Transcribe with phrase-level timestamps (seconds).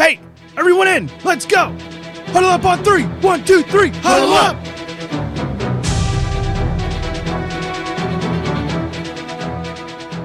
[0.00, 0.18] Hey,
[0.56, 1.10] everyone in.
[1.24, 1.76] Let's go.
[2.28, 3.02] Huddle up on three.
[3.20, 3.90] One, two, three.
[3.96, 4.56] Huddle up.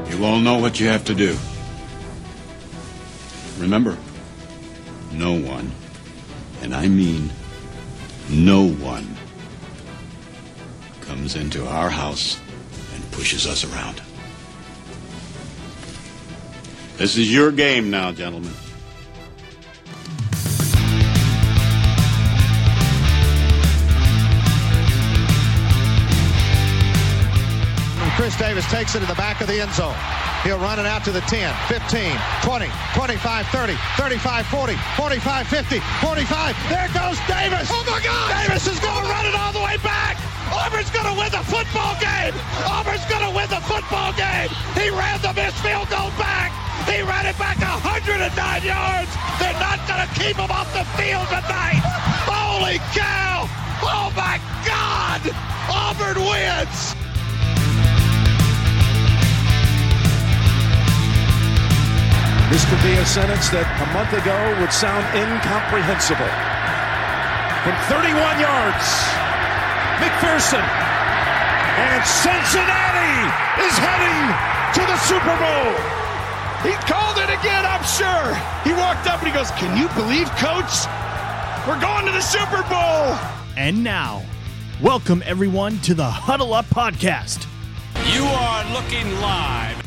[0.09, 1.38] You all know what you have to do.
[3.61, 3.97] Remember,
[5.11, 5.69] no one,
[6.62, 7.29] and I mean
[8.29, 9.13] no one,
[11.01, 12.39] comes into our house
[12.94, 14.01] and pushes us around.
[16.95, 18.53] This is your game now, gentlemen.
[28.35, 29.95] Chris Davis takes it to the back of the end zone.
[30.44, 32.12] He'll run it out to the 10, 15,
[32.44, 36.55] 20, 25, 30, 35, 40, 45, 50, 45.
[36.67, 37.71] There goes Davis.
[37.71, 38.27] Oh my God!
[38.44, 40.20] Davis is going to run it all the way back.
[40.52, 42.35] Auburn's going to win the football game.
[42.67, 44.52] Auburn's going to win the football game.
[44.75, 46.52] He ran the missed field goal back.
[46.91, 49.11] He ran it back 109 yards.
[49.39, 51.80] They're not going to keep him off the field tonight.
[52.27, 53.47] Holy cow!
[53.80, 55.23] Oh my God!
[55.72, 57.05] Auburn wins.
[62.50, 66.30] This could be a sentence that a month ago would sound incomprehensible.
[67.66, 68.86] From 31 yards,
[69.98, 73.18] McPherson and Cincinnati
[73.66, 74.30] is heading
[74.78, 75.73] to the Super Bowl.
[76.62, 78.30] He called it again, I'm sure.
[78.62, 80.86] He walked up and he goes, Can you believe, coach?
[81.66, 83.18] We're going to the Super Bowl.
[83.58, 84.22] And now,
[84.84, 87.48] welcome everyone to the Huddle Up Podcast.
[88.14, 89.84] You are looking live.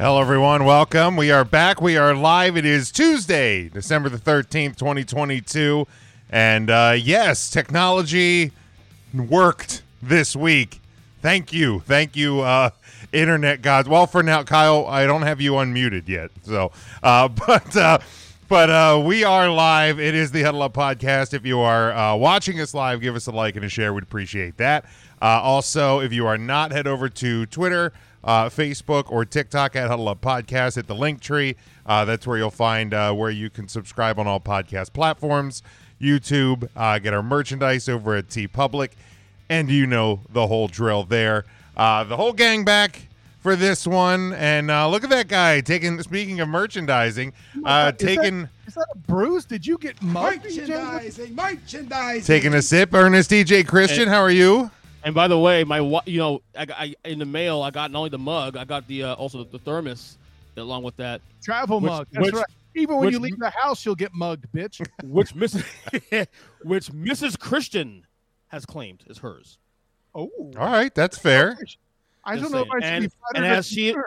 [0.00, 0.64] Hello, everyone.
[0.64, 1.14] Welcome.
[1.14, 1.82] We are back.
[1.82, 2.56] We are live.
[2.56, 5.86] It is Tuesday, December the 13th, 2022.
[6.30, 8.52] And uh, yes, technology
[9.12, 10.80] worked this week.
[11.20, 11.80] Thank you.
[11.80, 12.70] Thank you, uh,
[13.12, 13.90] internet gods.
[13.90, 16.30] Well, for now, Kyle, I don't have you unmuted yet.
[16.44, 17.76] So, uh, but.
[17.76, 17.98] Uh,
[18.48, 20.00] but uh, we are live.
[20.00, 21.34] It is the Huddle Up Podcast.
[21.34, 23.94] If you are uh, watching us live, give us a like and a share.
[23.94, 24.86] We'd appreciate that.
[25.22, 27.92] Uh, also, if you are not, head over to Twitter,
[28.24, 30.76] uh, Facebook, or TikTok at Huddle Up Podcast.
[30.76, 31.56] Hit the link tree.
[31.86, 35.62] Uh, that's where you'll find uh, where you can subscribe on all podcast platforms,
[36.00, 38.90] YouTube, uh, get our merchandise over at TeePublic,
[39.48, 41.44] and you know the whole drill there.
[41.76, 43.08] Uh, the whole gang back
[43.40, 46.00] for this one, and uh, look at that guy taking.
[46.02, 47.32] Speaking of merchandising,
[47.64, 49.46] uh, Is taking Is that a bruise?
[49.46, 50.44] Did you get mugged?
[50.44, 52.22] Merchandising, merchandising.
[52.22, 52.92] taking a sip.
[52.92, 54.70] Ernest DJ Christian, how are you?
[55.02, 57.98] And by the way, my you know, I, I in the mail I got not
[58.00, 60.18] only the mug, I got the uh, also the thermos
[60.56, 62.06] along with that, Travel Which- mug.
[62.12, 62.44] That's which- right.
[62.76, 64.86] Even when which- you leave the house, you'll get mugged, bitch.
[65.04, 65.64] which Mrs.
[66.62, 67.38] which Mrs.
[67.38, 68.06] Christian
[68.48, 69.58] has claimed is hers.
[70.14, 71.56] Oh, All right, that's fair.
[72.24, 72.82] I don't know if I saying.
[72.82, 74.04] should be And- flattered and as she- concerned.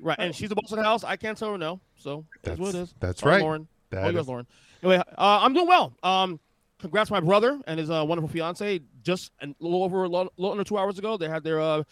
[0.00, 1.02] Right, and she's the boss of the house.
[1.02, 2.94] I can't tell her no, so that's, what it is.
[3.00, 3.42] That's Sorry, right.
[3.42, 3.66] Lauren.
[3.90, 4.46] That oh, yours, is- Lauren.
[4.82, 5.02] Anyway, uh,
[5.42, 5.92] I'm doing well.
[6.04, 6.38] Um,
[6.78, 8.80] congrats my brother and his uh, wonderful fiance.
[9.02, 11.82] Just a little over a little, little under two hours ago, they had their uh,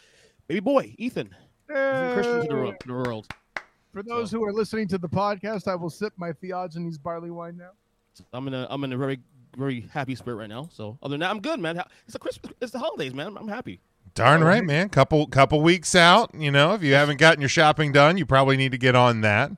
[0.49, 1.35] baby boy Ethan.
[1.71, 3.27] Ethan Christian to the, ro- the world.
[3.93, 7.57] For those who are listening to the podcast, I will sip my Theogenes barley wine
[7.57, 7.71] now.
[8.33, 9.19] I'm in a I'm in a very
[9.57, 10.69] very happy spirit right now.
[10.73, 11.83] So other than that, I'm good, man.
[12.05, 13.37] It's the Christmas, it's the holidays, man.
[13.37, 13.81] I'm happy.
[14.15, 14.89] Darn right, man.
[14.89, 16.35] Couple couple weeks out.
[16.35, 19.23] You know, if you haven't gotten your shopping done, you probably need to get on
[19.23, 19.51] that.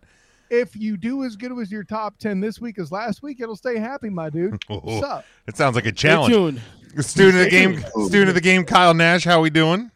[0.50, 3.56] If you do as good as your top 10 this week as last week, it'll
[3.56, 4.62] stay happy, my dude.
[4.68, 5.24] What's up?
[5.46, 6.32] It sounds like a Stay challenge.
[6.34, 6.60] tuned.
[7.04, 9.24] Student of the game, student of the game, Kyle Nash.
[9.24, 9.90] How are we doing?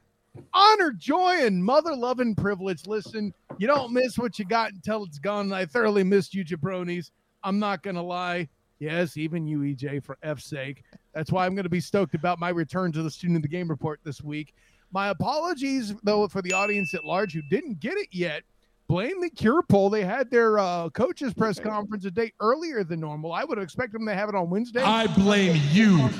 [0.54, 2.86] honor, joy, and mother loving privilege.
[2.86, 5.52] Listen, you don't miss what you got until it's gone.
[5.52, 7.10] I thoroughly missed you, jabronis.
[7.42, 8.48] I'm not gonna lie.
[8.78, 10.84] Yes, even you, EJ, for F's sake.
[11.14, 13.68] That's why I'm gonna be stoked about my return to the student of the game
[13.68, 14.54] report this week.
[14.92, 18.42] My apologies, though, for the audience at large who didn't get it yet.
[18.88, 19.88] Blame the Cure Bowl.
[19.88, 23.32] They had their uh, coaches press conference a day earlier than normal.
[23.32, 24.82] I would have expected them to have it on Wednesday.
[24.82, 26.10] I blame you.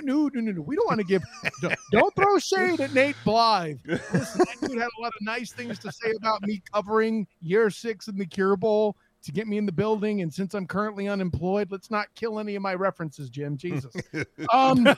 [0.00, 0.62] No, no, no, no.
[0.62, 1.22] We don't want to give.
[1.60, 3.78] don't, don't throw shade at Nate Blythe.
[3.84, 7.68] Listen, that dude had a lot of nice things to say about me covering year
[7.70, 10.22] six in the Cure Bowl to get me in the building.
[10.22, 13.56] And since I'm currently unemployed, let's not kill any of my references, Jim.
[13.56, 13.94] Jesus.
[14.52, 14.86] Um.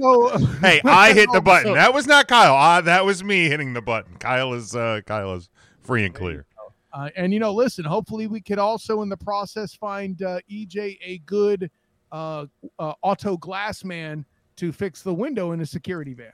[0.00, 1.74] So, Hey, I hit the button.
[1.74, 2.56] That was not Kyle.
[2.56, 4.16] Uh, that was me hitting the button.
[4.16, 6.46] Kyle is uh, Kyle is free and clear.
[6.92, 7.84] Uh, and you know, listen.
[7.84, 11.70] Hopefully, we could also, in the process, find uh, EJ a good
[12.10, 12.46] uh,
[12.78, 14.24] uh, auto glass man
[14.56, 16.32] to fix the window in a security van.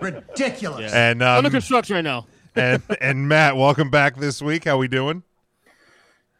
[0.00, 0.92] Ridiculous.
[0.92, 2.26] And Under um, construction right now.
[2.56, 4.64] And and Matt, welcome back this week.
[4.64, 5.22] How we doing?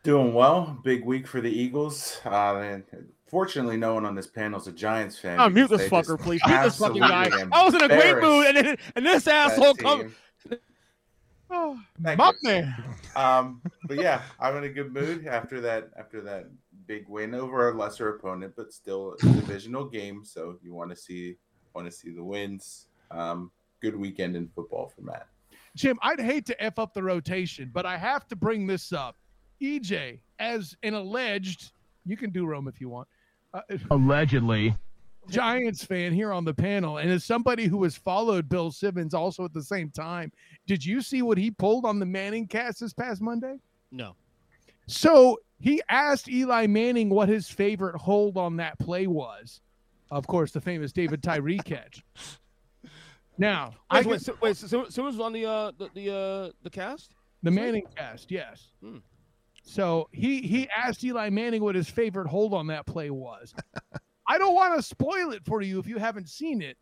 [0.03, 0.79] Doing well.
[0.85, 2.21] Big week for the Eagles.
[2.25, 2.85] Uh, and
[3.27, 5.41] fortunately, no one on this panel is a Giants fan.
[5.41, 6.41] Oh, mute this fucker, please.
[6.47, 7.31] Mute this fucking guy.
[7.53, 10.13] I was in a great mood, and then, and this asshole comes.
[10.49, 10.59] team.
[11.49, 12.49] Oh, Thank my you.
[12.51, 12.85] man.
[13.15, 15.91] Um, but yeah, I'm in a good mood after that.
[15.99, 16.47] After that
[16.87, 20.25] big win over a lesser opponent, but still a divisional game.
[20.25, 21.37] So you want to see
[21.75, 22.87] want to see the wins.
[23.11, 25.29] Um, good weekend in football for Matt.
[25.77, 29.17] Jim, I'd hate to F up the rotation, but I have to bring this up.
[29.61, 31.73] EJ, as an alleged,
[32.07, 33.07] you can do Rome if you want.
[33.53, 34.75] Uh, Allegedly.
[35.29, 39.45] Giants fan here on the panel, and as somebody who has followed Bill Simmons also
[39.45, 40.33] at the same time,
[40.67, 43.57] did you see what he pulled on the Manning cast this past Monday?
[43.91, 44.15] No.
[44.87, 49.61] So he asked Eli Manning what his favorite hold on that play was.
[50.11, 52.03] Of course, the famous David Tyree catch.
[53.39, 55.91] Now, I Wait, can- wait, so, wait, so, so Simmons was on the uh the
[55.95, 57.13] the uh the cast?
[57.43, 58.73] The Manning cast, yes.
[58.83, 58.99] Hmm.
[59.63, 63.55] So he he asked Eli Manning what his favorite hold on that play was.
[64.29, 66.77] I don't want to spoil it for you if you haven't seen it,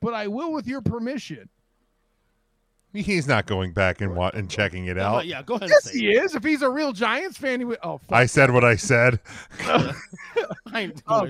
[0.00, 1.48] but I will with your permission.
[2.94, 5.26] He's not going back and wa- and checking it out.
[5.26, 5.68] yeah, go ahead.
[5.68, 6.34] Yes, and say he is.
[6.34, 7.78] If he's a real Giants fan, he would.
[7.82, 8.16] Oh, fuck.
[8.16, 9.20] I said what I said.
[9.60, 9.92] I
[10.74, 11.28] ain't Oh,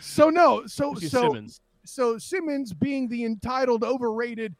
[0.00, 1.60] so no, so so Simmons.
[1.88, 4.54] So Simmons being the entitled, overrated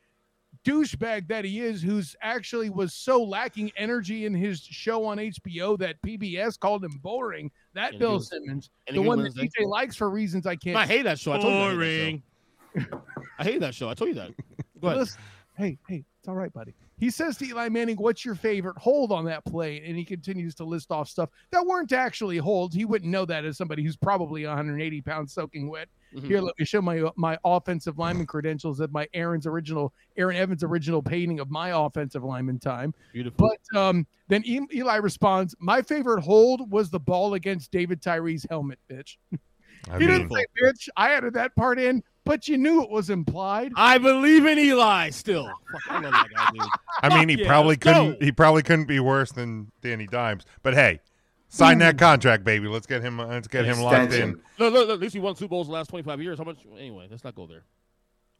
[0.64, 5.78] douchebag that he is, who's actually was so lacking energy in his show on HBO
[5.78, 7.50] that PBS called him boring.
[7.74, 10.76] That And Bill Simmons, and the one that DJ likes for reasons I can't.
[10.76, 11.32] I hate that show.
[11.32, 12.22] I told you I hate
[12.74, 13.02] that show.
[13.38, 13.88] I hate that show.
[13.88, 14.30] I told you that.
[14.80, 15.00] Go ahead.
[15.00, 15.20] Listen,
[15.56, 16.74] hey, hey, it's all right, buddy.
[16.98, 20.54] He says to Eli Manning, "What's your favorite hold on that play?" And he continues
[20.56, 22.74] to list off stuff that weren't actually holds.
[22.74, 25.88] He wouldn't know that as somebody who's probably 180 pounds soaking wet.
[26.14, 26.24] Mhm.
[26.24, 30.64] Here, let me show my my offensive lineman credentials of my Aaron's original Aaron Evans
[30.64, 32.94] original painting of my offensive lineman time.
[33.12, 33.48] Beautiful.
[33.48, 38.78] But um, then Eli responds, "My favorite hold was the ball against David Tyree's helmet,
[38.90, 39.16] bitch."
[39.88, 40.88] I he mean, didn't say bitch.
[40.96, 43.72] I added that part in, but you knew it was implied.
[43.74, 45.50] I believe in Eli still.
[45.88, 46.62] I love that guy, dude.
[47.02, 47.92] I mean, he yeah, probably let's go.
[47.94, 48.22] couldn't.
[48.22, 50.44] He probably couldn't be worse than Danny Dimes.
[50.62, 51.00] But hey,
[51.48, 52.00] sign that hmm.
[52.00, 52.68] contract, baby.
[52.68, 53.16] Let's get him.
[53.16, 54.02] Let's get him locked in.
[54.04, 54.42] Extension.
[54.58, 56.38] Look, look, look, at least he won Super Bowls the last 25 years.
[56.38, 56.58] How much?
[56.78, 57.64] Anyway, let's not go there.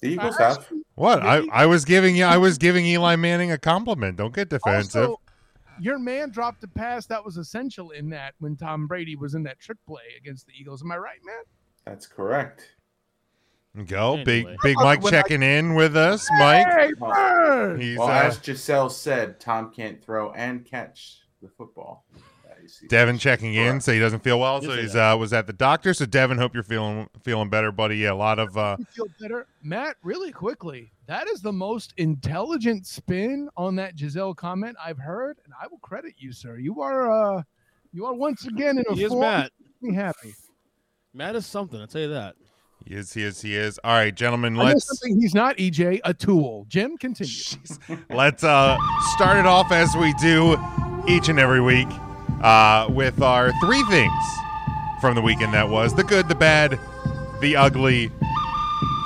[0.00, 0.68] The Eagles I have.
[0.94, 1.22] What?
[1.22, 2.24] I, I was giving you.
[2.24, 4.18] I was giving Eli Manning a compliment.
[4.18, 5.00] Don't get defensive.
[5.00, 5.20] Also,
[5.80, 9.44] your man dropped a pass that was essential in that when Tom Brady was in
[9.44, 10.82] that trick play against the Eagles.
[10.82, 11.42] Am I right, man?
[11.86, 12.68] That's correct.
[13.86, 14.56] Go, big Anyway.
[14.62, 16.66] big Mike When I- checking in with us, Mike.
[16.66, 17.76] Hey, Well!
[17.76, 22.04] He's well, uh, as Gisele said, Tom can't throw and catch the football.
[22.14, 23.84] Yeah, Devin checking in, Correct.
[23.84, 24.60] so he doesn't feel well.
[24.60, 25.94] So he's uh, was at the doctor.
[25.94, 27.96] So Devin, hope you're feeling feeling better, buddy.
[27.98, 29.96] Yeah, a lot of uh, feel better, Matt.
[30.02, 35.54] Really quickly, that is the most intelligent spin on that Gisele comment I've heard, and
[35.58, 36.58] I will credit you, sir.
[36.58, 37.42] You are, uh,
[37.92, 39.44] you are once again in a He is Matt.
[39.44, 40.34] that makes me happy.
[41.14, 41.80] Matt is something.
[41.80, 42.36] I'll tell you that.
[42.88, 43.78] He is he is he is.
[43.84, 46.64] All right, gentlemen, I let's he's not EJ, a tool.
[46.68, 47.32] Jim, continue.
[48.10, 48.78] let's uh
[49.14, 50.56] start it off as we do
[51.06, 51.88] each and every week
[52.42, 54.12] uh with our three things
[55.02, 56.78] from the weekend that was the good, the bad,
[57.40, 58.10] the ugly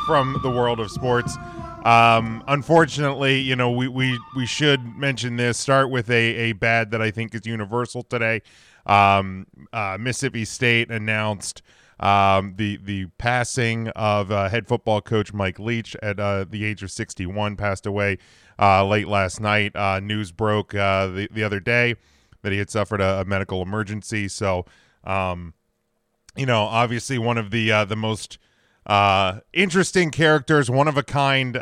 [0.06, 1.36] from the world of sports.
[1.84, 5.58] Um, unfortunately, you know, we, we, we should mention this.
[5.58, 8.42] Start with a, a bad that I think is universal today.
[8.86, 11.62] Um, uh, Mississippi State announced
[12.00, 16.82] um, the the passing of uh, head football coach Mike Leach at uh, the age
[16.82, 17.56] of 61.
[17.56, 18.18] Passed away
[18.58, 19.74] uh, late last night.
[19.76, 21.94] Uh, news broke uh, the the other day
[22.42, 24.26] that he had suffered a, a medical emergency.
[24.26, 24.64] So,
[25.04, 25.54] um,
[26.34, 28.38] you know, obviously one of the uh, the most
[29.52, 31.56] interesting characters, one of a kind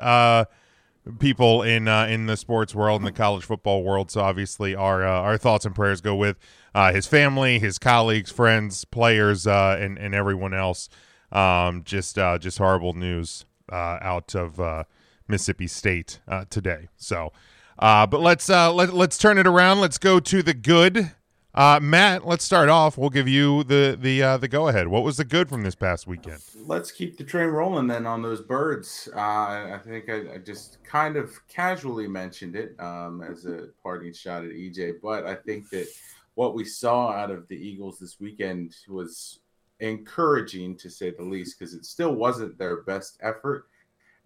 [1.19, 4.11] people in in the sports world, in the college football world.
[4.11, 6.39] So obviously, our our thoughts and prayers go with
[6.75, 10.89] uh, his family, his colleagues, friends, players, uh, and and everyone else.
[11.33, 14.85] Um, just uh, just horrible news uh, out of uh,
[15.29, 16.89] Mississippi State uh, today.
[16.97, 17.33] So,
[17.79, 19.81] but let's let let's turn it around.
[19.81, 21.13] Let's go to the good.
[21.55, 22.97] Matt, let's start off.
[22.97, 24.89] We'll give you the the the go ahead.
[24.89, 26.43] What was the good from this past weekend?
[26.67, 29.09] Let's keep the train rolling then on those birds.
[29.17, 34.45] I think I, I just kind of casually mentioned it um, as a parting shot
[34.45, 35.89] at EJ, but I think that
[36.35, 39.41] what we saw out of the Eagles this weekend was
[39.81, 43.67] encouraging to say the least because it still wasn't their best effort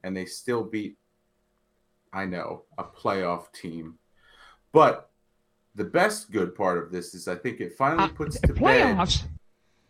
[0.03, 0.97] and they still beat,
[2.13, 3.99] I know, a playoff team.
[4.73, 5.11] But
[5.75, 9.09] the best good part of this is I think it finally puts to bed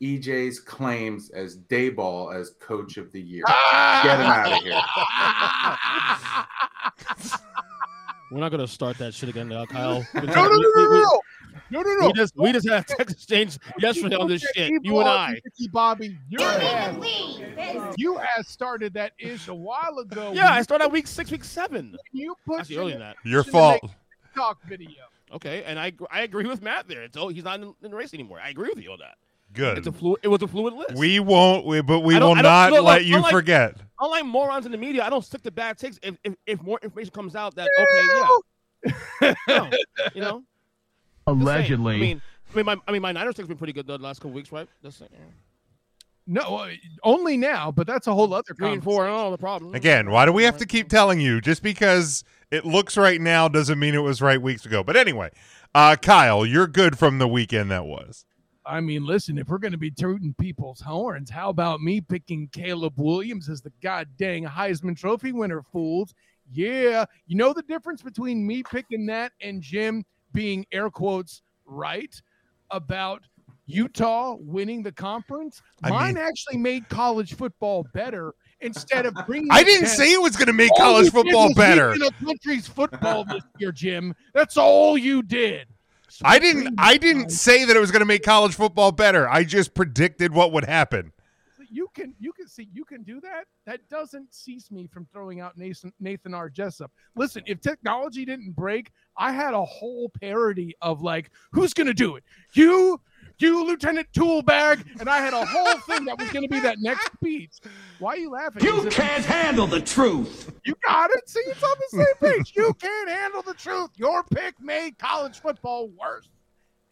[0.02, 3.44] EJ's claims as Daboll as coach of the year.
[4.02, 4.80] Get him out of here.
[8.30, 10.04] We're not gonna start that shit again, uh, Kyle.
[10.14, 11.20] No, no, no, no, no,
[11.80, 12.06] no, no, no.
[12.06, 14.72] We just we just had a text exchange yesterday on this shit.
[14.82, 15.32] You and I.
[15.44, 16.96] Ricky Bobby, your ass,
[17.96, 20.32] you ass started that ish a while ago.
[20.34, 21.96] Yeah, I started at week six, week seven.
[22.12, 23.16] You put Actually, earlier than that.
[23.24, 23.80] Your fault.
[24.34, 25.02] Talk video.
[25.32, 27.06] Okay, and I I agree with Matt there.
[27.12, 28.40] So he's not in, in the race anymore.
[28.42, 29.14] I agree with you on that.
[29.52, 29.78] Good.
[29.78, 30.20] It's a fluid.
[30.22, 30.94] It was a fluid list.
[30.96, 33.76] We won't, we, but we will don't- look, let you unlike- forget.
[34.00, 35.98] Unlike morons in the media, I don't stick to bad takes.
[36.02, 38.06] If if, if more information comes out that okay,
[39.22, 39.70] yeah, no,
[40.14, 40.44] you know, Just saying.
[41.26, 41.96] Allegedly.
[41.96, 44.20] I mean, I mean, my I mean, my Niners takes been pretty good the last
[44.20, 44.68] couple weeks, right?
[44.82, 45.10] Just saying.
[46.26, 46.70] No, uh,
[47.02, 49.06] only now, but that's a whole other Three and four.
[49.06, 49.74] Oh, the problem.
[49.74, 51.40] Again, why do we have to keep telling you?
[51.40, 54.82] Just because it looks right now doesn't mean it was right weeks ago.
[54.82, 55.30] But anyway,
[55.74, 58.24] uh, Kyle, you're good from the weekend that was.
[58.66, 62.48] I mean, listen, if we're going to be tooting people's horns, how about me picking
[62.48, 66.14] Caleb Williams as the god dang Heisman Trophy winner, fools?
[66.50, 67.04] Yeah.
[67.26, 70.04] You know the difference between me picking that and Jim
[70.34, 72.14] being air quotes right
[72.70, 73.22] about
[73.66, 75.62] Utah winning the conference?
[75.82, 80.20] I Mine mean- actually made college football better instead of bringing I didn't say it
[80.20, 81.96] was going to make All college football better.
[81.96, 84.14] the country's football this year, Jim.
[84.34, 85.66] That's all you did.
[86.22, 86.74] I didn't.
[86.78, 89.28] I didn't say that it was going to make college football better.
[89.28, 91.12] I just predicted what would happen.
[91.74, 93.46] You can you can see you can do that.
[93.66, 96.48] That doesn't cease me from throwing out Nathan Nathan R.
[96.48, 96.86] Jessep.
[97.16, 102.14] Listen, if technology didn't break, I had a whole parody of like, who's gonna do
[102.14, 102.22] it?
[102.52, 103.00] You,
[103.38, 107.12] you, Lieutenant Toolbag, and I had a whole thing that was gonna be that next
[107.14, 107.54] speech.
[107.98, 108.62] Why are you laughing?
[108.62, 110.52] You can't handle the truth.
[110.64, 111.28] You got it.
[111.28, 112.52] See, it's on the same page.
[112.54, 113.90] You can't handle the truth.
[113.96, 116.28] Your pick made college football worse,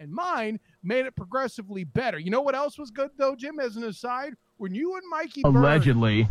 [0.01, 2.19] and mine made it progressively better.
[2.19, 3.61] You know what else was good though, Jim?
[3.61, 6.31] As an aside, when you and Mikey Burns- Allegedly.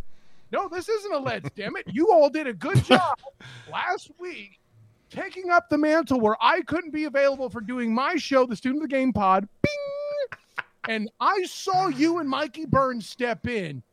[0.54, 1.54] no, this isn't alleged.
[1.56, 1.84] damn it!
[1.88, 3.20] You all did a good job
[3.72, 4.58] last week
[5.10, 8.82] taking up the mantle where I couldn't be available for doing my show, the Student
[8.84, 9.46] of the Game Pod.
[9.62, 10.40] Bing!
[10.88, 13.84] And I saw you and Mikey Burns step in,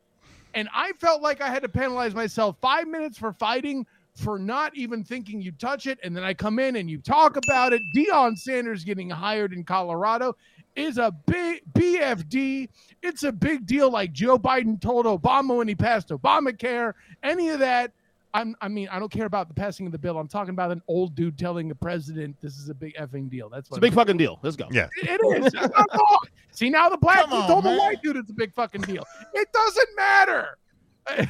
[0.53, 4.75] and I felt like I had to penalize myself five minutes for fighting for not
[4.75, 5.99] even thinking you'd touch it.
[6.03, 7.81] And then I come in and you talk about it.
[7.95, 10.35] Deion Sanders getting hired in Colorado
[10.75, 12.69] is a big BFD.
[13.03, 16.93] It's a big deal, like Joe Biden told Obama when he passed Obamacare.
[17.23, 17.91] Any of that.
[18.31, 20.19] I'm, I mean, I don't care about the passing of the bill.
[20.19, 23.49] I'm talking about an old dude telling the president this is a big effing deal.
[23.49, 24.37] That's It's what a big I'm- fucking deal.
[24.43, 24.67] Let's go.
[24.71, 24.87] Yeah.
[25.01, 25.51] it is.
[25.51, 25.71] It's.
[26.51, 28.81] See now the black Come dude on, told the white dude it's a big fucking
[28.81, 29.03] deal.
[29.33, 30.57] It doesn't matter.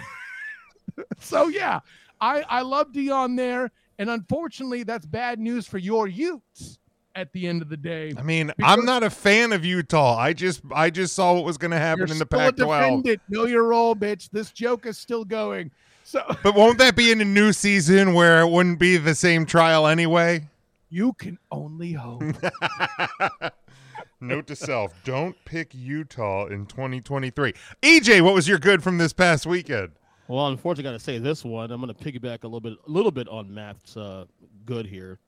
[1.20, 1.80] so yeah,
[2.20, 6.80] I I love Dion there, and unfortunately that's bad news for your Utes
[7.20, 8.14] at the end of the day.
[8.18, 10.18] I mean, I'm not a fan of Utah.
[10.18, 12.44] I just, I just saw what was going to happen You're in the still a
[12.52, 12.58] Pac-12.
[12.58, 13.22] defendant.
[13.30, 14.30] Know your role, bitch.
[14.32, 15.72] This joke is still going.
[16.04, 19.46] So But won't that be in a new season where it wouldn't be the same
[19.46, 20.48] trial anyway?
[20.90, 22.24] you can only hope.
[24.22, 27.54] Note to self: Don't pick Utah in 2023.
[27.84, 29.92] EJ, what was your good from this past weekend?
[30.28, 31.72] Well, unfortunately, I got to say this one.
[31.72, 34.26] I'm going to piggyback a little bit, a little bit on Matt's uh,
[34.66, 35.20] good here.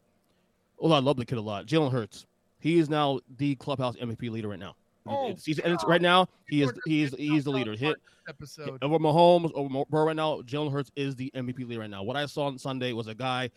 [0.81, 1.67] Well, I love the kid a lot.
[1.67, 2.25] Jalen Hurts.
[2.59, 4.75] He is now the clubhouse MVP leader right now.
[5.05, 6.27] Oh, It's- he's, and it's right now.
[6.49, 6.71] He is.
[6.85, 7.15] He's.
[7.15, 7.75] He's the leader.
[7.75, 7.97] Hit
[8.27, 8.79] episode.
[8.83, 10.41] over Mahomes, over Burrow right now.
[10.41, 12.03] Jalen Hurts is the MVP leader right now.
[12.03, 13.49] What I saw on Sunday was a guy,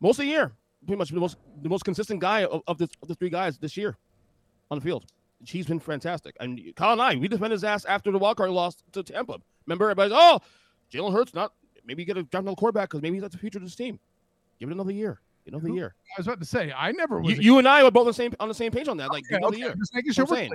[0.00, 0.52] most of the year,
[0.86, 3.58] pretty much the most the most consistent guy of, of, this, of the three guys
[3.58, 3.96] this year
[4.70, 5.06] on the field.
[5.46, 6.36] He's been fantastic.
[6.40, 9.38] And Kyle and I, we defended his ass after the wildcard loss to Tampa.
[9.66, 10.40] Remember, everybody's oh,
[10.92, 11.52] Jalen Hurts not
[11.86, 13.98] maybe get a draft another quarterback because maybe that's the future of this team.
[14.58, 15.20] Give it another year.
[15.46, 15.94] Another the year.
[16.16, 17.32] I was about to say I never was.
[17.34, 18.96] You, a- you and I were both on the same on the same page on
[18.98, 19.10] that.
[19.10, 19.74] Like Okay, give it another okay, year.
[19.78, 20.50] just making sure we're saying.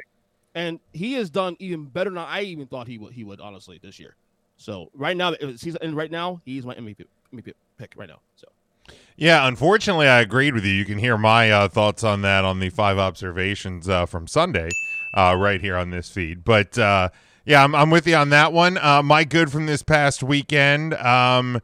[0.53, 3.13] And he has done even better than I even thought he would.
[3.13, 4.15] He would honestly this year.
[4.57, 8.19] So right now, he's and right now he's my MVP, MVP pick right now.
[8.37, 8.47] So
[9.17, 10.71] Yeah, unfortunately, I agreed with you.
[10.71, 14.69] You can hear my uh, thoughts on that on the five observations uh, from Sunday,
[15.13, 16.45] uh, right here on this feed.
[16.45, 17.09] But uh,
[17.45, 18.77] yeah, I'm, I'm with you on that one.
[18.77, 20.93] Uh, my good from this past weekend.
[20.93, 21.59] Um,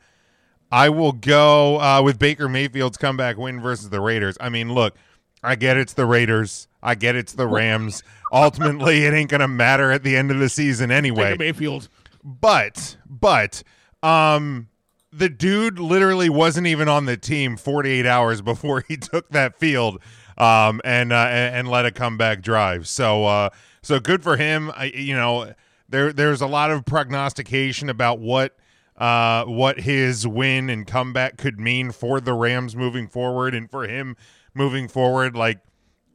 [0.72, 4.38] I will go uh, with Baker Mayfield's comeback win versus the Raiders.
[4.40, 4.96] I mean, look,
[5.44, 6.68] I get it's the Raiders.
[6.82, 8.04] I get it's the Rams.
[8.32, 11.32] Ultimately, it ain't gonna matter at the end of the season anyway.
[11.32, 11.90] Baker Mayfield.
[12.24, 13.64] But but
[14.04, 14.68] um
[15.12, 20.02] the dude literally wasn't even on the team 48 hours before he took that field
[20.38, 22.88] um and uh, and, and led a comeback drive.
[22.88, 23.50] So uh
[23.82, 24.72] so good for him.
[24.76, 25.54] I, you know,
[25.90, 28.56] there there's a lot of prognostication about what
[29.02, 33.88] uh what his win and comeback could mean for the Rams moving forward and for
[33.88, 34.16] him
[34.54, 35.60] moving forward like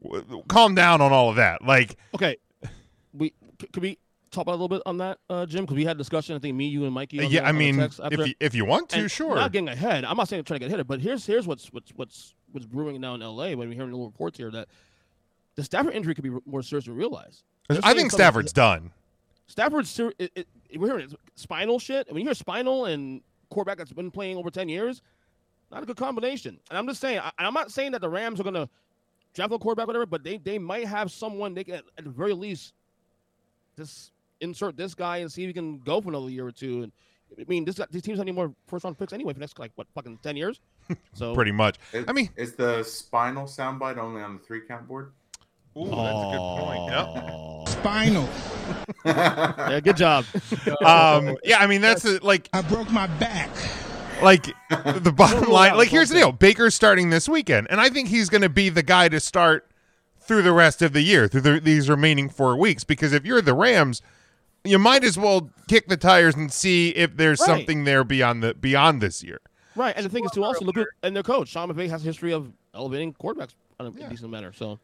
[0.03, 1.63] w- calm down on all of that.
[1.65, 2.37] Like okay,
[3.13, 3.99] we c- could we
[4.31, 5.65] talk about a little bit on that, uh, Jim?
[5.65, 6.37] Because we had a discussion.
[6.37, 7.17] I think me, you, and Mikey.
[7.17, 9.35] yeah, the- I mean if you, if you want to, And sure.
[9.35, 10.05] Not getting ahead.
[10.05, 12.67] I'm not saying I'm trying to get ahead, but here's here's what's what's what's what's
[12.67, 14.69] brewing now in LA when we're hearing little reports here that
[15.57, 17.43] the Stafford injury could be more serious than realized.
[17.83, 18.93] I think Stafford's done.
[19.49, 22.07] Stafford's ser- it, it, we're hearing spinal shit.
[22.09, 23.21] When you hear spinal and
[23.51, 25.03] quarterback that's been playing over ten years,
[25.71, 26.59] Not a good combination.
[26.71, 28.69] And I'm just saying, I, I'm not saying that the Rams are going to
[29.35, 32.33] draft a quarterback, whatever, but they they might have someone they can at the very
[32.33, 32.75] least
[33.77, 36.83] just insert this guy and see if he can go for another year or two.
[36.85, 36.93] And
[37.39, 39.73] I mean, this these teams don't need more first round picks anyway for next like
[39.75, 40.61] what fucking ten years.
[41.15, 41.79] So Pretty much.
[41.93, 45.13] Is, I mean, is the spinal soundbite only on the three count board?
[45.77, 46.91] Ooh, that's a good point.
[46.91, 47.69] Yep.
[47.69, 48.29] Spinal.
[49.05, 50.25] yeah, good job.
[50.85, 53.51] Um, yeah, I mean that's a, like I broke my back.
[54.23, 55.77] like the bottom line.
[55.77, 58.69] Like here's the deal: Baker's starting this weekend, and I think he's going to be
[58.69, 59.69] the guy to start
[60.21, 62.83] through the rest of the year, through the, these remaining four weeks.
[62.85, 64.03] Because if you're the Rams,
[64.65, 67.47] you might as well kick the tires and see if there's Right.
[67.47, 69.41] something there beyond the beyond this year.
[69.77, 72.03] Right, and the thing is too also look at and their coach Sean McVay has
[72.03, 74.53] a history of elevating quarterbacks in a decent manner.
[74.53, 74.79] So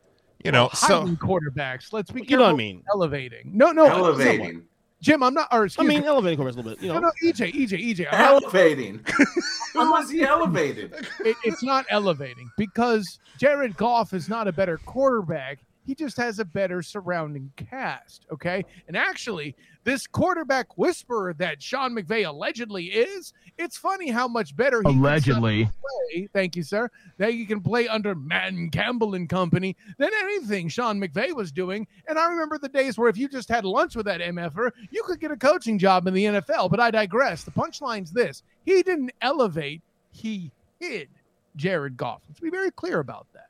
[0.44, 1.92] You know, so hiding quarterbacks.
[1.92, 2.82] Let's be You know what I mean.
[2.92, 3.50] Elevating.
[3.52, 3.84] No, no.
[3.86, 4.64] Elevating.
[5.00, 5.48] Jim, I'm not.
[5.52, 6.06] Or I mean, me.
[6.06, 6.80] elevating quarterbacks a little bit.
[6.82, 8.06] You know, No, no, EJ, EJ, EJ.
[8.12, 9.04] I'm not- Elevating.
[9.74, 10.94] How was he elevated?
[11.24, 15.58] it, it's not elevating because Jared Goff is not a better quarterback.
[15.84, 18.26] He just has a better surrounding cast.
[18.32, 18.64] Okay.
[18.86, 24.80] And actually, this quarterback whisperer that Sean McVay allegedly is, it's funny how much better
[24.82, 25.64] he Allegedly.
[26.12, 26.28] play.
[26.32, 26.88] Thank you, sir.
[27.18, 31.86] That he can play under Madden Campbell and company than anything Sean McVay was doing.
[32.08, 35.02] And I remember the days where if you just had lunch with that MFer, you
[35.02, 36.70] could get a coaching job in the NFL.
[36.70, 37.42] But I digress.
[37.42, 41.08] The punchline's this he didn't elevate, he hid
[41.56, 42.22] Jared Goff.
[42.28, 43.46] Let's be very clear about that.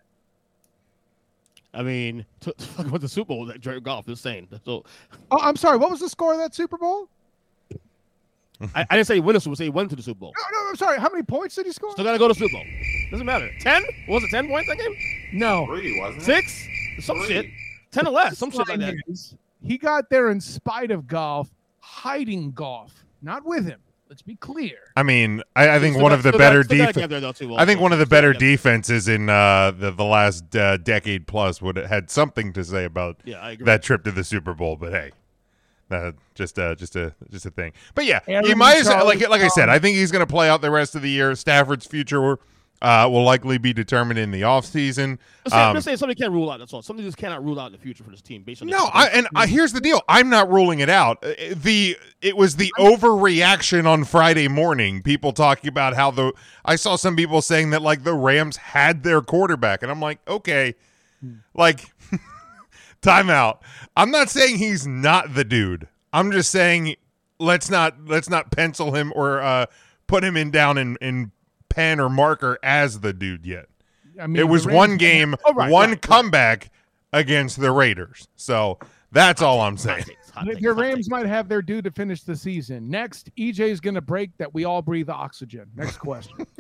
[1.75, 4.49] I mean, to, to fuck with the Super Bowl that Jared Goff is saying.
[4.65, 4.85] So
[5.31, 5.79] Oh, I'm sorry.
[5.79, 7.09] What was the score of that Super Bowl?
[8.75, 9.63] I, I didn't say he win the Super Bowl.
[9.63, 10.33] I he went to the Super Bowl.
[10.37, 11.01] No, no, I'm sorry.
[11.01, 11.91] How many points did he score?
[11.93, 12.65] Still got to go to Super Bowl.
[13.11, 13.51] Doesn't matter.
[13.61, 13.83] Ten?
[14.09, 14.95] Was it ten points that game?
[15.33, 15.67] No.
[15.67, 16.25] Three, wasn't it?
[16.25, 16.67] Six?
[17.01, 17.27] Some Three.
[17.29, 17.47] shit.
[17.91, 18.39] Ten or less.
[18.39, 18.81] Some shit like that.
[18.81, 21.49] Line is, He got there in spite of Goff,
[21.81, 23.81] hiding Goff, not with him.
[24.13, 24.77] Let's be clear.
[24.95, 26.97] I mean, I, I think Still one of the still better still defense.
[26.99, 28.51] get there, though, too, I think one of the better gotta get there.
[28.51, 32.85] defenses in uh, the the last uh, decade plus would have had something to say
[32.85, 34.77] about Yeah, that trip to the Super Bowl.
[34.77, 35.13] But hey,
[35.91, 37.73] uh, just uh, just a just a thing.
[37.95, 39.71] But yeah, you Aaron might as Charles like like I said.
[39.71, 41.35] I think he's going to play out the rest of the year.
[41.35, 42.39] Stafford's future
[42.83, 45.17] uh, will likely be determined in the offseason.
[45.47, 46.59] I'm I'm Um, just saying somebody can't rule out.
[46.59, 46.83] That's all.
[46.83, 49.07] Somebody just cannot rule out in the future for this team based on no, I,
[49.07, 50.03] and uh, here's the deal.
[50.09, 51.25] I'm not ruling it out.
[51.25, 55.01] Uh, The it was the overreaction on Friday morning.
[55.01, 56.33] People talking about how the
[56.65, 60.19] I saw some people saying that like the Rams had their quarterback, and I'm like,
[60.29, 60.75] okay,
[61.55, 61.93] like
[63.03, 63.59] timeout.
[63.97, 65.89] I'm not saying he's not the dude.
[66.13, 66.97] I'm just saying
[67.39, 69.67] let's not let's not pencil him or uh,
[70.07, 71.33] put him in down in in
[71.75, 73.67] pen or marker as the dude yet.
[74.21, 76.03] I mean, it was the Rams- one game, Oh, right, one right, right.
[76.03, 76.71] comeback
[77.13, 78.29] against the Raiders.
[78.37, 78.79] So
[79.11, 80.05] that's all I'm saying.
[80.47, 82.89] The, the Rams might have their due to finish the season.
[82.89, 85.67] Next, EJ is going to break that we all breathe oxygen.
[85.77, 86.47] Next question.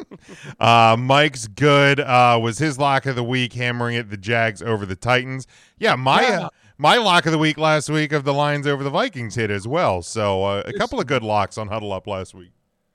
[0.60, 1.98] Uh, Mike's good.
[1.98, 5.48] Uh, was his lock of the week hammering it the Jags over the Titans?
[5.80, 6.40] Yeah, my Yeah.
[6.44, 6.48] Uh,
[6.78, 9.66] my lock of the week last week of the Lions over the Vikings hit as
[9.66, 10.00] well.
[10.00, 12.52] So uh, a couple of good locks on Huddle Up last week.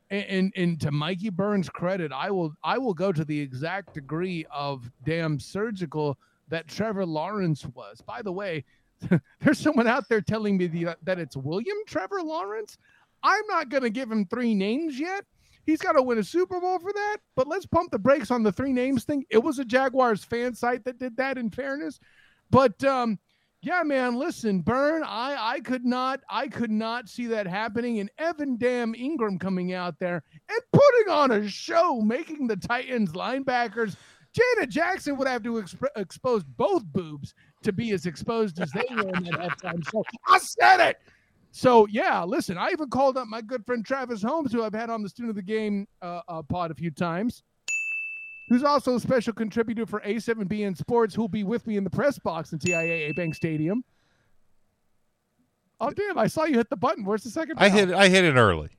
[0.09, 3.93] And, and and to Mikey Burns' credit, I will I will go to the exact
[3.93, 6.17] degree of damn surgical
[6.49, 8.01] that Trevor Lawrence was.
[8.01, 8.63] By the way,
[9.41, 12.77] there's someone out there telling me the, that it's William Trevor Lawrence.
[13.23, 15.25] I'm not going to give him three names yet.
[15.65, 17.17] He's got to win a Super Bowl for that.
[17.35, 19.25] But let's pump the brakes on the three names thing.
[19.29, 21.37] It was a Jaguars fan site that did that.
[21.37, 21.99] In fairness,
[22.49, 23.19] but um,
[23.67, 24.15] yeah, man.
[24.15, 25.03] Listen, Burn.
[25.03, 27.99] I I could not I could not see that happening.
[27.99, 33.11] And Evan Dam Engram coming out there and putting on a show, making the Titans
[33.11, 33.97] linebackers.
[34.33, 38.85] Janet Jackson would have to exp- expose both boobs to be as exposed as they
[38.95, 40.01] were in that halftime show.
[40.29, 41.01] I said it.
[41.51, 42.57] So yeah, listen.
[42.57, 45.31] I even called up my good friend Travis Holmes, who I've had on the student
[45.31, 47.43] of the game uh, uh, pod a few times
[48.47, 52.17] who's also a special contributor for A7BN Sports, who'll be with me in the press
[52.19, 53.83] box in TIAA Bank Stadium.
[55.79, 57.05] Oh, damn, I saw you hit the button.
[57.05, 57.59] Where's the second?
[57.59, 58.69] I hit I hit it early.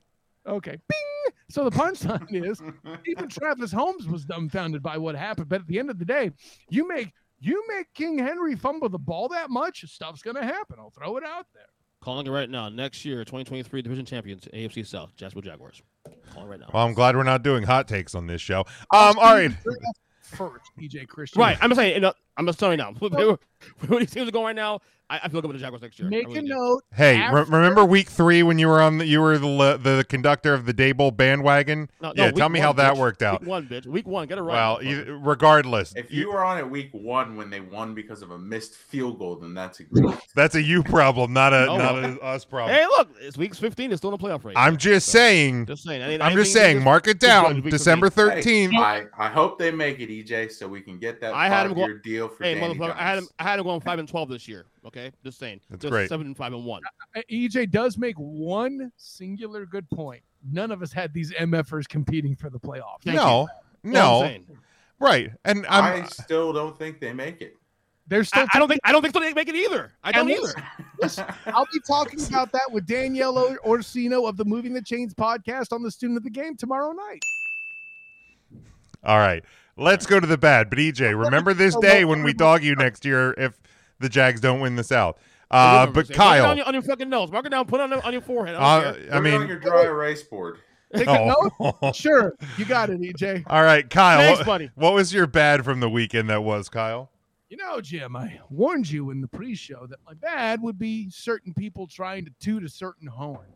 [0.46, 0.76] Okay.
[0.88, 1.34] Bing!
[1.50, 2.60] So the punchline is
[3.06, 5.48] even Travis Holmes was dumbfounded by what happened.
[5.48, 6.32] But at the end of the day,
[6.68, 10.76] you make you make King Henry fumble the ball that much, stuff's gonna happen.
[10.78, 11.64] I'll throw it out there.
[12.00, 12.68] Calling it right now.
[12.68, 15.82] Next year, 2023 division champions, AFC South, Jacksonville Jaguars.
[16.32, 16.70] Calling right now.
[16.72, 18.60] Well, I'm glad we're not doing hot takes on this show.
[18.92, 19.50] Um, all right.
[20.22, 21.40] First, PJ Christian.
[21.40, 21.58] Right.
[21.60, 22.92] I'm saying, you know, I'm just telling you now.
[23.88, 25.98] Where these teams are going right now, I, I feel good with the Jaguars next
[25.98, 26.08] year.
[26.08, 26.48] Make really a do.
[26.48, 26.84] note.
[26.94, 30.54] Hey, re- remember week three when you were on the you were the the conductor
[30.54, 31.90] of the Daboll bandwagon?
[32.00, 32.98] No, no, yeah, tell me how that bitch.
[32.98, 33.40] worked out.
[33.40, 33.86] Week one, bitch.
[33.86, 34.52] Week one, get it right.
[34.54, 38.22] Well, you, regardless, If you- you were on it week one when they won because
[38.22, 40.14] of a missed field goal, then that's a great.
[40.36, 42.04] that's a you problem, not a Oh, not well.
[42.04, 42.76] a us problem.
[42.76, 43.90] Hey, look, it's week 15.
[43.90, 44.54] It's still in the playoff race.
[44.56, 45.66] I'm just saying.
[45.66, 46.00] Just saying.
[46.02, 46.76] Any- I'm just saying.
[46.76, 47.60] this- Mark it down.
[47.62, 48.34] December 15.
[48.70, 48.74] thirteenth.
[48.74, 51.74] I, I hope they make it, EJ, so we can get that I had him
[51.74, 53.28] go- five-year deal for Hey, Danny motherfucker, I had him.
[53.38, 54.66] I had him going five and twelve this year.
[54.86, 55.60] Okay, just saying.
[55.70, 56.08] That's just great.
[56.08, 56.82] Seven and five and one.
[57.16, 60.22] Uh, EJ does make one singular good point.
[60.50, 63.02] None of us had these MFers competing for the playoffs.
[63.04, 63.48] Thank No,
[63.82, 63.92] you.
[63.92, 64.30] no, All
[65.00, 65.30] right.
[65.44, 67.56] And I'm I still don't think they make it.
[68.06, 68.44] They're still.
[68.44, 68.80] I, I don't think.
[68.84, 69.20] I don't think so.
[69.20, 69.92] They make it either.
[70.02, 70.54] I don't And either.
[71.02, 75.12] listen, I'll be talking about that with Danielle Or- Orsino of the Moving the Chains
[75.12, 77.22] podcast on the Student of the Game tomorrow night.
[79.04, 79.44] all right.
[79.78, 80.70] Let's go to the bad.
[80.70, 83.60] But EJ, remember this day when we dog you next year if
[84.00, 85.18] the Jags don't win the South.
[85.50, 87.32] Uh, Remember, but say, Mark it down Kyle, on your, on your fucking nose.
[87.32, 87.66] Mark it down.
[87.66, 88.54] Put it on, on your forehead.
[88.56, 88.78] I uh.
[88.78, 90.58] I Put it on mean, your dry erase board.
[90.94, 91.10] Take a
[91.60, 91.74] oh.
[91.82, 91.96] note.
[91.96, 93.44] Sure, you got it, EJ.
[93.46, 94.18] all right, Kyle.
[94.18, 94.70] Thanks, what, buddy.
[94.74, 97.10] what was your bad from the weekend that was, Kyle?
[97.48, 101.54] You know, Jim, I warned you in the pre-show that my bad would be certain
[101.54, 103.46] people trying to toot a certain horn.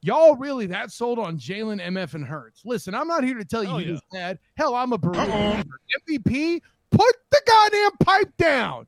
[0.00, 2.62] Y'all really that sold on Jalen MF and Hurts.
[2.64, 3.98] Listen, I'm not here to tell you Oh, he yeah.
[4.12, 4.38] bad.
[4.56, 5.64] Hell, I'm a Bruins.
[6.08, 6.60] MVP.
[6.90, 8.86] Put the goddamn pipe down.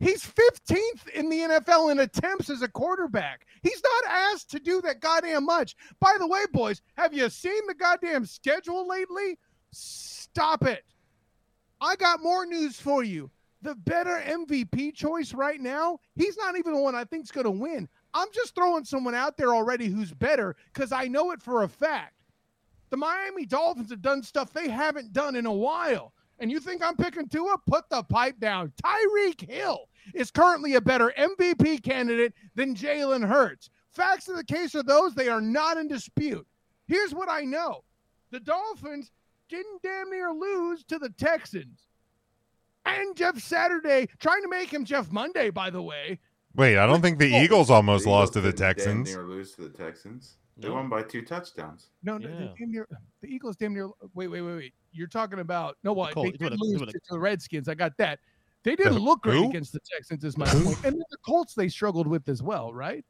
[0.00, 3.46] He's 15th in the NFL in attempts as a quarterback.
[3.62, 5.76] He's not asked to do that goddamn much.
[5.98, 9.38] By the way, boys, have you seen the goddamn schedule lately?
[9.72, 10.84] Stop it.
[11.80, 13.30] I got more news for you.
[13.62, 17.50] The better MVP choice right now, he's not even the one I think's going to
[17.50, 17.88] win.
[18.14, 21.68] I'm just throwing someone out there already who's better because I know it for a
[21.68, 22.14] fact.
[22.90, 26.14] The Miami Dolphins have done stuff they haven't done in a while.
[26.38, 27.56] And you think I'm picking Tua?
[27.66, 28.72] Put the pipe down.
[28.84, 33.70] Tyreek Hill is currently a better MVP candidate than Jalen Hurts.
[33.90, 36.46] Facts of the case are those, they are not in dispute.
[36.86, 37.84] Here's what I know
[38.30, 39.12] the Dolphins
[39.48, 41.88] didn't damn near lose to the Texans.
[42.84, 46.18] And Jeff Saturday, trying to make him Jeff Monday, by the way.
[46.56, 49.10] Wait, I don't think the Eagles almost The lost to the Texans.
[49.12, 50.36] Damn near lose to the Texans.
[50.56, 50.74] They No.
[50.74, 51.90] won by two touchdowns.
[52.04, 52.36] No, no, Yeah.
[52.38, 52.88] they damn near,
[53.20, 53.88] the Eagles damn near.
[54.14, 54.74] Wait, wait, wait, wait.
[54.92, 56.14] You're talking about no what?
[56.14, 56.38] Colts.
[56.38, 57.68] They It's did lose it's to, it- to the Redskins.
[57.68, 58.20] I got that.
[58.62, 59.50] They didn't The look great who?
[59.50, 60.76] against the Texans, is my point.
[60.84, 63.04] And then the Colts they struggled with as well, right?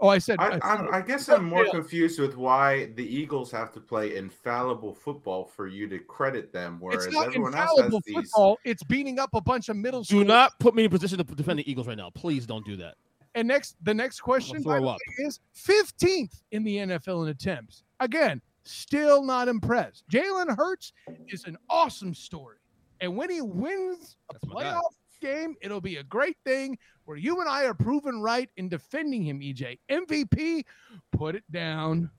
[0.00, 0.40] Oh, I said.
[0.40, 1.70] I, I I'm, I guess I'm more Yeah.
[1.70, 6.78] confused with why the Eagles have to play infallible football for you to credit them,
[6.80, 8.56] whereas It's not everyone else infallible has these.
[8.64, 10.20] It's beating up a bunch of middle school.
[10.20, 12.10] Do not put me in position to defend the Eagles right now.
[12.10, 12.96] Please don't do that.
[13.36, 17.82] And next, the next question by the way, is 15th in the NFL in attempts.
[18.00, 20.04] Again, still not impressed.
[20.12, 20.92] Jalen Hurts
[21.28, 22.58] is an awesome story,
[23.00, 24.80] and when he wins a That's playoff
[25.24, 26.78] game, it'll be a great thing.
[27.06, 29.40] Where you and I are proven right in defending him.
[29.40, 30.64] EJ MVP,
[31.12, 32.10] put it down,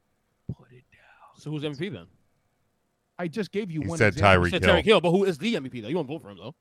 [0.48, 1.40] put it down.
[1.40, 2.06] So who's MVP then?
[3.18, 3.98] I just gave you He one.
[3.98, 4.34] said example.
[4.34, 4.76] You Tyreek said Hill.
[4.76, 5.88] Tyreek Hill, but who is the MVP though?
[5.88, 6.54] You won't vote for him though.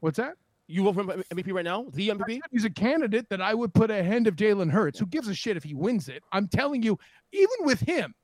[0.00, 0.36] What's that?
[0.66, 1.86] You vote for him uh, MVP right now?
[1.92, 2.40] The MVP?
[2.50, 4.98] He's a candidate that I would put ahead of Jalen Hurts.
[4.98, 6.22] Who gives a shit if he wins it?
[6.32, 6.98] I'm telling you,
[7.32, 8.14] even with him,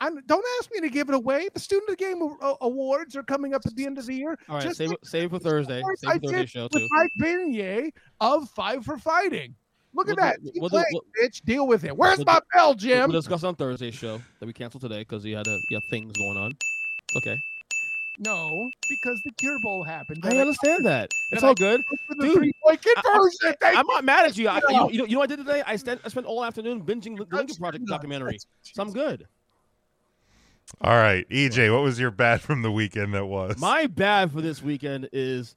[0.00, 1.48] I'm, don't ask me to give it away.
[1.52, 2.22] The Student of the Game
[2.60, 4.38] awards are coming up at the end of the year.
[4.48, 5.82] All right, Just save like it, save for Thursday.
[5.96, 6.88] Save I for Thursday did show with too.
[6.90, 9.54] Mike Bernier of Five for Fighting.
[9.92, 10.52] Look We'll at do- that.
[10.60, 11.42] We'll do- we'll- bitch.
[11.44, 11.96] Deal with it.
[11.96, 13.10] Where's we'll my do- bell, Jim?
[13.10, 15.82] we'll discuss on Thursday's show that we canceled today because he had a he had
[15.90, 16.52] things going on.
[17.16, 17.36] Okay,
[18.20, 20.20] No, because the Cure Bowl happened.
[20.24, 21.10] I understand that.
[21.32, 21.82] It's and I all good.
[22.20, 22.52] Dude.
[23.60, 24.48] Thank I'm not mad at you.
[24.48, 25.62] I, you, know, you know, you know what I did today?
[25.66, 28.38] I spent I spent all afternoon binging the Lincoln Project documentary.
[28.62, 29.26] So I'm good.
[30.82, 33.58] All right, EJ, what was your bad from the weekend that was?
[33.58, 35.54] My bad for this weekend is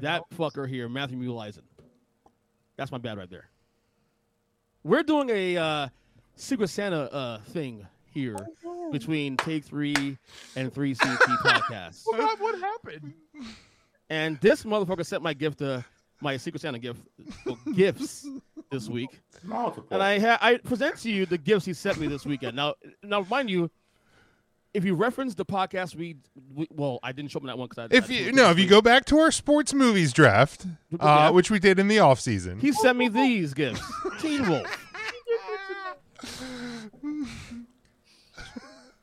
[0.00, 1.62] that fucker here, Matthew Muleisen.
[2.76, 3.48] That's my bad right there.
[4.82, 5.88] We're doing a uh,
[6.34, 8.36] Secret Santa uh, thing here
[8.90, 10.18] between Take Three
[10.56, 13.12] and Three CT podcast, What, what happened?
[14.10, 15.84] and this motherfucker sent my gift to
[16.20, 17.00] my Secret Santa gift
[17.46, 18.26] well, gifts
[18.72, 19.86] this week, Multiple.
[19.92, 22.56] and I ha- I present to you the gifts he sent me this weekend.
[22.56, 22.74] Now,
[23.04, 23.70] now, mind you.
[24.74, 26.16] If you reference the podcast, we,
[26.52, 27.96] we well, I didn't show him that one because I.
[27.96, 30.98] if I you no, if you go back to our sports movies draft, Yeah.
[31.28, 33.80] uh, which we did in the off season, He sent me these gifts.
[34.20, 34.66] Teen Wolf.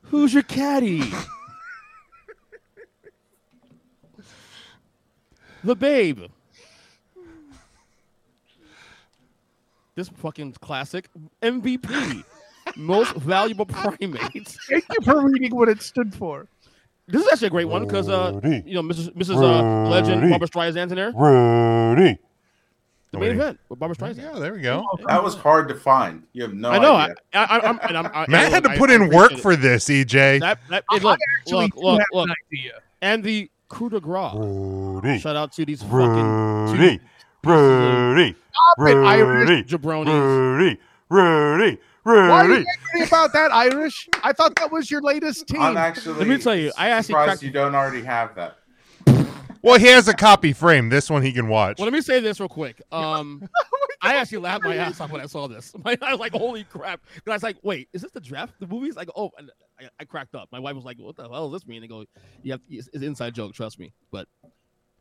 [0.02, 1.10] Who's your caddy?
[5.64, 6.24] the Babe.
[9.94, 11.08] This fucking classic
[11.42, 12.24] MVP.
[12.76, 14.48] Most valuable primate.
[14.68, 16.46] Thank you for reading what it stood for.
[17.08, 19.10] This is actually a great one because uh, you know, Mrs.
[19.14, 19.36] Mrs.
[19.42, 21.12] Uh, Legend Barbra Streisand's in there.
[21.12, 22.18] Rudy.
[23.10, 23.34] The Oh, main wait.
[23.36, 24.22] event with Barbra Streisand.
[24.22, 24.82] Yeah, there we go.
[25.06, 26.22] That was hard to find.
[26.32, 26.94] You have no I know.
[26.94, 27.14] I, idea.
[27.34, 29.42] I, I, I'm, and I'm, I, Matt had to put I in work appreciate it.
[29.42, 30.40] for this, EJ.
[30.40, 30.58] that.
[30.70, 32.72] that hey, look, look, look, have look, an idea.
[33.02, 34.32] and the coup de grace.
[34.34, 35.18] Rudy.
[35.18, 37.00] Shout out to these fucking Rudy.
[37.44, 38.36] Rudy.
[38.50, 39.48] Stop it, Irish.
[39.50, 39.62] Rudy.
[39.64, 40.58] jabronis.
[40.58, 40.80] Rudy.
[41.10, 41.78] Rudy.
[42.04, 42.54] Why are you
[42.94, 44.08] angry about that, Irish?
[44.22, 45.60] I thought that was your latest team.
[45.62, 46.18] I'm actually.
[46.18, 48.58] Let me tell you, I actually surprised cracked- you don't already have that.
[49.62, 50.88] Well, he has a copy frame.
[50.88, 51.78] This one he can watch.
[51.78, 52.82] Well, let me say this real quick.
[52.92, 53.48] Um,
[54.04, 55.72] I actually laughed my ass off when I saw this.
[55.84, 58.52] My, I was like, "Holy crap!" And I was like, "Wait, is this the draft?
[58.58, 59.48] The movies?" Like, oh, and
[59.80, 60.48] I, I cracked up.
[60.50, 62.04] My wife was like, "What the hell does this mean?" They go,
[62.42, 64.26] "You have it's, it's an inside joke, trust me." But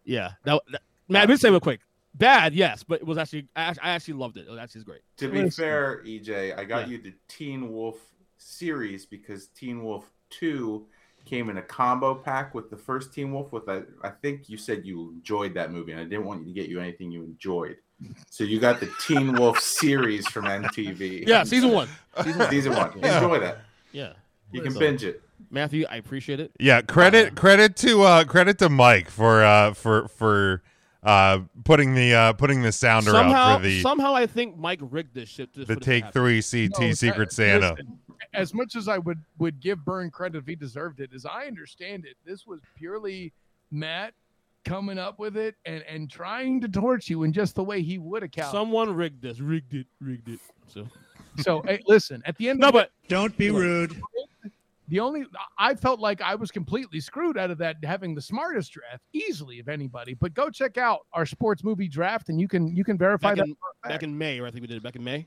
[0.06, 1.80] yeah, that, that man, let me say real quick.
[2.14, 4.46] Bad, yes, but it was actually I, actually loved it.
[4.48, 5.02] It was actually great.
[5.18, 6.98] To be fair, EJ, I got Yeah.
[6.98, 7.98] you the Teen Wolf
[8.38, 10.86] series because Teen Wolf 2
[11.24, 14.58] came in a combo pack with the first Teen Wolf with I, I think you
[14.58, 17.24] said you enjoyed that movie and I didn't want you to get you anything you
[17.24, 17.78] enjoyed.
[18.30, 21.28] So you got the Teen Wolf series from MTV.
[21.28, 21.88] Yeah, season one.
[22.24, 22.50] Season one.
[22.50, 22.92] Season 1.
[23.06, 23.60] Enjoy that.
[23.94, 24.14] Yeah,
[24.52, 25.22] You can So- binge it.
[25.50, 26.52] Matthew, I appreciate it.
[26.60, 30.62] Yeah, credit credit to uh credit to Mike for uh for for
[31.04, 34.80] uh putting the uh putting the sounder somehow, out for the somehow, I think Mike
[34.82, 35.52] rigged this shit.
[35.54, 37.72] Just the for this to take three CT No, Secret that- Santa.
[37.72, 38.00] listen,
[38.34, 41.46] as much as I would would give Burn credit if he deserved it, as I
[41.48, 43.34] understand it, this was purely
[43.72, 44.14] Matt
[44.64, 47.98] coming up with it and and trying to torch you in just the way he
[47.98, 48.52] would have counted.
[48.52, 49.40] Someone rigged this.
[49.40, 49.88] Rigged it.
[50.00, 50.40] Rigged it.
[50.68, 50.88] So
[51.40, 54.00] So hey, listen, at the end no, of the but Don't be rude.
[54.92, 55.24] The only
[55.58, 59.60] I felt like I was completely screwed out of that having the smartest draft easily
[59.60, 60.14] of anybody.
[60.14, 63.38] But go check out our sports movie draft and you can you can verify back
[63.38, 63.46] that.
[63.48, 65.26] in, back in May, or I think we did it back in May.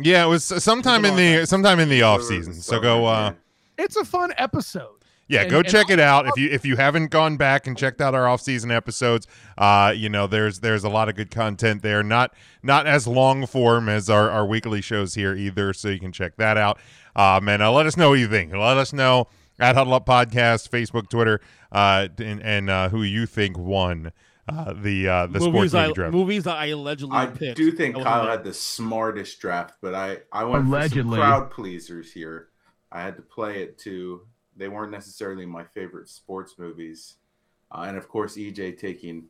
[0.00, 2.54] Yeah, it was sometime in the sometime in the off season.
[2.54, 3.34] So go uh
[3.76, 4.96] It's a fun episode.
[5.26, 6.26] Yeah, And- go and check I'll- it out.
[6.26, 9.26] If you if you haven't gone back and checked out our off season episodes,
[9.58, 12.02] uh, you know there's there's a lot of good content there.
[12.02, 16.10] Not not as long form as our, our weekly shows here either, so you can
[16.12, 16.78] check that out.
[17.16, 18.52] Um, and uh, let us know what you think.
[18.52, 21.40] Let us know at Huddle Up Podcast, Facebook, Twitter,
[21.72, 24.12] uh, and, and uh, who you think won
[24.48, 26.12] uh, the uh, the sports movies, movie I, draft.
[26.12, 27.56] movies that I allegedly I picked.
[27.56, 31.18] do think That was Kyle had the smartest draft, but I I went for Allegedly.
[31.18, 32.48] some crowd pleasers here.
[32.90, 34.22] I had to play it to.
[34.56, 37.16] They weren't necessarily my favorite sports movies,
[37.70, 39.26] uh, and of course EJ taking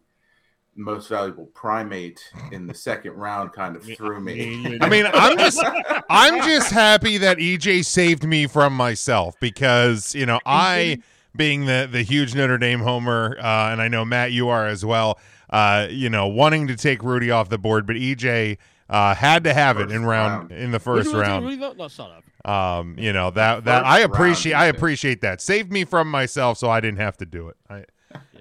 [0.77, 4.79] most valuable primate in the second round kind of threw me.
[4.81, 5.63] I mean, I'm just
[6.11, 11.03] I'm just happy that EJ saved me from myself because you know I
[11.37, 14.85] being the the huge Notre Dame homer, uh, and I know Matt you are as
[14.85, 15.19] well.
[15.49, 18.57] Uh, you know, wanting to take Rudy off the board, but EJ
[18.89, 20.53] uh, had to have it in round, round.
[20.53, 21.45] in the first round.
[21.45, 21.73] really though?
[21.73, 22.49] No, up.
[22.49, 24.55] Um, you know that that First I round, appreciate.
[24.55, 25.41] I appreciate that.
[25.41, 27.57] Saved me from myself, so I didn't have to do it.
[27.69, 27.85] I,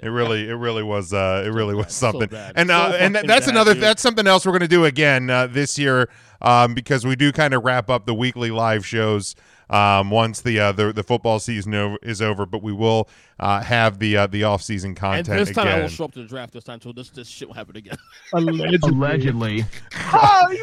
[0.02, 1.14] it really, it really was.
[1.14, 2.30] Uh, it really was bad, so something.
[2.56, 3.74] and uh, So and fucking that's bad, another.
[3.74, 3.84] dude.
[3.84, 6.10] That's something else we're gonna do again uh, this year.
[6.42, 9.36] Um, because we do kind of wrap up the weekly live shows.
[9.70, 13.08] Um, once the uh, the the football season over, is over, but we will
[13.40, 15.28] uh, have the uh, the off season content.
[15.28, 15.74] And this time again.
[15.74, 15.96] I will again.
[15.96, 17.98] show up to the draft this time, so this this shit will happen again.
[18.34, 19.66] Allegedly.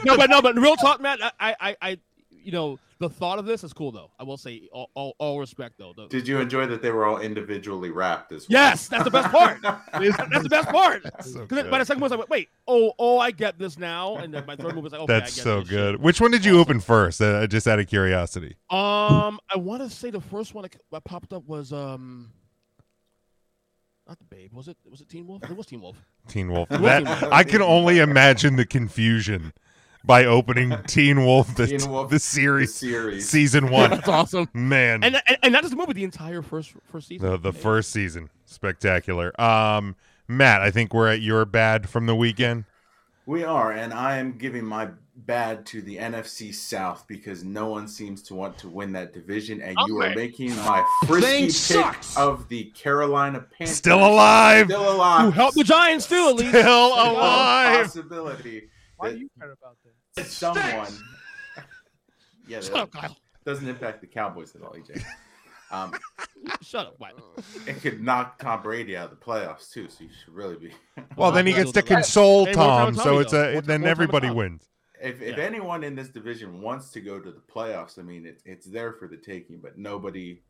[0.05, 1.19] no, but no, but real talk, man.
[1.23, 1.99] I, I, I,
[2.47, 4.13] you know, the thought of this is cool though.
[4.21, 5.93] I will say, all, all, all respect though.
[5.97, 8.61] The- Did you enjoy that they were all individually wrapped as well?
[8.63, 9.59] yes, that's the best part.
[9.63, 11.03] That's the best part.
[11.25, 11.71] so Because good.
[11.73, 14.17] by the second one, I was like, wait, oh, oh, I get this now.
[14.19, 15.95] And then my third move was like, okay, That's I get so this good.
[15.95, 16.01] shit.
[16.01, 17.21] Which one did you open first?
[17.21, 18.55] Uh, just out of curiosity.
[18.71, 22.31] Um, I want to say the first one that that popped up was um,
[24.07, 24.53] not the Babe.
[24.53, 24.77] Was it?
[24.89, 25.43] Was it Teen Wolf?
[25.43, 25.97] It was Teen Wolf.
[26.29, 26.69] Teen Wolf.
[26.69, 27.33] That, Teen Wolf.
[27.33, 29.53] I can only imagine the confusion
[30.07, 33.29] by opening Teen Wolf the, Teen Wolf, the The series series.
[33.29, 33.91] season one.
[33.91, 34.49] That's awesome.
[34.55, 37.29] Man, And, and and not just the movie, the entire first first season.
[37.31, 39.39] the the first season spectacular.
[39.41, 39.97] Um,
[40.29, 42.65] Matt, I think we're at your bad from the weekend.
[43.27, 47.89] We are, and I am giving my bad to the NFC South because no one
[47.89, 52.49] seems to want to win that division, and you are making my frisky pick of
[52.49, 54.67] the Carolina Panthers Still alive.
[54.67, 55.25] Still alive.
[55.25, 56.51] Who helped the Giants too, at least.
[56.51, 57.83] Still Still alive.
[57.87, 59.77] Possibility Why do you care about
[60.17, 60.27] that?
[60.27, 60.87] someone.
[62.49, 63.17] Yeah, Shut up, Kyle.
[63.45, 65.03] doesn't impact the Cowboys at all, EJ.
[65.73, 65.93] Um,
[66.63, 67.15] Shut up, Mike.
[67.67, 70.71] it could knock Tom Brady out of the playoffs too, so you should really be.
[71.17, 73.51] Well, then he gets to console hey, one time Tom, Tommy, so it's though.
[73.51, 74.39] a One- then one everybody Tommy.
[74.39, 74.69] wins.
[75.03, 75.43] If, if Yeah.
[75.43, 78.93] anyone in this division wants to go to the playoffs, I mean, it's it's there
[78.93, 80.41] for the taking, but nobody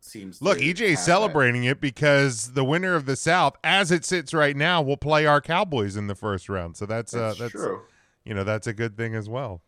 [0.00, 0.40] seems.
[0.40, 0.96] Look, to EJ's have that.
[1.04, 5.26] celebrating it because the winner of the South, as it sits right now, will play
[5.26, 6.78] our Cowboys in the first round.
[6.78, 7.82] So that's, uh, That's, that's true.
[8.24, 9.62] You know that's a good thing as well.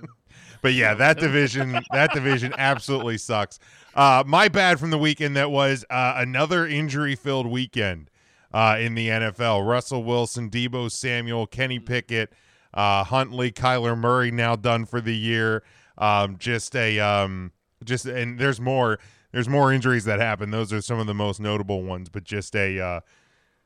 [0.62, 3.58] but yeah, that division that division absolutely sucks.
[3.94, 8.10] Uh, my bad from the weekend that was uh, another injury filled weekend
[8.52, 9.66] uh, in the NFL.
[9.66, 12.32] Russell Wilson, Deebo Samuel, Kenny Pickett,
[12.74, 15.62] uh, Huntley, Kyler Murray now done for the year.
[15.98, 17.52] Um, just a um,
[17.84, 18.98] just and there's more
[19.32, 20.50] there's more injuries that happen.
[20.50, 23.00] Those are some of the most notable ones, but just a uh,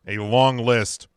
[0.07, 1.09] a long list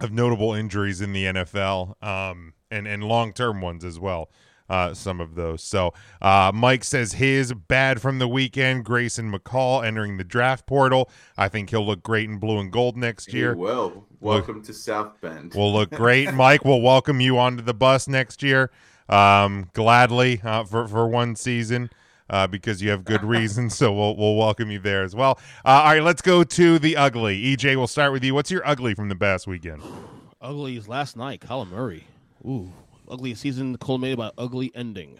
[0.00, 4.30] of notable injuries in the NFL um, and and long term ones as well.
[4.68, 5.64] Uh, some of those.
[5.64, 8.84] So uh, Mike says his bad from the weekend.
[8.84, 11.10] Grayson McCall entering the draft portal.
[11.36, 13.54] I think he'll look great in blue and gold next year.
[13.54, 14.06] He will.
[14.20, 15.54] Welcome to South Bend.
[15.56, 16.32] We'll look great.
[16.34, 18.70] Mike We'll welcome you onto the bus next year.
[19.08, 21.90] Um, gladly uh, for for one season.
[22.30, 25.38] Uh, because you have good reasons, so we'll we'll welcome you there as well.
[25.64, 27.42] Uh, all right, let's go to the ugly.
[27.56, 28.32] EJ, we'll start with you.
[28.34, 29.82] What's your ugly from the past weekend?
[30.42, 31.40] Ugly is last night.
[31.42, 32.04] Kyler Murray.
[32.46, 32.72] Ooh,
[33.10, 35.18] ugly season culminated by ugly ending.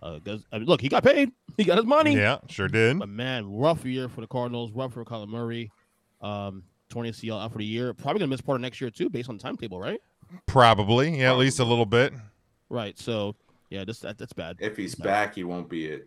[0.00, 1.32] Uh, 'cause- I mean, look, he got paid.
[1.56, 2.14] He got his money.
[2.14, 2.98] Yeah, sure did.
[3.00, 4.70] But man, rough year for the Cardinals.
[4.70, 5.72] Rough for Kyler Murray.
[6.20, 7.92] Um, torn ACL out for the year.
[7.94, 10.00] Probably gonna miss part of next year too, based on the timetable, right?
[10.46, 12.12] Probably, yeah, at least a little bit.
[12.68, 12.98] Right.
[12.98, 13.34] So
[13.70, 14.56] yeah, this that, that's bad.
[14.60, 15.26] If he's That's bad.
[15.26, 16.02] back, he won't be at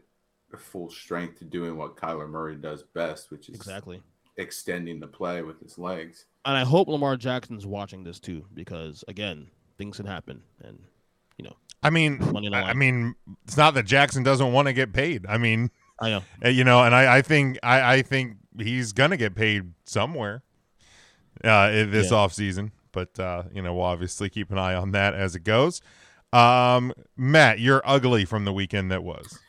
[0.57, 4.01] full strength to doing what Kyler Murray does best, which is exactly
[4.37, 6.25] extending the play with his legs.
[6.45, 10.79] And I hope Lamar Jackson's watching this too, because again, things can happen, and
[11.37, 14.67] you know, I mean, Money on I I mean, it's not that Jackson doesn't want
[14.67, 15.25] to get paid.
[15.27, 16.23] I mean, I know.
[16.49, 20.43] you know, and I, I think I, I think he's gonna get paid somewhere
[21.43, 22.17] uh, this Yeah.
[22.17, 22.71] off offseason.
[22.91, 25.81] But uh, you know, we'll obviously keep an eye on that as it goes.
[26.31, 29.39] Um, Matt, you're ugly from the weekend that was.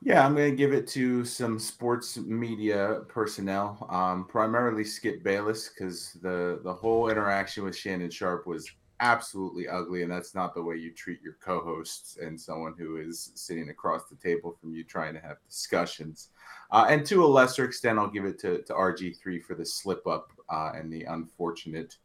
[0.00, 5.70] Yeah, I'm going to give it to some sports media personnel, um, primarily Skip Bayless,
[5.70, 10.62] because the the whole interaction with Shannon Sharpe was absolutely ugly, and that's not the
[10.62, 14.84] way you treat your co-hosts and someone who is sitting across the table from you
[14.84, 16.28] trying to have discussions.
[16.70, 20.06] Uh, and to a lesser extent, I'll give it to, to RG3 for the slip
[20.06, 21.96] up uh, and the unfortunate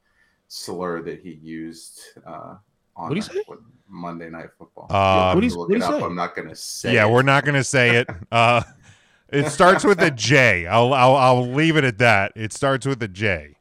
[0.48, 2.56] slur that he used uh,
[2.96, 3.42] on what do you say?
[3.46, 4.88] what- Monday Night Football.
[4.90, 6.00] Um, What'd he- to look what'd it he up.
[6.00, 6.06] say?
[6.06, 6.94] I'm not going to say.
[6.96, 7.12] yeah, it.
[7.12, 8.10] we're not gonna say it.
[8.32, 8.64] Uh,
[9.30, 10.66] it starts with a J.
[10.68, 12.32] I'll, I'll I'll leave it at that.
[12.36, 13.56] It starts with a J.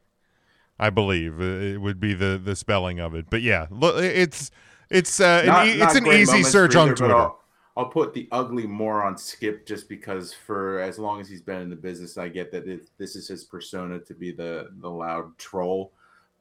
[0.79, 3.27] I believe Uh, it would be the the spelling of it.
[3.29, 4.49] But yeah, look, it's
[4.89, 7.15] it's uh, Not- an, e- it's an easy search for on Twitter.
[7.15, 7.39] I'll,
[7.77, 11.69] I'll put the ugly moron Skip just because for as long as he's been in
[11.69, 15.37] the business, I get that it, this is his persona to be the the loud
[15.37, 15.91] troll,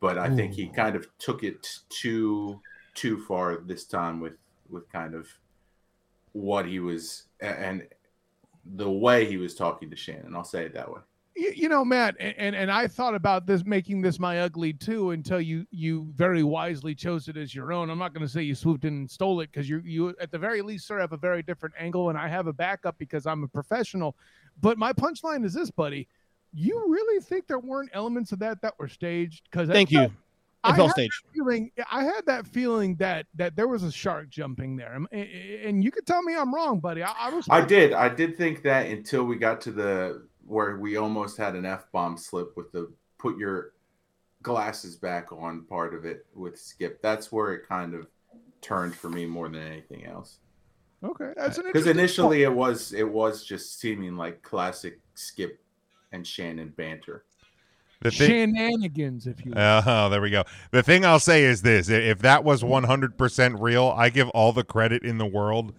[0.00, 2.60] but I think he kind of took it too
[2.94, 4.34] too far this time with
[4.68, 5.28] with kind of
[6.32, 7.86] what he was and
[8.74, 10.34] the way he was talking to Shannon.
[10.34, 11.00] I'll say it that way.
[11.34, 14.72] you, you know matt and, and and i thought about this making this my ugly
[14.72, 18.30] too until you you very wisely chose it as your own i'm not going to
[18.30, 21.00] say you swooped in and stole it because you you at the very least sir
[21.00, 24.14] have a very different angle and i have a backup because i'm a professional
[24.60, 26.06] but my punchline is this buddy
[26.52, 30.02] you really think there weren't elements of that that were staged because thank you.
[30.02, 30.12] It
[30.64, 31.24] I felt had staged.
[31.24, 35.08] that feeling i had that feeling that that there was a shark jumping there and,
[35.12, 37.92] and you could tell me i'm wrong buddy i, I was I did.
[37.92, 41.86] I did think that until we got to the where we almost had an F
[41.92, 43.72] bomb slip with the put your
[44.42, 47.00] glasses back on part of it with Skip.
[47.02, 48.06] That's where it kind of
[48.60, 50.38] turned for me more than anything else.
[51.04, 55.00] okay uh, that's an Because interesting initially it was it was just seeming like classic
[55.14, 55.60] Skip
[56.12, 57.24] and Shannon banter.
[58.02, 59.82] The thing, shenanigans if you will.
[59.86, 60.44] Oh, there we go.
[60.70, 64.64] The thing I'll say is this: if that was 100% real, I give all the
[64.64, 65.72] credit in the world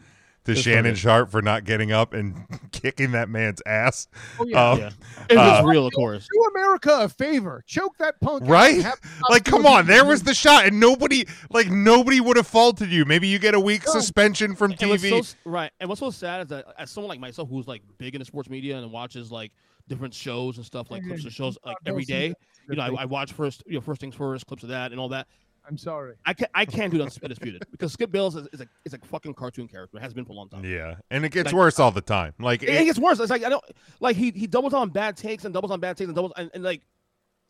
[0.46, 0.98] to Just Shannon like.
[0.98, 2.36] Sharpe for not getting up and
[2.74, 4.08] kicking that man's ass.
[4.38, 4.70] Oh, yeah.
[4.72, 4.90] Um, Yeah.
[5.30, 6.28] It was uh, real, of course.
[6.30, 7.64] do America a favor.
[7.66, 8.44] Choke that punk.
[8.46, 8.86] Right?
[9.30, 13.06] Like, come on, there was the shot, and nobody, like, nobody would have faulted you.
[13.06, 13.94] Maybe you get a week No.
[13.94, 15.24] suspension from And TV.
[15.24, 18.14] so right, and what's so sad is that as someone like myself who's like big
[18.14, 19.54] into sports media and watches like
[19.88, 22.34] different shows and stuff, like clips of shows like every day.
[22.70, 25.00] You know, I, I watch first, you know, first things first, clips of that and
[25.00, 25.28] all that.
[25.68, 26.16] I'm sorry.
[26.26, 26.52] I can't.
[26.54, 29.68] I can't do that undisputed because Skip Bayless is, is a is a fucking cartoon
[29.68, 29.98] character.
[29.98, 30.66] It has been for a long time.
[30.66, 32.34] yeah, and it gets Like- worse all the time.
[32.40, 33.20] Like, It, it- it gets worse.
[33.20, 33.64] It's like I don't
[34.02, 36.52] like he he doubles on bad takes and doubles on bad takes and doubles and,
[36.54, 36.82] and like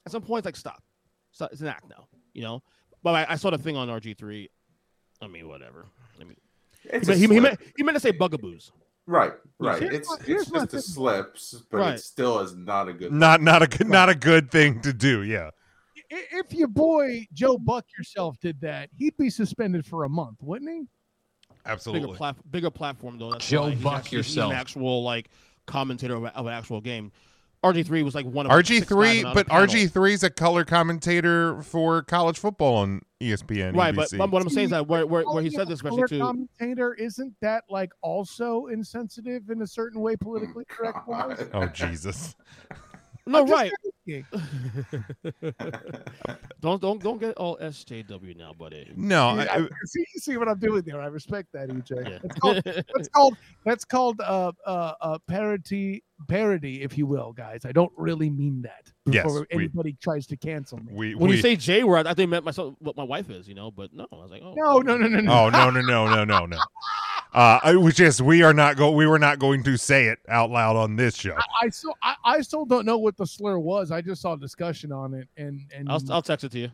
[0.05, 0.83] at some point it's like stop,
[1.31, 1.51] stop.
[1.51, 2.61] It's an act now, you know.
[3.01, 4.49] But I, I saw the thing on RG three.
[5.21, 5.85] I mean, whatever.
[6.21, 6.35] I mean,
[6.85, 8.71] It's he, meant- he, meant he meant to say bugaboos.
[9.07, 9.81] Right, right.
[9.81, 10.79] Here's It's my- it's just a thing.
[10.81, 11.95] slips, but Right.
[11.95, 14.93] it still is not a good not not a good not a good thing to
[14.93, 15.23] do.
[15.23, 15.49] Yeah,
[16.09, 20.69] If your boy Joe Buck yourself did that, he'd be suspended for a month, wouldn't
[20.69, 20.87] he?
[21.65, 22.01] Absolutely.
[22.01, 22.17] Bigger absolutely.
[22.17, 23.31] plat, bigger platform though.
[23.31, 24.51] That's Joe why he's Buck actually- he's yourself.
[24.53, 25.29] an actual like
[25.65, 27.11] commentator of, a- of an actual game.
[27.63, 29.47] RG three was like one of RG three, but.
[29.47, 33.75] RG three is a color commentator for college football on ESPN.
[33.75, 34.17] Right, but, NBC.
[34.17, 36.19] but what I'm saying is that where where, where he said this Color too.
[36.19, 41.45] commentator isn't that like also insensitive in a certain way politically correct wise?
[41.53, 42.35] oh Jesus!
[43.25, 43.71] No, right.
[46.59, 48.91] don't don't don't get all SJW now, buddy.
[48.97, 51.01] No, Yeah, I- I- see, see what I'm doing there.
[51.01, 52.09] I respect that, EJ.
[52.09, 52.17] Yeah.
[52.21, 57.65] That's called that's called that's called uh, uh, uh, parody, parody, if you will, guys.
[57.65, 58.91] I don't really mean that.
[59.05, 60.91] Yes, Before we- anybody tries to cancel me.
[60.91, 63.47] we When we you say J word, I think meant myself what my wife is,
[63.47, 63.69] you know.
[63.71, 65.31] But no, I was like, oh no, no, no, no, no.
[65.33, 66.57] oh no no no no no no.
[67.33, 70.19] Uh, it was just we are not go we were not going to say it
[70.29, 71.35] out loud on this show.
[71.63, 73.89] I still, I, I still don't know what the slur was.
[73.89, 76.69] I just saw discussion on it, and and I'll I'll text it to you.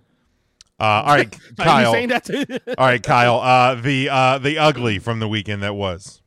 [0.77, 1.93] Uh, all right, Kyle.
[1.93, 3.39] saying that to- all right, Kyle.
[3.39, 6.21] Uh, the uh, the ugly from the weekend that was.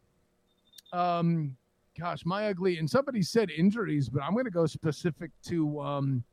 [0.95, 1.57] um,
[1.99, 2.79] gosh, my ugly.
[2.79, 6.25] And somebody said injuries, but I'm going to go specific to um,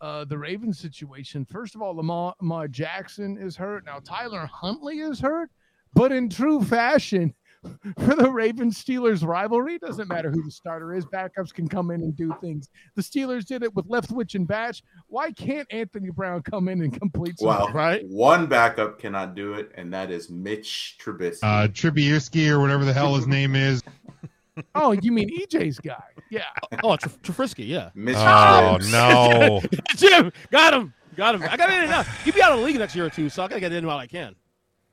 [0.00, 1.44] uh, the Ravens situation.
[1.44, 3.84] First of all, Lamar, Lamar Jackson is hurt.
[3.84, 5.50] Now Tyler Huntley is hurt,
[5.94, 7.34] but in true fashion.
[7.98, 11.06] For the Ravens Steelers rivalry, doesn't matter who the starter is.
[11.06, 12.68] Backups can come in and do things.
[12.94, 14.82] The Steelers did it with Leftwich and Batch.
[15.06, 17.38] Why can't Anthony Brown come in and complete?
[17.38, 18.04] some- Well, right?
[18.06, 21.38] one backup cannot do it, and that is Mitch Trubisky.
[21.42, 23.82] Uh, Trubisky or whatever the hell his name is.
[24.74, 26.02] Oh, you mean EJ's guy?
[26.30, 26.44] Yeah.
[26.82, 27.90] Oh, oh Tr- Trafrisky, yeah.
[27.94, 28.92] Mitch Oh Trubisky.
[28.92, 29.60] no!
[29.96, 31.42] Jim, got him, got him.
[31.42, 32.02] I got in now.
[32.24, 33.84] He'll be out of the league next year or two, so I gotta get in
[33.86, 34.34] while I can.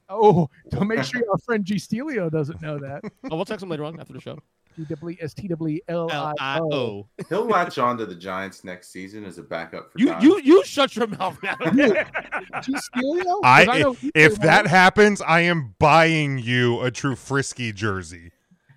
[0.09, 3.01] Oh, to make sure our friend G Stelio doesn't know that.
[3.29, 4.37] Oh, we'll text him later on after the show.
[4.77, 6.69] G W S T W L L I I O.
[6.73, 7.07] O.
[7.29, 10.21] He'll latch on to the Giants next season as a backup for You Don.
[10.21, 11.55] you you shut your mouth now.
[12.61, 13.39] G Stelio?
[13.43, 18.31] I if, if that happens, I am buying you a true frisky jersey.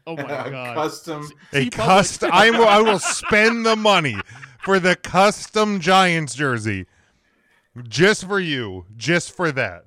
[0.07, 0.75] Oh my A god.
[0.77, 1.29] custom.
[1.53, 1.73] A TeePublic.
[1.73, 2.31] custom.
[2.33, 2.69] I will.
[2.69, 4.17] I will spend the money
[4.63, 6.87] for the custom Giants jersey,
[7.89, 9.85] just for you, just for that.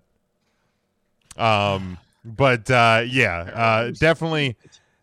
[1.37, 4.55] Um, but uh, yeah, uh, definitely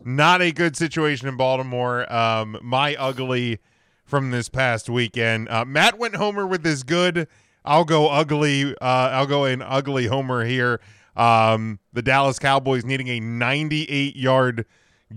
[0.04, 2.12] not a good situation in Baltimore.
[2.12, 3.60] Um, my ugly
[4.04, 5.48] from this past weekend.
[5.48, 7.26] Uh, Matt went homer with his good.
[7.64, 8.74] I'll go ugly.
[8.76, 10.80] Uh, I'll go an ugly homer here.
[11.16, 14.66] Um, the Dallas Cowboys needing a 98 yard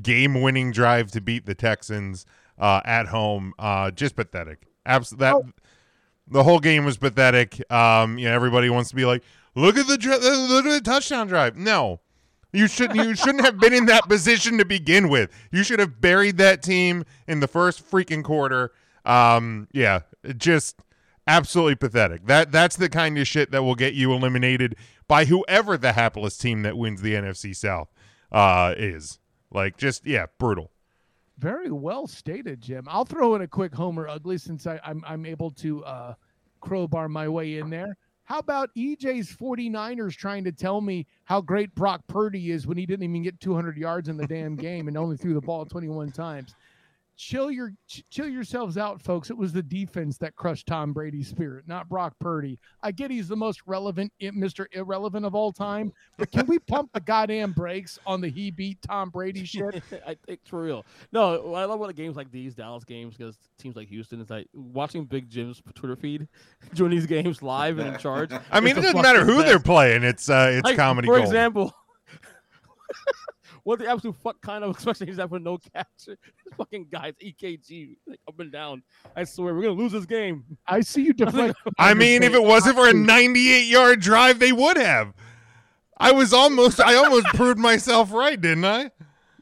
[0.02, 2.26] game winning drive to beat the Texans
[2.58, 3.54] uh, at home.
[3.60, 4.68] Uh, just pathetic.
[4.86, 5.36] Abs- that
[6.28, 7.62] the whole game was pathetic.
[7.72, 9.24] Um, you know, everybody wants to be like,
[9.56, 11.56] look at the dri- look at the touchdown drive.
[11.56, 12.00] No,
[12.54, 13.06] you shouldn't.
[13.06, 15.32] you shouldn't have been in that position to begin with.
[15.52, 18.72] You should have buried that team in the first freaking quarter.
[19.06, 20.02] Um, yeah,
[20.38, 20.82] just
[21.28, 22.26] absolutely pathetic.
[22.28, 24.76] That that's the kind of shit that will get you eliminated
[25.08, 27.90] by whoever the hapless team that wins the NFC South
[28.32, 29.20] uh, is.
[29.52, 30.72] Like, just yeah, brutal.
[31.38, 32.86] Very well stated, Jim.
[32.90, 36.14] I'll throw in a quick Homer Ugly since I, I'm I'm able to uh,
[36.62, 37.96] crowbar my way in there.
[38.24, 42.86] How about EJ's 49ers trying to tell me how great Brock Purdy is when he
[42.86, 46.12] didn't even get 200 yards in the damn game and only threw the ball 21
[46.12, 46.54] times?
[47.18, 49.32] Chill your ch- chill yourselves out, folks.
[49.32, 52.60] It was the defense that crushed Tom Brady's spirit, not Brock Purdy.
[52.84, 54.68] I get he's the most relevant, Mr.
[54.72, 58.78] Irrelevant of all time, but can we pump the goddamn brakes on the he beat
[58.84, 59.82] Tom Brady shit?
[60.06, 60.86] I think for real.
[61.12, 64.30] No, I love when the games like these, Dallas games, because teams like Houston, it's
[64.30, 66.28] like watching Big Jim's Twitter feed
[66.76, 68.30] during these games live and in charge.
[68.52, 70.04] I mean, it doesn't matter fucking who they're playing.
[70.04, 71.26] It's uh, it's Like, comedy For gold.
[71.28, 71.74] example,
[73.64, 75.88] what the absolute fuck kind of especially is that for no catch?
[76.06, 76.18] This
[76.58, 78.84] fucking guy's EKG like, up and down.
[79.16, 80.44] I swear, we're gonna lose this game.
[80.68, 81.58] I see you deflect.
[81.78, 85.14] I mean, if it wasn't for a 98 yard drive, they would have.
[85.98, 88.92] I was almost, I almost proved myself right, didn't I?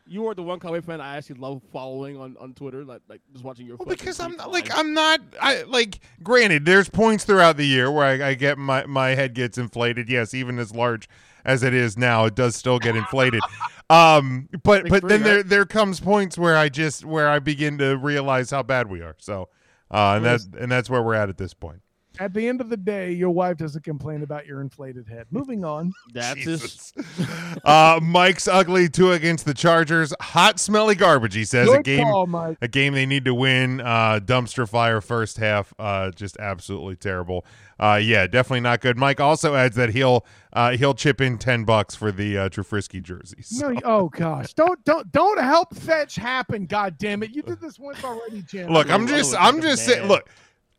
[0.07, 3.21] You are the one Cowboy fan I actually love following on, on Twitter, like like
[3.33, 3.77] just watching your.
[3.77, 7.89] Well, because I'm not, like I'm not I like granted there's points throughout the year
[7.89, 11.09] where I, I get my my head gets inflated yes even as large
[11.43, 13.41] as it is now it does still get inflated
[13.89, 15.49] um but but three, then there right?
[15.49, 19.15] there comes points where I just where I begin to realize how bad we are
[19.19, 19.49] so
[19.91, 21.81] uh and that's and that's where we're at at this point
[22.19, 25.27] At the end of the day, your wife doesn't complain about your inflated head.
[25.31, 25.93] Moving on.
[26.13, 26.93] That's Jesus.
[27.63, 32.27] uh Mike's ugly two against the Chargers hot smelly garbage he says a game call,
[32.27, 32.57] Mike.
[32.61, 33.81] a game they need to win.
[33.81, 37.45] Uh, dumpster fire first half, uh, just absolutely terrible.
[37.79, 38.97] Uh, yeah, definitely not good.
[38.97, 43.03] Mike also adds that he'll uh, he'll chip in ten bucks for the uh, Trufrisky
[43.03, 43.59] jerseys.
[43.61, 46.65] No, oh gosh, don't don't don't help fetch happen.
[46.65, 48.71] God damn it, you did this once already, Jim.
[48.71, 50.07] Look, I'm just I'm just saying.
[50.07, 50.29] Look,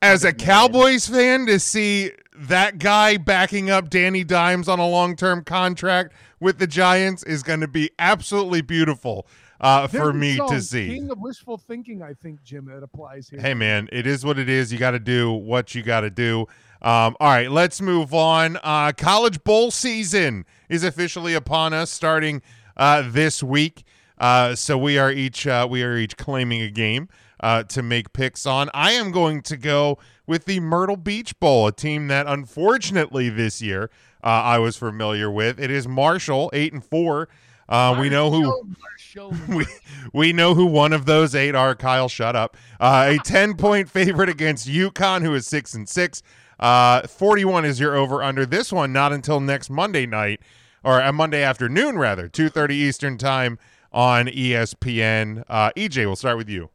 [0.03, 5.17] as a Cowboys fan, to see that guy backing up Danny Dimes on a long
[5.17, 9.27] term contract with the Giants is going to be absolutely beautiful.
[9.61, 10.89] uh, for me to see.
[10.89, 13.41] King of wishful thinking, I think, Jim, that applies here.
[13.41, 14.73] Hey man, it is what it is.
[14.73, 16.43] You got to do what you got to do.
[16.83, 18.59] Um, all right, let's move on.
[18.63, 22.43] Uh, college bowl season is officially upon us, starting
[22.77, 23.85] uh, this week.
[24.19, 27.09] Uh, so we are each uh, we are each claiming a game
[27.47, 28.69] uh, to make picks on.
[28.75, 33.63] I am going to go with the Myrtle Beach Bowl, a team that unfortunately this
[33.63, 33.89] year
[34.25, 35.61] uh, I was familiar with.
[35.61, 37.29] It is Marshall, eight and four.
[37.69, 38.75] Uh, we know who
[39.49, 39.65] we,
[40.13, 41.77] we know who one of those eight are.
[41.77, 42.57] Kyle, shut up.
[42.81, 46.25] Uh, a ten point favorite against UConn, who is six and six.
[46.59, 48.45] Uh, Forty one is your over under.
[48.45, 50.41] This one not until next Monday night
[50.83, 53.57] or a Monday afternoon rather, two thirty Eastern time
[53.93, 55.45] on ESPN.
[55.49, 56.71] Uh, EJ, we'll start with you.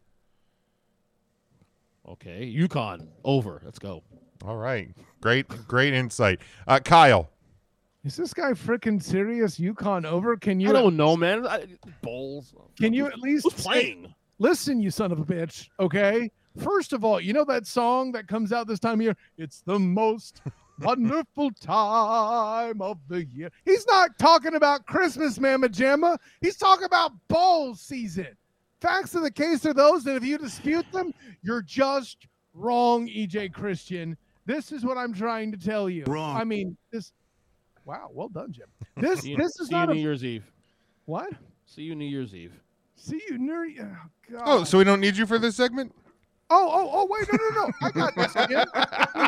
[2.12, 3.62] Okay, Yukon over.
[3.64, 4.04] Let's go.
[4.44, 4.90] All right,
[5.22, 6.40] great, great insight.
[6.68, 7.30] Uh, Kyle,
[8.04, 9.60] Is this guy freaking serious?
[9.60, 10.36] Yukon over?
[10.36, 10.70] Can you?
[10.70, 11.48] I don't know, man.
[11.48, 11.66] I,
[12.02, 12.54] bowls.
[12.78, 14.16] Can you at least Who's say- playing?
[14.40, 15.70] Listen, you son of a bitch.
[15.80, 16.32] Okay.
[16.58, 19.16] First of all, you know that song that comes out this time of year?
[19.38, 20.42] It's the most
[20.82, 23.52] wonderful time of the year.
[23.66, 26.18] He's not talking about Christmas, Mama Jamma.
[26.42, 28.36] He's talking about bowl season.
[28.82, 31.14] Facts of the case are those that if you dispute them,
[31.44, 32.18] you're just
[32.54, 34.18] wrong, EJ Christian.
[34.46, 36.04] This is what I'm trying to tell you.
[36.08, 36.36] Wrong.
[36.36, 37.14] I mean, this.
[37.86, 38.68] Wow, well done, Jim.
[38.98, 40.44] This See you, this is see you not New a Year's Eve.
[41.06, 41.32] what?
[41.66, 42.54] See you New Year's Eve.
[42.96, 43.76] See you, Nuri.
[43.80, 43.98] Oh,
[44.32, 44.42] God.
[44.46, 45.94] oh, so we don't need you for this segment?
[46.50, 47.72] Oh, oh, oh, wait, no, no, no.
[47.82, 48.66] I got this again.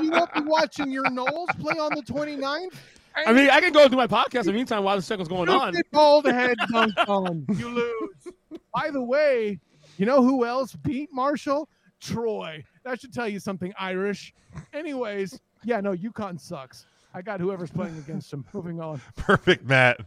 [0.03, 2.73] you won't be watching your Noles play on the 29th.
[3.15, 5.47] I mean, I can go do my podcast in the meantime while the second's going
[5.49, 5.73] You on.
[5.73, 7.45] get called head dunked on.
[7.57, 8.33] You lose.
[8.73, 9.59] By the way,
[9.97, 11.69] you know who else beat Marshall?
[11.99, 12.63] Troy.
[12.83, 14.33] That should tell you something Irish.
[14.73, 16.85] Anyways, yeah, no, UConn sucks.
[17.13, 18.45] I got whoever's playing against them.
[18.53, 19.01] Moving on.
[19.15, 20.01] Perfect, Matt.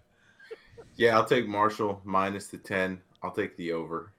[0.96, 3.00] Yeah, I'll take Marshall minus the 10.
[3.22, 4.12] I'll take the over.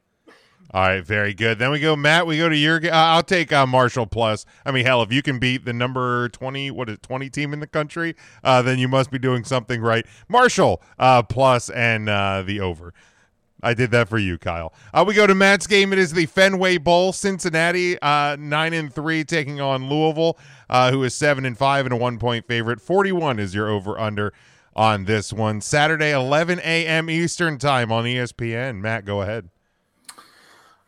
[0.71, 1.59] All right, very good.
[1.59, 2.27] Then we go, Matt.
[2.27, 2.83] We go to your.
[2.83, 4.45] Uh, I'll take uh, Marshall plus.
[4.65, 7.53] I mean, hell, if you can beat the number twenty, what is it, twenty team
[7.53, 10.05] in the country, uh, then you must be doing something right.
[10.27, 12.93] Marshall uh, plus and uh, the over.
[13.63, 14.73] I did that for you, Kyle.
[14.93, 15.91] Uh, we go to Matt's game.
[15.91, 17.11] It is the Fenway Bowl.
[17.11, 20.37] Cincinnati uh, nine and three taking on Louisville,
[20.69, 22.79] uh, who is seven and five and a one point favorite.
[22.79, 24.33] Forty one is your over under
[24.75, 25.61] on this one.
[25.61, 27.09] Saturday, eleven a.m.
[27.09, 28.79] Eastern time on ESPN.
[28.79, 29.49] Matt, go ahead.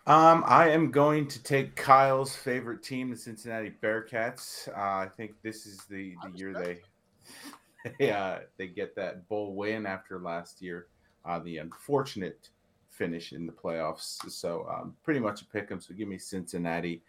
[0.05, 4.67] Um, I am going to take Kyle's favorite team, the Cincinnati Bearcats.
[4.69, 6.79] Uh, I think this is the, the year they
[7.99, 10.87] they, uh, they get that bowl win after last year,
[11.25, 12.49] uh, the unfortunate
[12.99, 14.29] finish in the playoffs.
[14.29, 15.81] So um, pretty much a pick 'em.
[15.81, 17.01] So give me Cincinnati.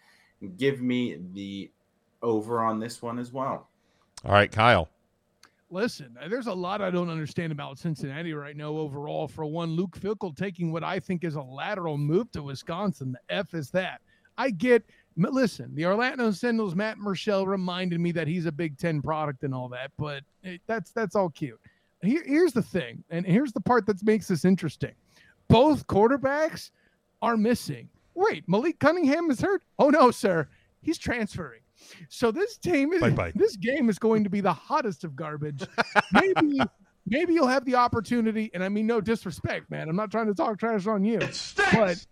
[0.57, 1.70] Give me the
[2.22, 3.68] over on this one as well.
[4.24, 4.88] All right, Kyle.
[5.72, 9.28] Listen, there's a lot I don't understand about Cincinnati right now overall.
[9.28, 13.12] For one, Luke Fickell taking what I think is a lateral move to Wisconsin.
[13.12, 14.01] The F is that.
[14.36, 14.82] I get,
[15.16, 19.55] listen, the Orlando Sentinels, Matt Murschel reminded me that he's a Big Ten product and
[19.55, 21.61] all that, but it, that's that's all cute.
[22.03, 24.95] Here, here's the thing, and here's the part that makes this interesting.
[25.51, 26.70] Both quarterbacks
[27.22, 27.88] are missing.
[28.14, 29.62] Wait, Malik Cunningham is hurt?
[29.78, 30.48] Oh no, sir.
[30.82, 31.61] He's transferring.
[32.09, 33.32] So this team is Bye-bye.
[33.34, 35.66] this game is going to be the hottest of garbage.
[36.12, 36.61] maybe
[37.07, 39.88] maybe you'll have the opportunity, and I mean no disrespect, man.
[39.88, 41.20] I'm not trying to talk trash on you.
[41.72, 42.07] But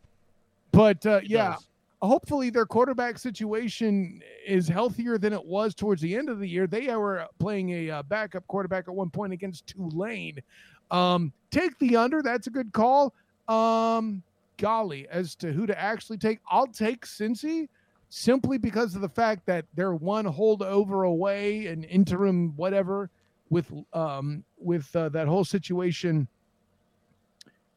[0.72, 1.68] but uh, yeah, does.
[2.02, 6.66] hopefully their quarterback situation is healthier than it was towards the end of the year.
[6.66, 10.38] They were playing a uh, backup quarterback at one point against Tulane.
[10.90, 12.22] Um, take the under.
[12.22, 13.14] That's a good call.
[13.48, 14.22] Um,
[14.58, 17.68] golly, as to who to actually take, I'll take Cincy
[18.10, 23.10] simply because of the fact that they're one holdover away, an interim whatever,
[23.50, 26.28] with um with uh, that whole situation.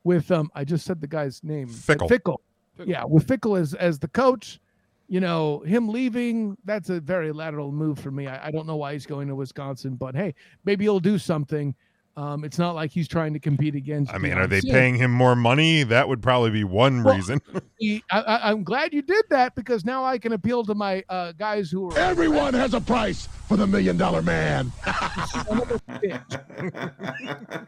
[0.04, 1.68] With um, I just said the guy's name.
[1.68, 2.10] Fickell.
[2.10, 2.38] Fickell.
[2.86, 4.60] Yeah, with Fickell as as the coach,
[5.08, 6.58] you know him leaving.
[6.66, 8.28] That's a very lateral move for me.
[8.28, 10.34] I, I don't know why he's going to Wisconsin, but hey,
[10.66, 11.76] maybe he'll do something.
[12.18, 14.14] Um, it's not like he's trying to compete against.
[14.14, 14.80] I mean, Deion are they Sanders.
[14.80, 15.84] paying him more money?
[15.84, 17.42] That would probably be one Well, reason.
[17.80, 21.04] He- I, I, I'm glad you did that because now I can appeal to my
[21.10, 24.72] uh, guys who are Everyone has a price for the million dollar man.
[25.46, 27.68] son of a bitch.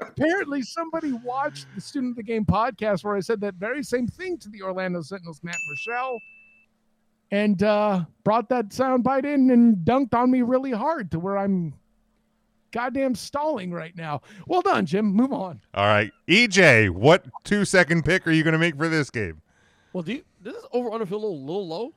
[0.00, 4.06] Apparently, somebody watched the Student of the Game podcast where I said that very same
[4.06, 6.18] thing to the Orlando Sentinels, Matt Murschel,
[7.30, 11.74] and uh, brought that soundbite in and dunked on me really hard to where I'm
[12.72, 14.22] goddamn stalling right now.
[14.46, 15.06] Well done, Jim.
[15.06, 15.60] Move on.
[15.74, 19.42] All right, EJ, what two second pick are you going to make for this game?
[19.92, 21.92] Well, do you, does this over under feel a little, little low?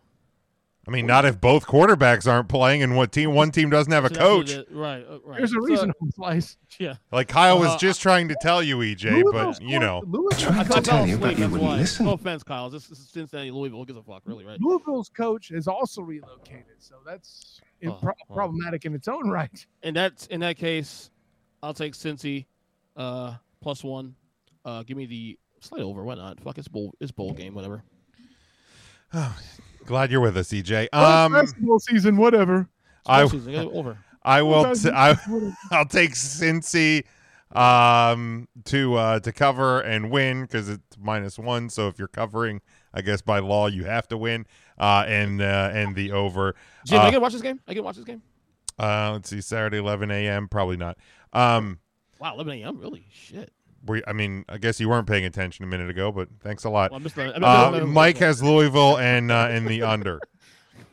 [0.88, 4.04] I mean, not if both quarterbacks aren't playing and what team one team doesn't have
[4.04, 4.50] a So coach.
[4.52, 4.76] it is.
[4.76, 5.38] Right, uh, right.
[5.38, 6.58] There's a So- reason, Slice.
[6.80, 6.96] Yeah.
[7.12, 10.78] Like Kyle was Uh, just trying to tell you, EJ, but you know, I fell
[11.04, 11.52] asleep, that's
[12.00, 12.06] why.
[12.06, 12.72] No offense, Kyle.
[12.72, 13.78] This, this is Cincinnati, Louisville.
[13.80, 14.60] Who gives a fuck, really, right?
[14.60, 18.36] Louisville's coach is also relocated, so that's in- Oh, pro- well.
[18.36, 19.66] problematic in its own right.
[19.84, 21.10] In that in that case,
[21.64, 22.46] I'll take Cincy
[22.98, 24.16] uh, plus one.
[24.64, 26.04] Uh, give me the slide over.
[26.04, 26.40] Why not?
[26.40, 26.94] Fuck, it's bowl.
[27.00, 27.54] It's bowl game.
[27.56, 27.84] Whatever.
[29.14, 29.38] Oh,
[29.86, 30.90] glad you're with us, EJ.
[30.94, 32.68] Well, Um, basketball season, whatever.
[33.06, 33.98] I, bowl season, over.
[34.24, 34.62] I will.
[34.64, 35.18] Well, T- I,
[35.72, 37.04] I'll take Cincy
[37.56, 41.70] um, to uh, to cover and win because it's minus one.
[41.70, 42.62] So if you're covering,
[42.94, 44.46] I guess by law you have to win.
[44.78, 46.56] Uh, and uh, and the over.
[46.86, 47.60] Jim, uh, I can watch this game.
[47.68, 48.22] I can watch this game.
[48.80, 50.48] uh, let's see, Saturday 11 a.m.
[50.48, 50.98] Probably not.
[51.34, 51.80] Um,
[52.20, 52.80] Wow, 11 a.m.
[52.80, 53.06] Really?
[53.12, 53.52] Shit.
[53.88, 56.70] we, I mean, I guess you weren't paying attention a minute ago, but thanks a
[56.70, 56.92] lot.
[56.92, 59.82] Well, I missed the- I missed the- Uh, Mike has Louisville and uh, and the
[59.84, 60.20] under.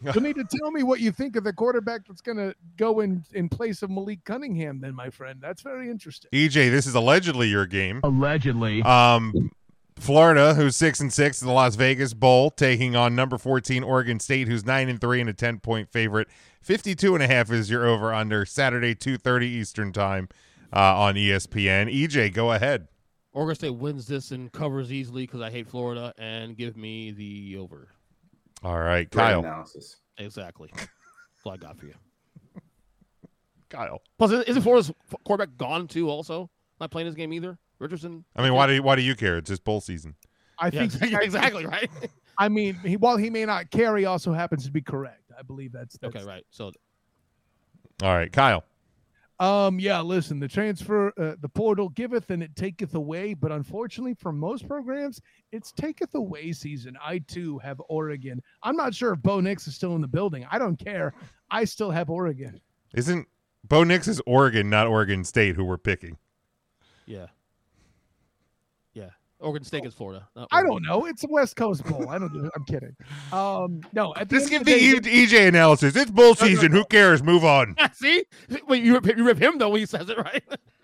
[0.15, 3.01] You'll need to tell me what you think of the quarterback that's going to go
[3.01, 5.41] in in place of Malik Cunningham, then, my friend.
[5.41, 6.31] That's very interesting.
[6.33, 8.01] EJ, this is allegedly your game.
[8.05, 8.83] Allegedly.
[8.83, 9.51] Um,
[9.99, 14.21] Florida, who's six and six in the Las Vegas Bowl, taking on number fourteen Oregon
[14.21, 16.29] State, who's nine and three and a ten point favorite.
[16.63, 18.47] Fifty-two and a half is your over under.
[18.47, 20.29] Saturday, two thirty Eastern time
[20.73, 21.93] uh, on ESPN.
[21.93, 22.89] EJ, go ahead.
[23.33, 27.57] Oregon State wins this and covers easily because I hate Florida and give me the
[27.59, 27.89] over.
[28.63, 29.41] All right, Great Kyle.
[29.41, 29.97] analysis.
[30.19, 30.69] Exactly.
[30.75, 30.89] That's
[31.45, 31.95] all I got for you.
[33.69, 34.03] Kyle.
[34.19, 36.09] Plus, isn't Florida's f- quarterback gone too?
[36.09, 36.51] Also,
[36.81, 37.59] not playing this game either.
[37.79, 38.25] Richardson.
[38.35, 39.37] I mean, why do you, why do you care?
[39.39, 40.17] It's just bowl season.
[40.59, 41.91] I Yeah, think exactly, exactly, right.
[42.39, 45.31] I mean, he, while he may not care, he also happens to be correct.
[45.39, 46.45] I believe that's, that's Okay, right.
[46.51, 46.73] So
[48.03, 48.65] All right, Kyle.
[49.41, 54.15] Um, yeah, listen, the transfer, uh, the portal giveth and it taketh away, but unfortunately
[54.15, 55.21] for most programs,
[55.53, 56.97] it's taketh away season.
[57.01, 58.43] I too have Oregon.
[58.65, 60.45] I'm not sure if Bo Nix is still in the building.
[60.51, 61.15] I don't care.
[61.51, 62.61] I still have Oregon.
[62.95, 63.29] Isn't
[63.63, 66.19] Bo Nix is Oregon, not Oregon State, who we're picking?
[67.07, 67.27] yeah, yeah.
[69.41, 70.27] Oregon State is Florida.
[70.35, 71.07] not I don't know.
[71.07, 72.09] It's a West Coast Bowl.
[72.09, 72.33] I don't.
[72.33, 72.95] do- I'm kidding.
[73.33, 74.15] Um, no.
[74.27, 75.95] this the Just end give of the day, E- EJ analysis.
[75.97, 76.73] It's bowl season.
[76.73, 77.23] Who cares?
[77.23, 77.77] Move on.
[77.93, 78.25] See,
[78.67, 80.43] wait, you rip, you rip him though when he says it, right?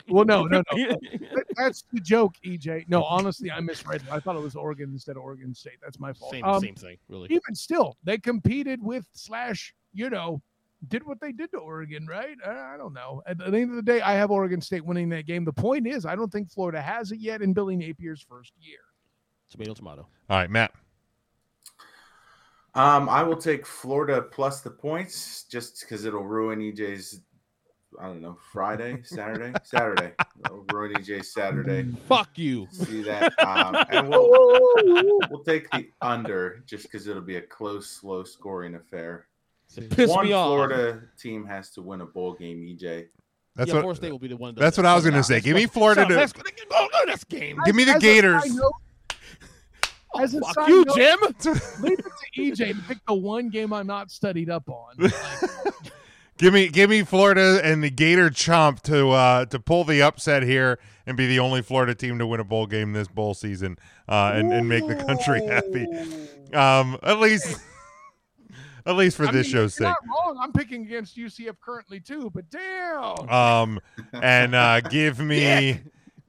[0.09, 0.97] Well, no, no, no.
[1.57, 2.85] That's the joke, EJ.
[2.89, 4.09] No, honestly, I misread it.
[4.13, 5.79] I thought it was Oregon instead of Oregon State.
[5.83, 6.31] That's my fault.
[6.33, 7.29] Same, Um, same thing, really.
[7.31, 10.43] even still, they competed with slash, you know,
[10.85, 12.37] did what they did to Oregon, right?
[12.47, 13.23] I I don't know.
[13.27, 15.45] At the end of the day, I have Oregon State winning that game.
[15.45, 18.81] The point is, I don't think Florida has it yet in Billy Napier's first year.
[19.51, 20.09] Tomato, tomato.
[20.31, 20.73] All right, Matt.
[22.75, 27.21] Um, I will take Florida plus the points just because it'll ruin EJ's.
[28.01, 30.13] I don't know Friday, Saturday, Saturday.
[30.45, 31.89] It'll ruin EJ's Saturday.
[32.09, 32.67] Fuck you.
[32.73, 33.33] See that?
[33.39, 34.29] Um, and we'll
[35.31, 39.29] we'll take the under just because it'll be a close, slow scoring affair.
[39.83, 40.49] Piss One me off.
[40.49, 42.59] Florida team has to win a bowl game.
[42.59, 43.07] EJ.
[43.57, 43.81] That's yeah, what.
[43.83, 44.55] Florida State will be the one.
[44.57, 45.41] That's what I was gonna say.
[45.41, 47.59] Give me Florida So, to- let's- Go go this game.
[47.65, 48.43] Give me the As Gators.
[48.43, 48.73] side note-
[50.21, 51.19] As a Fuck you, note, Jim.
[51.81, 54.95] Leave it to EJ to pick the one game I'm not studied up on.
[54.99, 55.13] Like,
[56.37, 60.43] Give me, give me Florida and the Gator Chomp to uh, to pull the upset
[60.43, 63.79] here and be the only Florida team to win a bowl game this bowl season
[64.09, 65.87] uh, and and make the country happy.
[66.53, 67.57] Um, at least,
[68.87, 69.85] at least for I this mean, show's sake.
[69.85, 70.39] not wrong.
[70.41, 73.29] I'm picking against UCF currently too, but damn.
[73.29, 73.81] Um,
[74.13, 75.81] and uh, give me,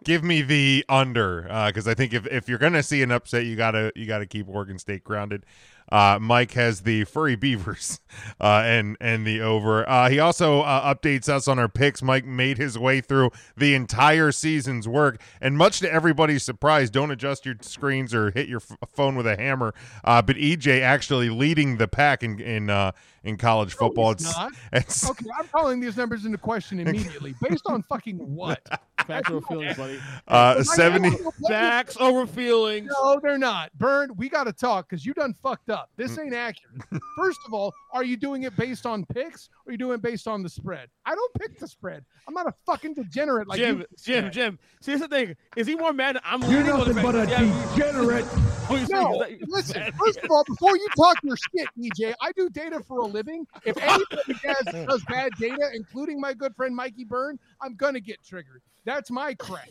[0.03, 3.55] give me the under because I think if, if you're gonna see an upset, you
[3.55, 5.45] gotta you gotta keep Oregon State grounded.
[5.91, 7.99] Uh, Mike has the furry beavers
[8.41, 9.87] uh, and and the over.
[9.87, 12.01] Uh, he also uh, updates us on our picks.
[12.01, 17.11] Mike made his way through the entire season's work, and much to everybody's surprise, don't
[17.11, 19.73] adjust your screens or hit your f- phone with a hammer.
[20.03, 22.91] Uh, but EJ actually leading the pack in in uh,
[23.23, 24.11] in college football.
[24.11, 24.53] It's not.
[24.73, 27.35] it's- Okay, I'm calling these numbers into question immediately.
[27.41, 28.59] Based on fucking what?
[29.07, 29.99] Facts over feelings, buddy.
[30.27, 32.91] Uh, 70 Facts over feelings.
[32.91, 33.71] No, they're not.
[33.77, 35.89] Burn, we got to talk because you done fucked up.
[35.97, 36.81] This ain't accurate.
[37.17, 40.01] First of all, are you doing it based on picks or are you doing it
[40.01, 40.89] based on the spread?
[41.05, 42.03] I don't pick the spread.
[42.27, 43.85] I'm not a fucking degenerate like Jim, you.
[44.03, 44.59] Jim, Jim.
[44.81, 45.35] See, here's the thing.
[45.55, 46.19] Is he more mad?
[46.23, 48.25] I'm You're leaning on the nothing but a yeah, degenerate.
[48.67, 49.83] Oh, you're No, listen.
[49.93, 53.45] First of all, before you talk your shit, EJ, I do data for a living.
[53.63, 58.25] If anybody has, does bad data, including my good friend Mikey Byrne, I'm gonna get
[58.25, 58.63] triggered.
[58.85, 59.69] That's my crack.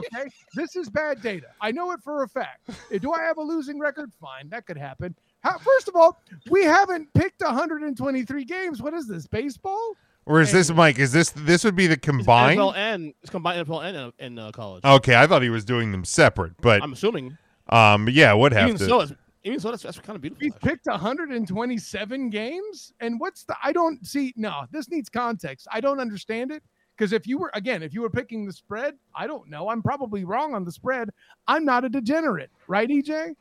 [0.00, 1.48] Okay, this is bad data.
[1.60, 2.68] I know it for a fact.
[2.68, 4.10] Uh, Do I have a losing record?
[4.20, 5.14] Fine, that could happen.
[5.42, 8.82] How, first of all, we haven't picked 123 games.
[8.82, 9.26] What is this?
[9.26, 9.94] Baseball?
[10.26, 10.98] Or is this Mike?
[10.98, 12.58] Is this this would be the combined?
[12.58, 14.82] NFL and it's combined NFL and uh, and uh, college.
[14.82, 17.36] Okay, I thought he was doing them separate, but I'm assuming.
[17.68, 18.86] um, yeah, would have Even to.
[18.86, 19.12] so, it's,
[19.44, 20.40] Even so, that's, that's kind of beautiful.
[20.42, 23.54] He's picked 127 games, and what's the?
[23.62, 24.32] I don't see.
[24.34, 25.68] No, this needs context.
[25.70, 26.62] I don't understand it
[26.96, 29.68] because if you were again, if you were picking the spread, I don't know.
[29.68, 31.10] I'm probably wrong on the spread.
[31.48, 33.34] I'm not a degenerate, right, EJ?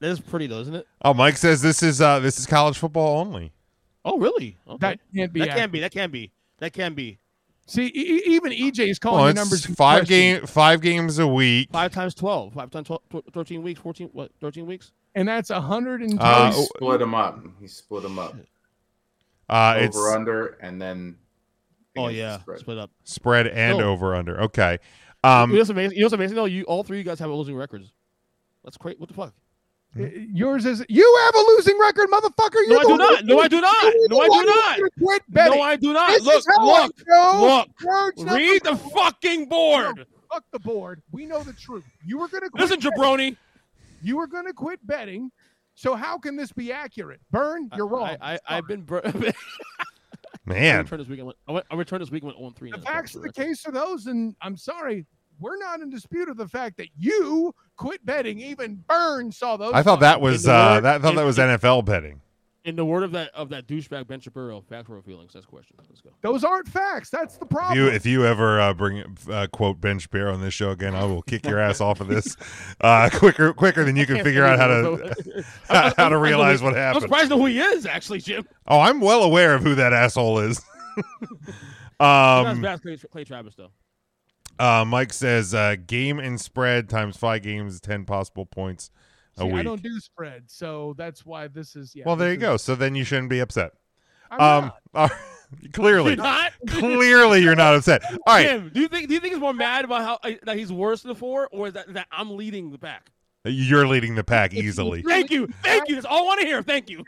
[0.00, 0.86] That is pretty though, isn't it?
[1.02, 3.52] Oh, Mike says this is uh this is college football only.
[4.04, 4.56] Oh, really?
[4.66, 4.78] Okay.
[4.78, 5.40] That can't be.
[5.40, 5.62] that accurate.
[5.62, 5.80] can be.
[5.80, 6.32] That can be.
[6.58, 7.18] That can be.
[7.66, 9.66] See, e- even EJ is calling Well, the numbers.
[9.66, 11.68] five question, game five games a week.
[11.70, 12.54] Five times 12.
[12.54, 13.02] Five times 12,
[13.32, 13.78] 13 weeks.
[13.80, 14.92] 14, what, 13 weeks?
[15.14, 16.18] and that's 120.
[16.18, 17.44] Uh, he split them up.
[17.60, 18.34] He split them up.
[19.48, 21.16] Uh, it's Over under and then.
[21.96, 22.38] Oh, yeah.
[22.40, 22.58] spread.
[22.60, 22.90] Split up.
[23.04, 23.88] spread and Still.
[23.88, 24.40] over under.
[24.42, 24.72] Okay.
[24.72, 24.78] you,
[25.24, 25.96] know Um, what's amazing?
[25.96, 26.44] You know what's amazing though?
[26.44, 27.92] You all three of you guys have a losing records.
[28.64, 28.98] That's great.
[29.00, 29.34] What the fuck?
[29.96, 32.58] Yours is you have a losing record, motherfucker.
[32.68, 33.24] You're I do not.
[33.24, 33.94] No, I do not.
[34.08, 34.78] No, I do not.
[35.02, 35.58] Quit betting.
[35.58, 36.10] No, I do not.
[36.10, 37.66] This look, is look, I know.
[38.16, 38.32] look.
[38.32, 40.06] Read the fucking board.
[40.32, 41.02] Fuck the board.
[41.10, 41.84] We know the truth.
[42.06, 42.92] You were gonna quit Listen, betting.
[43.02, 43.36] jabroni.
[44.00, 45.32] You were gonna quit betting.
[45.74, 47.20] So how can this be accurate?
[47.32, 48.16] Burn, you're wrong.
[48.20, 48.82] I, I, I've been.
[48.82, 49.02] Bur-
[50.50, 51.24] I man, returned this week.
[51.24, 52.70] went- I went- I returned this week and went 0 3.
[52.72, 55.06] the facts of the case are those, and I'm sorry,
[55.38, 58.40] we're not in dispute of the fact that you quit betting.
[58.40, 59.72] Even Burns saw those.
[59.74, 62.20] I thought that was uh that I thought that was NFL betting.
[62.62, 65.32] In the word of that of that douchebag Ben Shapiro, facts or feelings.
[65.32, 65.76] That's the question.
[65.88, 66.10] Let's go.
[66.20, 67.08] those aren't facts.
[67.08, 67.78] That's the If problem.
[67.78, 71.04] you if you ever uh, bring uh, quote Ben Shapiro on this show again, I
[71.04, 72.36] will kick your ass off of this
[72.82, 76.72] uh, quicker quicker than you can figure out how to I'm- how to realize I'm-
[76.74, 78.46] what I'm surprised to know who he is, actually, Jim.
[78.68, 80.60] Oh, I'm well aware of who that asshole is.
[81.98, 83.70] Not um, bad Clay, Clay Travis, though.
[84.58, 88.90] uh, Mike says uh, game and spread times five games, ten possible points
[89.40, 91.94] a See, I don't do spread, so that's why this is.
[91.94, 92.56] Yeah, well, there this you go.
[92.56, 93.72] So then you shouldn't be upset.
[94.30, 95.12] I'm Um, not.
[95.72, 96.52] clearly, You're not?
[96.68, 98.02] clearly you're not upset.
[98.12, 100.34] All right, Jim, do you think do you think he's more mad about how uh,
[100.44, 103.10] that he's worse than before, or is that that I'm leading the pack?
[103.46, 105.00] you're leading the pack easily.
[105.02, 105.94] Thank you, thank you.
[105.94, 106.62] That's all I want to hear.
[106.62, 107.02] Thank you.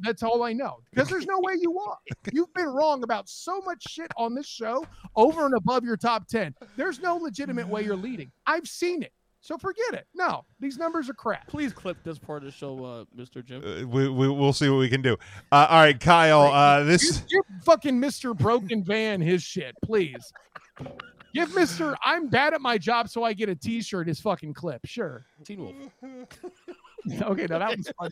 [0.00, 0.78] That's all I know.
[0.90, 1.98] Because there's no way you are.
[2.32, 6.26] You've been wrong about so much shit on this show over and above your top
[6.26, 6.54] 10.
[6.78, 8.32] There's no legitimate way you're leading.
[8.46, 9.12] I've seen it.
[9.46, 10.08] So forget it.
[10.12, 11.46] No, these numbers are crap.
[11.46, 13.44] Please clip this part of the show, uh, Mr.
[13.44, 13.62] Jim.
[13.64, 15.16] Uh, we, we we'll see what we can do.
[15.52, 16.52] Uh, all right, Kyle.
[16.52, 18.36] Uh, this Give fucking Mr.
[18.36, 20.32] Broken Van his shit, please.
[21.32, 21.94] Give Mr.
[22.02, 24.84] I'm bad at my job, so I get a t shirt his fucking clip.
[24.84, 25.24] Sure.
[25.44, 25.76] Teen Wolf.
[27.22, 28.10] okay, now that was fun.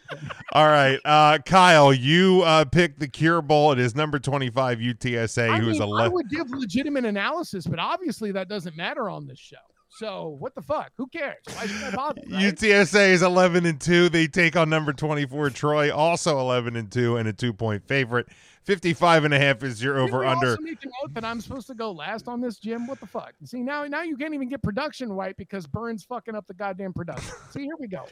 [0.53, 1.93] all right, uh, Kyle.
[1.93, 3.73] You uh, picked the Cure Bowl.
[3.73, 7.81] It is number twenty-five UTSA, I, who is mean, I would give legitimate analysis, but
[7.81, 9.57] obviously that doesn't matter on this show.
[9.97, 10.91] So what the fuck?
[10.97, 11.39] Who cares?
[11.55, 12.23] Why should I bother?
[12.31, 12.55] right?
[12.55, 14.09] UTSA is 11 and 2.
[14.09, 18.27] They take on number 24 Troy, also 11 and 2 and a 2-point favorite.
[18.65, 20.51] 55 and a half is your over under.
[20.53, 22.87] Also make a note that I'm supposed to go last on this, Jim.
[22.87, 23.35] What the fuck?
[23.45, 26.93] See now, now you can't even get production right because Burns fucking up the goddamn
[26.93, 27.35] production.
[27.51, 28.07] See, here we go.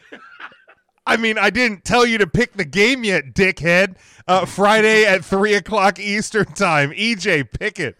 [1.04, 3.96] I mean, I didn't tell you to pick the game yet, dickhead.
[4.28, 6.90] Uh, Friday at 3 o'clock Eastern time.
[6.92, 7.98] EJ, pick it.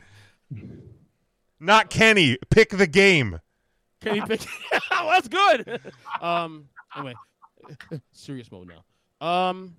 [1.59, 2.39] Not Kenny.
[2.51, 3.41] Pick the game.
[4.03, 4.41] Can he pick?
[4.91, 5.81] oh, that's good.
[6.21, 6.69] Um.
[6.97, 7.15] Anyway,
[8.13, 9.27] serious mode now.
[9.27, 9.77] Um.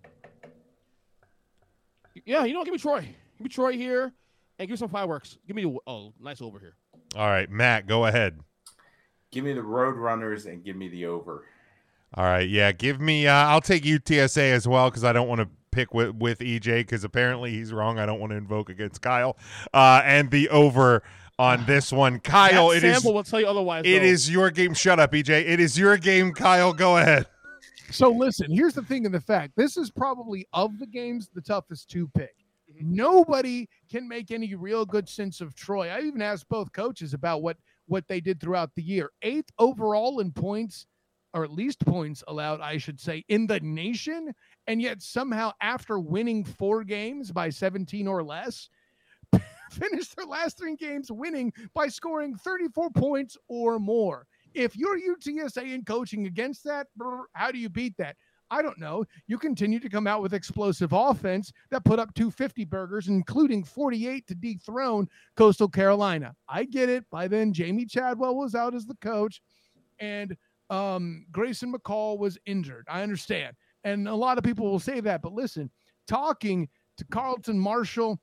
[2.26, 3.02] Yeah, you know, give me Troy.
[3.02, 4.14] Give me Troy here,
[4.60, 5.38] and give me some fireworks.
[5.48, 6.76] Give me a, oh, nice over here.
[7.16, 8.40] All right, Matt, go ahead.
[9.32, 11.46] Give me the Road Runners and give me the over.
[12.16, 13.28] All right, yeah, give me.
[13.28, 16.82] Uh, I'll take UTSA as well because I don't want to pick with with EJ
[16.82, 17.98] because apparently he's wrong.
[18.00, 19.38] I don't want to invoke against Kyle.
[19.74, 21.04] Uh, and the over
[21.44, 22.70] on this one, Kyle.
[22.70, 22.94] That It is.
[22.96, 23.84] sample will tell you otherwise.
[23.86, 24.06] It though.
[24.06, 24.74] is your game.
[24.74, 25.46] Shut up, EJ.
[25.46, 26.74] It is your game, Kyle.
[26.74, 27.28] Go ahead.
[27.92, 29.54] So listen, here's the thing and the fact.
[29.56, 32.36] This is probably of the games the toughest to pick.
[32.74, 32.96] Mm-hmm.
[32.96, 35.90] Nobody can make any real good sense of Troy.
[35.90, 39.12] I even asked both coaches about what what they did throughout the year.
[39.22, 40.88] Eighth overall in points,
[41.34, 44.34] or at least points allowed, I should say, in the nation,
[44.68, 48.70] and yet somehow after winning four games by 17 or less,
[49.74, 54.26] finished their last three games winning by scoring 34 points or more.
[54.54, 56.88] If you're UTSA and coaching against that,
[57.34, 58.16] how do you beat that?
[58.52, 59.04] I don't know.
[59.26, 64.28] You continue to come out with explosive offense that put up 250 burgers, including 48
[64.28, 66.36] to dethrone Coastal Carolina.
[66.48, 67.04] I get it.
[67.10, 69.42] By then, Jamey Chadwell was out as the coach,
[70.00, 70.38] and
[70.70, 72.86] um, Grayson McCall was injured.
[72.88, 73.56] I understand.
[73.84, 75.24] And a lot of people will say that.
[75.24, 75.72] But listen,
[76.08, 78.20] talking to Carlton Martial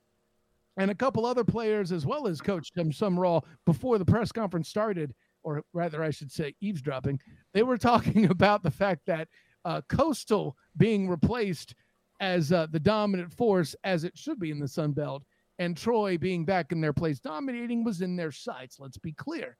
[0.80, 4.70] and a couple other players, as well as Coach Tim Sumrall, before the press conference
[4.70, 7.20] started, or rather, I should say, eavesdropping,
[7.52, 9.28] they were talking about the fact that
[9.66, 11.74] uh, Coastal being replaced
[12.18, 15.22] as uh, the dominant force, as it should be in the Sun Belt,
[15.58, 18.80] and Troy being back in their place dominating was in their sights.
[18.80, 19.58] Let's be clear.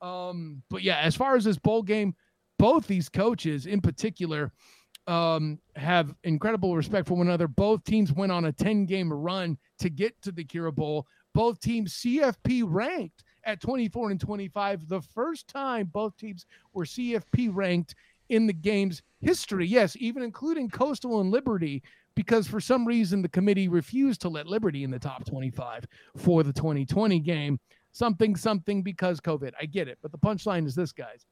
[0.00, 2.14] Um, but yeah, as far as this bowl game,
[2.58, 4.52] both these coaches in particular
[5.06, 7.48] um, have incredible respect for one another.
[7.48, 11.06] Both teams went on a 10 game run to get to the Cure Bowl.
[11.34, 14.88] Both teams CFP ranked at 24 and 25.
[14.88, 17.94] The first time both teams were CFP ranked
[18.28, 19.66] in the game's history.
[19.66, 21.82] Yes, even including Coastal and Liberty,
[22.14, 26.42] because for some reason the committee refused to let Liberty in the top 25 for
[26.42, 27.58] the 2020 game.
[27.92, 29.52] Something, something because COVID.
[29.60, 29.98] I get it.
[30.00, 31.26] But the punchline is this, guys.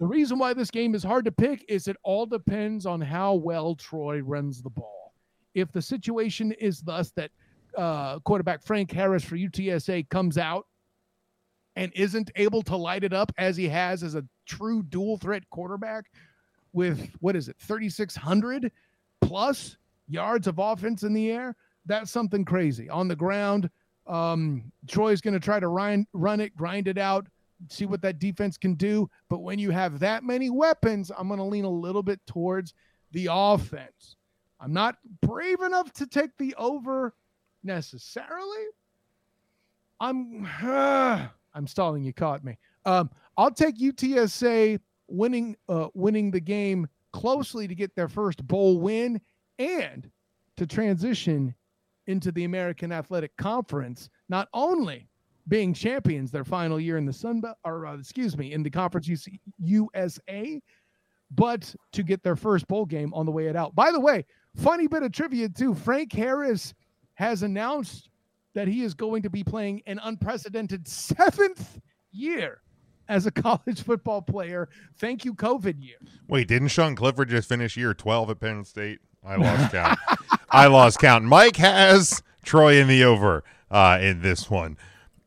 [0.00, 3.34] The reason why this game is hard to pick is it all depends on how
[3.34, 5.12] well Troy runs the ball.
[5.54, 7.30] If the situation is thus that
[7.76, 10.66] uh, quarterback Frank Harris for UTSA comes out
[11.76, 15.48] and isn't able to light it up as he has as a true dual threat
[15.50, 16.06] quarterback
[16.72, 18.70] with what is it, 3,600
[19.20, 19.76] plus
[20.08, 21.56] yards of offense in the air,
[21.86, 22.88] that's something crazy.
[22.88, 23.70] On the ground,
[24.06, 27.26] um, Troy's going to try to run, run it, grind it out,
[27.68, 29.08] see what that defense can do.
[29.28, 32.74] But when you have that many weapons, I'm going to lean a little bit towards
[33.12, 34.16] the offense.
[34.60, 37.14] I'm not brave enough to take the over
[37.62, 38.66] necessarily.
[40.00, 42.04] I'm uh, I'm stalling.
[42.04, 42.56] You caught me.
[42.84, 48.78] Um, I'll take UTSA winning uh, winning the game closely to get their first bowl
[48.78, 49.20] win
[49.58, 50.10] and
[50.56, 51.54] to transition
[52.06, 54.08] into the American Athletic Conference.
[54.28, 55.08] Not only
[55.48, 58.70] being champions their final year in the Sun Belt, or uh, excuse me, in the
[58.70, 60.60] Conference UC, USA,
[61.30, 63.74] but to get their first bowl game on the way it out.
[63.74, 64.24] By the way,
[64.56, 65.74] funny bit of trivia too.
[65.74, 66.74] Frank Harris
[67.18, 68.10] has announced
[68.54, 71.80] that he is going to be playing an unprecedented seventh
[72.12, 72.60] year
[73.08, 74.68] as a college football player.
[74.98, 75.96] Thank you, COVID year.
[76.28, 79.00] Wait, didn't Sean Clifford just finish year 12 at Penn State?
[79.26, 79.98] I lost count.
[80.50, 81.24] I lost count.
[81.24, 84.78] Mike has Troy in the over uh, in this one.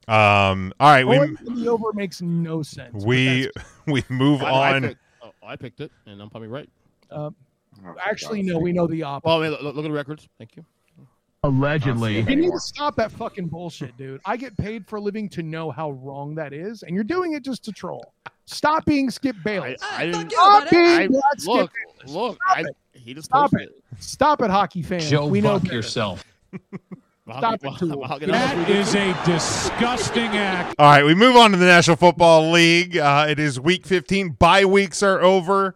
[0.07, 3.03] Um, all right, we the over makes no sense.
[3.03, 3.51] We
[3.85, 4.81] we move I, I on.
[4.83, 6.69] picked, oh, I picked it, and I'm probably right.
[7.09, 7.31] Uh,
[8.03, 9.27] actually, no, we know the opposite.
[9.27, 10.27] Well, I mean, look, look at the records.
[10.37, 10.65] Thank you.
[11.43, 12.19] Allegedly.
[12.19, 14.21] You need to stop that fucking bullshit, dude.
[14.25, 17.33] I get paid for a living to know how wrong that is, and you're doing
[17.33, 18.13] it just to troll.
[18.45, 19.81] Stop being Skip Bayless.
[19.91, 20.31] I didn't.
[20.31, 22.13] Stop being I, Brad Skip look, Bayless.
[22.13, 22.35] look.
[22.43, 22.75] Stop I, it.
[22.93, 23.83] he just Stop posted it.
[23.99, 25.09] Stop it, hockey fans.
[25.09, 25.75] Joe we know Buck better.
[25.75, 26.23] yourself.
[27.27, 28.05] Stop it, Tool.
[28.27, 30.75] That is a disgusting act.
[30.77, 32.97] All right, we move on to the National Football League.
[32.97, 34.33] Uh, it is Week 15.
[34.33, 35.75] Bye weeks are over.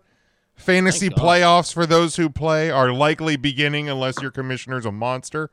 [0.56, 5.50] Fantasy playoffs for those who play are likely beginning unless your commissioner's a monster.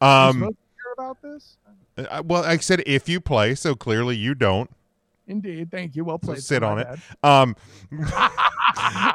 [0.00, 0.56] You Um, supposed
[0.98, 1.56] about this?
[1.98, 4.70] uh, well, I said if you play, so clearly you don't.
[5.28, 5.70] Indeed.
[5.70, 6.04] Thank you.
[6.04, 6.42] Well So played.
[6.42, 6.86] sit My on it.
[7.22, 7.28] bad.
[7.28, 7.56] Um,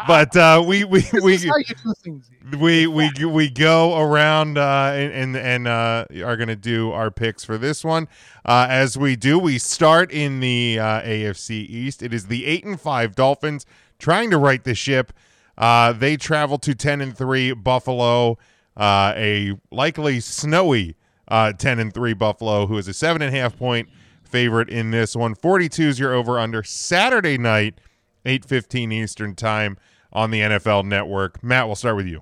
[0.08, 2.30] but uh, we we we is how you do things.
[2.60, 7.12] we we we go around uh, and and, and uh, are going to do our
[7.12, 8.08] picks for this one.
[8.46, 12.04] Uh, as we do, we start in the uh, AFC East.
[12.04, 13.66] It is the eight and five Dolphins
[14.00, 15.14] trying to right the ship.
[15.58, 18.38] Uh, they travel to ten and three Buffalo,
[18.78, 20.96] uh, a likely snowy
[21.28, 23.90] uh, ten and three Buffalo, who is a seven and a half point
[24.24, 25.36] favorite in this one.
[25.36, 27.80] Forty two is your over under Saturday night,
[28.26, 29.78] eight fifteen Eastern time
[30.14, 31.44] on the NFL Network.
[31.44, 32.22] Matt, we'll start with you.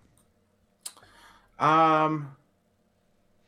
[1.60, 2.36] Um,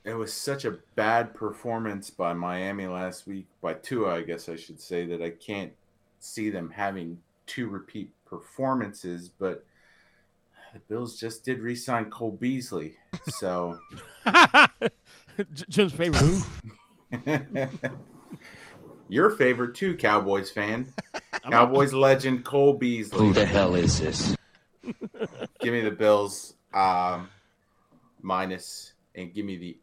[0.03, 4.55] it was such a bad performance by Miami last week by Tua, I guess I
[4.55, 5.71] should say that I can't
[6.19, 9.29] see them having two repeat performances.
[9.29, 9.63] But
[10.73, 12.95] the Bills just did re-sign Cole Beasley,
[13.27, 13.77] so
[15.53, 16.43] Jim's favorite.
[19.09, 20.93] your favorite too, Cowboys fan,
[21.49, 23.19] Cowboys legend Cole Beasley.
[23.19, 24.35] Who the hell is this?
[25.59, 27.29] Give me the Bills um,
[28.21, 29.77] minus and give me the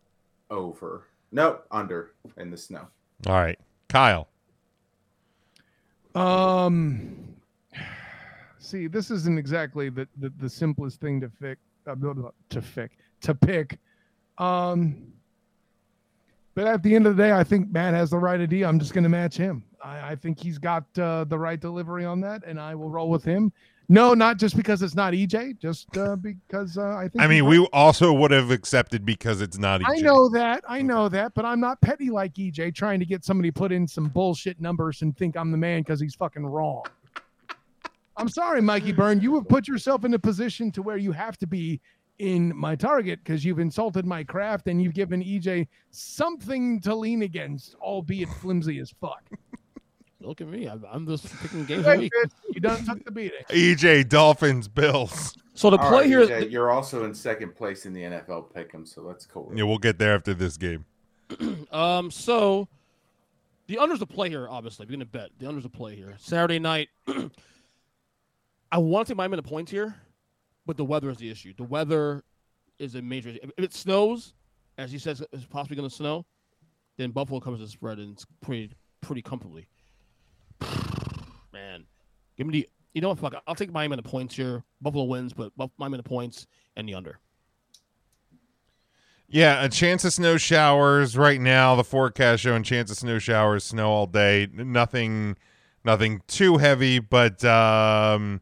[0.50, 1.04] over.
[1.30, 2.88] No, under in the snow.
[3.26, 3.58] All right,
[3.88, 4.28] Kyle.
[6.14, 7.27] Um,
[8.68, 11.58] see, this isn't exactly the, the, the simplest thing to pick.
[11.86, 11.94] Uh,
[12.50, 12.92] to pick
[13.22, 13.78] to pick.
[14.38, 15.12] Um,
[16.54, 18.68] but at the end of the day, I think Matt has the right idea.
[18.68, 19.64] I'm just going to match him.
[19.82, 23.10] I, I think he's got uh, the right delivery on that, and I will roll
[23.10, 23.52] with him.
[23.90, 27.22] No, not just because it's not EJ, just uh, because uh, I think.
[27.22, 29.80] I mean, we also would have accepted because it's not.
[29.80, 29.86] EJ.
[29.88, 30.64] I know that.
[30.68, 33.86] I know that, but I'm not petty like EJ trying to get somebody put in
[33.86, 36.84] some bullshit numbers and think I'm the man because he's fucking wrong.
[38.18, 39.20] I'm sorry, Mikey Byrne.
[39.20, 41.80] You have put yourself in a position to where you have to be
[42.18, 47.22] in my target because you've insulted my craft and you've given EJ something to lean
[47.22, 49.22] against, albeit flimsy as fuck.
[50.20, 50.66] Look at me.
[50.66, 52.12] I'm, I'm just picking games Hey, a week.
[52.12, 53.38] bitch, you done took the beating.
[53.50, 55.36] EJ Dolphins Bills.
[55.54, 58.86] So the play right, here, EJ, you're also in second place in the NFL pick'em,
[58.86, 59.52] so that's cool.
[59.54, 60.84] Yeah, we'll get there after this game.
[61.70, 62.66] Um, so
[63.66, 64.86] the under's a play here, obviously.
[64.86, 66.14] We're gonna bet the under's a play here.
[66.18, 66.88] Saturday night,
[68.70, 69.94] I want to take Miami the points here,
[70.66, 71.54] but the weather is the issue.
[71.56, 72.24] The weather
[72.78, 73.40] is a major issue.
[73.42, 74.34] If, it snows,
[74.76, 76.26] as he says, it's possibly going to snow,
[76.96, 79.66] then Buffalo covers the spread and it's pretty pretty comfortably.
[81.52, 81.86] Man,
[82.36, 82.68] give me the.
[82.94, 83.18] You know what?
[83.18, 83.34] Fuck.
[83.46, 84.64] I'll take Miami in the points here.
[84.80, 86.46] Buffalo wins, but Miami in the points
[86.76, 87.20] and the under.
[89.30, 91.76] Yeah, a chance of snow showers right now.
[91.76, 94.48] The forecast showing chance of snow showers, snow all day.
[94.52, 95.36] Nothing,
[95.84, 98.40] nothing too heavy, but um,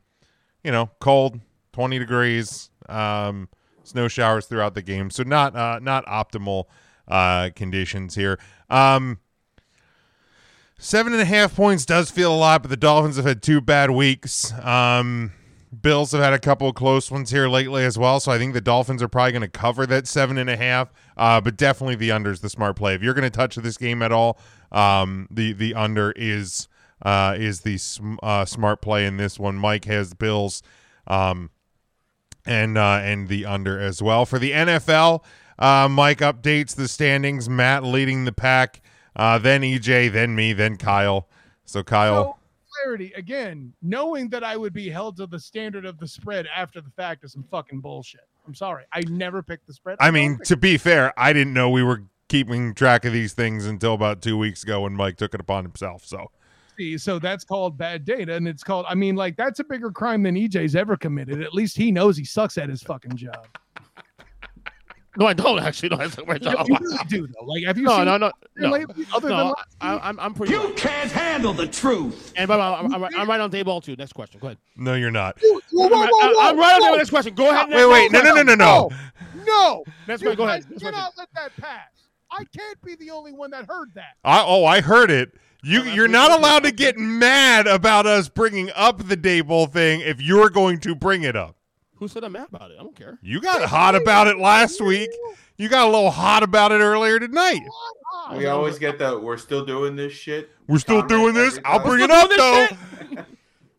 [0.67, 1.39] you know, cold,
[1.73, 2.71] twenty degrees.
[2.89, 3.49] Um,
[3.85, 6.64] snow showers throughout the game, so not uh, not optimal
[7.07, 8.39] uh, conditions here.
[8.69, 9.21] Um,
[10.77, 13.61] seven and a half points does feel a lot, but the Dolphins have had two
[13.61, 14.53] bad weeks.
[14.61, 15.33] Um,
[15.83, 18.53] Bills have had a couple of close ones here lately as well, so I think
[18.53, 20.93] the Dolphins are probably going to cover that seven and a half.
[21.17, 22.95] Uh, but definitely the under is the smart play.
[22.95, 24.39] If you're going to touch this game at all,
[24.73, 26.67] um, the the under is
[27.03, 29.57] uh, is the sm- uh, smart play in this one.
[29.57, 30.62] Mike has Bills,
[31.07, 31.51] um,
[32.44, 35.24] and uh, and the under as well for the NFL.
[35.59, 37.49] Uh, Mike updates the standings.
[37.49, 38.82] Matt leading the pack,
[39.14, 41.28] uh, then EJ, then me, then Kyle.
[41.64, 42.24] So Kyle.
[42.24, 42.36] So,
[42.82, 46.80] clarity again, knowing that I would be held to the standard of the spread after
[46.80, 48.20] the fact is some fucking bullshit.
[48.47, 48.84] I'm sorry.
[48.92, 49.97] I never picked the spread.
[49.99, 53.32] I don't mean, to be fair, I didn't know we were keeping track of these
[53.32, 56.05] things until about two weeks ago when Mike took it upon himself.
[56.05, 56.30] So
[56.79, 58.87] See, so that's called bad data, and it's called.
[58.89, 61.41] I mean, like that's a bigger crime than EJ's ever committed.
[61.41, 63.47] At least he knows he sucks at his fucking job.
[65.18, 65.89] No, I don't actually.
[65.89, 66.68] No, I suck my You, job.
[66.68, 67.47] you really do though.
[67.47, 70.20] Like, have you no, seen no, no, no, lately, other no, than last I, I'm,
[70.20, 70.53] I'm pretty.
[70.53, 72.35] You can't handle the truth.
[72.37, 73.97] And by the way, I'm, I'm, I'm right on Daboll too.
[73.97, 74.41] Next question.
[74.41, 74.59] Go ahead.
[74.77, 75.39] no, you're not.
[75.41, 76.91] Whoa, whoa, whoa, I'm, whoa, I'm right on whoa.
[76.93, 76.97] day.
[76.99, 77.35] Next question.
[77.35, 77.70] Go ahead.
[77.70, 78.91] Wait, wait, no, no, no, no, no.
[79.47, 80.68] No, Next you one, go ahead.
[80.68, 81.89] Next cannot let that pass.
[82.31, 84.16] I can't be the only one that heard that.
[84.24, 85.33] I, oh, I heard it.
[85.67, 90.01] You, that's you're not allowed to get mad about us bringing up the Daboll thing
[90.01, 91.57] if you're going to bring it up.
[91.97, 92.77] Who said I'm mad about it?
[92.79, 93.19] I don't care.
[93.21, 95.11] You got hot about it last week.
[95.57, 97.62] You got a little hot about it earlier tonight.
[98.37, 99.21] We always get that.
[99.21, 100.51] We're still doing this shit.
[100.69, 101.59] We're still comment doing this.
[101.64, 103.25] I'll bring it up though.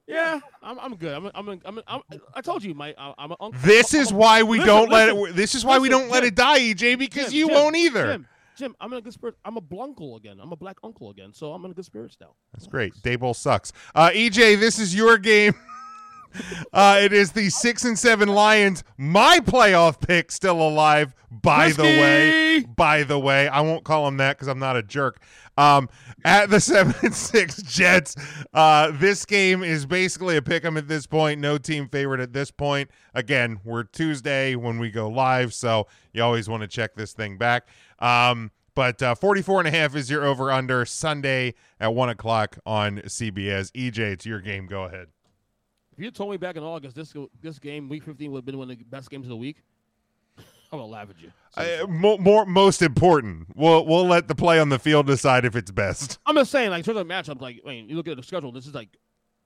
[0.09, 1.13] Yeah, I'm, I'm good.
[1.13, 2.01] I'm, a, I'm, a, I'm, a, I'm
[2.33, 3.59] I told you, my, I'm an uncle.
[3.61, 5.35] This is why we Listen, don't let it.
[5.35, 7.75] This is why we don't let Jim, it die, EJ, because Jim, you Jim, won't
[7.75, 8.11] either.
[8.13, 8.27] Jim,
[8.57, 9.35] Jim, I'm in a good spirit.
[9.45, 10.39] I'm a blunkle again.
[10.41, 11.31] I'm a black uncle again.
[11.31, 12.33] So I'm in a good spirits now.
[12.53, 12.93] That's great.
[12.95, 13.71] Daboll sucks.
[13.93, 15.53] Uh, EJ, this is your game.
[16.73, 18.83] uh, it is the six and seven Lions.
[18.97, 21.13] My playoff pick still alive.
[21.29, 24.83] By the way, by the way, I won't call him that because I'm not a
[24.83, 25.21] jerk.
[25.57, 25.89] Um,
[26.23, 28.15] at the seven and six Jets,
[28.53, 31.41] uh, this game is basically a pick 'em at this point.
[31.41, 32.89] No team favorite at this point.
[33.13, 37.37] Again, we're Tuesday when we go live, so you always want to check this thing
[37.37, 37.67] back.
[37.99, 42.59] Um, but uh, 44 and a half is your over under Sunday at one o'clock
[42.65, 43.71] on CBS.
[43.71, 44.67] EJ, it's your game.
[44.67, 45.07] Go ahead.
[45.97, 48.57] If you told me back in August this this game, Week 15, would have been
[48.57, 49.63] one of the best games of the week,
[50.71, 51.31] I'm gonna laugh at you.
[51.55, 55.55] Uh, more, more, most important, we'll we'll let the play on the field decide if
[55.55, 56.19] it's best.
[56.25, 58.23] I'm just saying, like, in terms of matchups, like, I mean, you look at the
[58.23, 58.89] schedule, this is like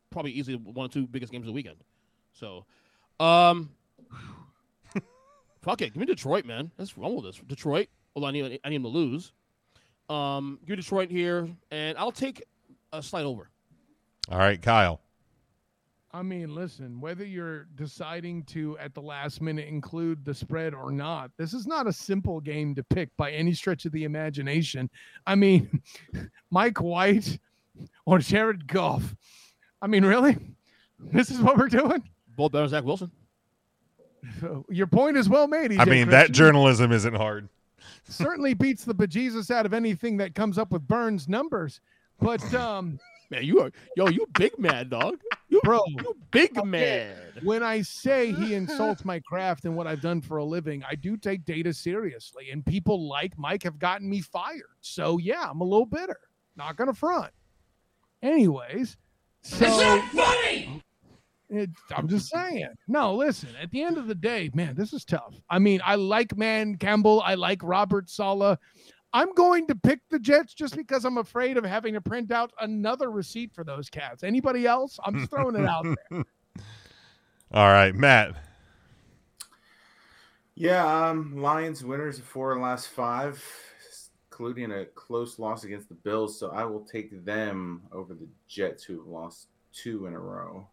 [0.10, 1.78] probably easily one or two biggest games of the weekend.
[2.34, 2.66] So,
[3.20, 3.70] um,
[5.62, 6.72] fuck it, give me Detroit, man.
[6.78, 7.38] Let's run with this.
[7.48, 7.88] Detroit.
[8.16, 9.32] Although I need I need them to lose.
[10.10, 12.44] Um, give me Detroit here, and I'll take
[12.92, 13.50] a slight over.
[14.30, 15.00] All right, Kyle.
[16.14, 20.92] I mean, listen, whether you're deciding to at the last minute include the spread or
[20.92, 24.90] not, this is not a simple game to pick by any stretch of the imagination.
[25.26, 25.82] I mean,
[26.52, 27.40] Mike White
[28.06, 29.16] or Jared Goff.
[29.82, 30.38] I mean, really?
[31.00, 32.04] This is what we're doing?
[32.36, 33.12] Both better Zach Wilson.
[34.70, 35.72] Your point is well made.
[35.72, 37.48] I EJ mean, that journalism isn't hard.
[38.08, 41.80] certainly beats the bejesus out of anything that comes up with Burns numbers.
[42.20, 43.00] But um,
[43.32, 45.16] Man, you are yo, you big mad dog.
[45.48, 47.40] You bro, you big mad.
[47.44, 50.96] when I say he insults my craft and what I've done for a living, I
[50.96, 52.52] do take data seriously.
[52.52, 54.76] And people like Mike have gotten me fired.
[54.82, 56.20] So yeah, I'm a little bitter.
[56.58, 57.32] Not gonna front.
[58.22, 58.98] Anyways,
[59.42, 60.84] so it's not funny.
[61.50, 62.68] it, I'm just saying.
[62.90, 63.50] No, listen.
[63.62, 65.36] At the end of the day, man, this is tough.
[65.50, 67.22] I mean, I like Dan Campbell.
[67.22, 68.60] I like Robert Saleh.
[69.14, 72.52] I'm going to pick the Jets just because I'm afraid of having to print out
[72.62, 74.24] another receipt for those cats.
[74.24, 75.00] Anybody else?
[75.04, 76.24] I'm just throwing it out there.
[77.54, 78.36] All right, Matt.
[80.56, 83.44] Yeah, um, Lions winners of four and last five,
[84.30, 86.40] including a close loss against the Bills.
[86.40, 90.68] So I will take them over the Jets, who have lost two in a row.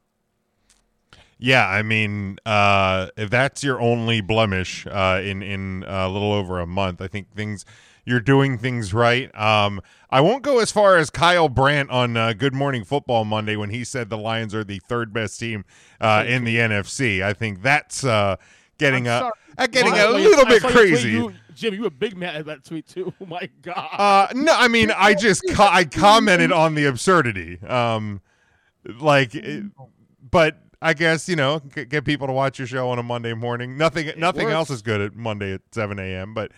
[1.40, 6.60] Yeah, I mean, uh, if that's your only blemish uh, in in a little over
[6.60, 7.64] a month, I think things
[8.08, 9.32] you're doing things right.
[9.38, 9.80] Um,
[10.10, 13.70] I won't go as far as Kyle Brandt on uh, Good Morning Football Monday when
[13.70, 15.64] he said the Lions are the third best team
[16.00, 17.22] uh, in the NFC.
[17.22, 18.36] I think that's uh,
[18.78, 21.10] getting a uh, getting a little I bit saw you tweet, crazy.
[21.10, 23.12] you- Jim, you were big mad at that tweet too.
[23.20, 23.88] Oh my god.
[23.92, 27.60] Uh, no, I mean, I just co- I commented on the absurdity.
[27.66, 28.20] Um,
[29.00, 29.64] like, it-
[30.30, 33.76] but I guess you know, get people to watch your show on a Monday morning.
[33.76, 34.54] Nothing, nothing works.
[34.54, 36.32] else is good at Monday at seven a.m.
[36.32, 36.52] But,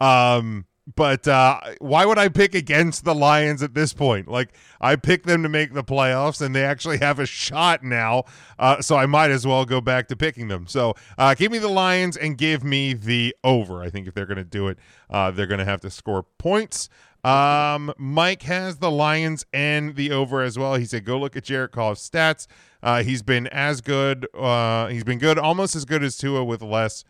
[0.00, 4.26] um, but uh, why would I pick against the Lions at this point?
[4.26, 8.24] Like, I picked them to make the playoffs, and they actually have a shot now.
[8.58, 10.66] Uh, so I might as well go back to picking them.
[10.66, 13.82] So uh, give me the Lions and give me the over.
[13.82, 14.78] I think if they're going to do it,
[15.08, 16.88] uh, they're going to have to score points.
[17.24, 20.74] Um, Mike has the Lions and the over as well.
[20.74, 22.48] He said, "Go look at Jared Goff's stats.
[22.82, 24.26] Uh, he's been as good.
[24.34, 27.04] Uh, he's been good, almost as good as Tua with less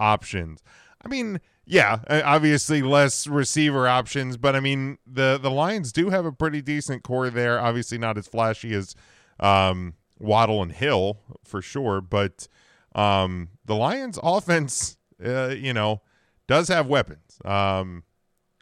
[0.00, 0.62] options.
[1.04, 6.10] I mean, yeah, uh, obviously less receiver options, but I mean the the Lions do
[6.10, 7.60] have a pretty decent core there.
[7.60, 8.94] Obviously, not as flashy as
[9.38, 12.48] um, Waddle and Hill for sure, but
[12.94, 16.02] um, the Lions' offense, uh, you know,
[16.46, 17.38] does have weapons.
[17.44, 18.02] Um,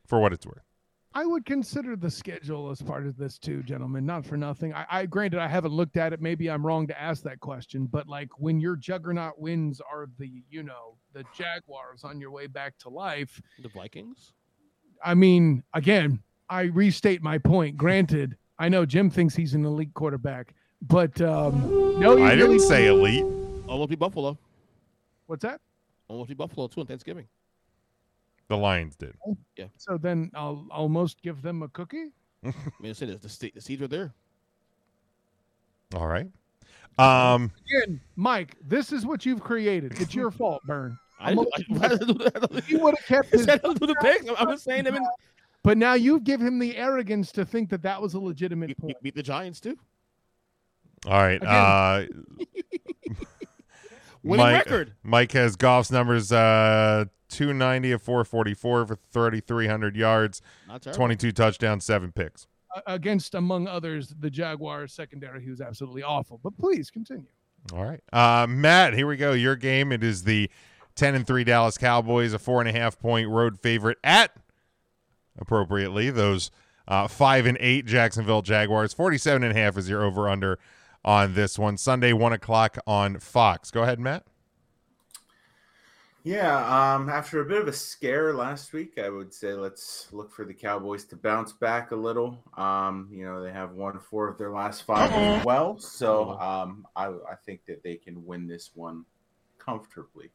[0.06, 0.65] for what it's worth.
[1.16, 4.04] I would consider the schedule as part of this too, gentlemen.
[4.04, 4.74] Not for nothing.
[4.74, 6.20] I, I granted I haven't looked at it.
[6.20, 10.30] Maybe I'm wrong to ask that question, but like when your juggernaut wins are the,
[10.50, 13.40] you know, the Jaguars on your way back to life.
[13.62, 14.34] The Vikings.
[15.02, 17.78] I mean, again, I restate my point.
[17.78, 20.52] Granted, I know Jim thinks he's an elite quarterback,
[20.82, 23.24] but um, no, I didn't really- say elite.
[23.66, 24.36] Almost beat Buffalo.
[25.28, 25.62] What's that?
[26.08, 27.26] Almost beat Buffalo too on Thanksgiving.
[28.48, 29.14] The Lions did.
[29.56, 29.66] Yeah.
[29.76, 32.12] So then I'll almost give them a cookie.
[32.44, 34.14] I mean, I said the, the, the seeds are there.
[35.94, 36.28] All right.
[36.98, 40.00] Um, Again, Mike, this is what you've created.
[40.00, 40.96] It's your fault, Burn.
[41.20, 43.46] I didn't, I, I, He would have kept He his.
[43.46, 44.26] said I'll do the picks.
[44.38, 44.86] I'm just saying.
[44.86, 45.02] I mean,
[45.62, 48.88] But now you give him the arrogance to think that that was a legitimate point.
[48.88, 49.76] beat, beat the Giants too.
[51.06, 51.36] all right.
[51.42, 51.48] Again.
[51.48, 52.06] Uh,
[54.26, 54.92] Winning Mike, record.
[55.02, 62.12] Mike has Goff's numbers uh 290 of 444 for 3300 yards, Not 22 touchdowns, 7
[62.12, 62.46] picks.
[62.74, 66.38] A- Against, among others, the Jaguars secondary, he was absolutely awful.
[66.42, 67.26] But please continue.
[67.72, 68.00] All right.
[68.12, 69.32] Uh Matt, here we go.
[69.32, 69.90] Your game.
[69.92, 70.50] It is the
[70.94, 74.30] 10 and 3 Dallas Cowboys, a four and a half point road favorite at
[75.38, 76.50] appropriately those
[76.88, 78.92] uh, 5 and 8 Jacksonville Jaguars.
[78.92, 80.58] 47 and a half is your over under
[81.06, 81.78] on this one.
[81.78, 83.70] Sunday, 1 o'clock on Fox.
[83.70, 84.24] Go ahead, Matt.
[86.24, 86.56] Yeah,
[86.96, 90.44] um, after a bit of a scare last week, I would say let's look for
[90.44, 92.42] the Cowboys to bounce back a little.
[92.56, 96.84] Um, you know, they have won four of their last 5 as well, so um,
[96.96, 99.04] I, I think that they can win this one
[99.56, 100.32] comfortably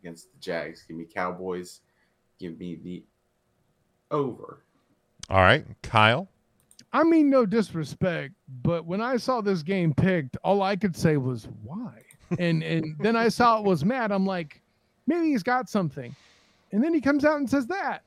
[0.00, 0.82] against the Jags.
[0.82, 1.82] Give me Cowboys.
[2.40, 3.04] Give me the
[4.10, 4.64] over.
[5.30, 5.64] All right.
[5.82, 6.31] Kyle.
[6.92, 11.16] I mean, no disrespect, but when I saw this game picked, all I could say
[11.16, 12.02] was why.
[12.38, 14.12] And and then I saw it was Matt.
[14.12, 14.60] I'm like,
[15.06, 16.14] maybe he's got something.
[16.72, 18.02] And then he comes out and says that.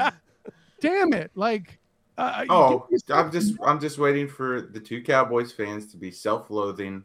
[0.80, 1.30] Damn it!
[1.34, 1.78] Like,
[2.18, 7.04] uh, Oh, I'm just I'm just waiting for the two Cowboys fans to be self-loathing,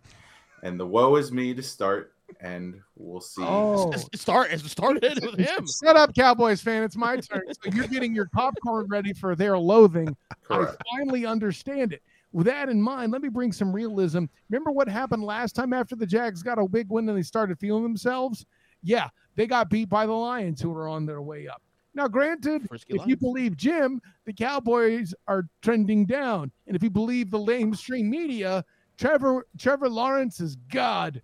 [0.63, 3.43] and the woe is me to start, and we'll see.
[3.43, 3.91] Oh.
[3.91, 5.65] It start it started with him.
[5.83, 6.83] Shut up, Cowboys fan.
[6.83, 7.41] It's my turn.
[7.47, 10.15] So you're getting your popcorn ready for their loathing.
[10.43, 10.77] Correct.
[10.79, 12.01] I finally understand it.
[12.33, 14.25] With that in mind, let me bring some realism.
[14.49, 17.59] Remember what happened last time after the Jags got a big win and they started
[17.59, 18.45] feeling themselves?
[18.83, 21.61] Yeah, they got beat by the Lions, who were on their way up.
[21.93, 26.89] Now, granted, Frisky if you believe Jim, the Cowboys are trending down, and if you
[26.89, 28.63] believe the mainstream media,
[28.97, 31.21] Trevor Trevor Lawrence is God.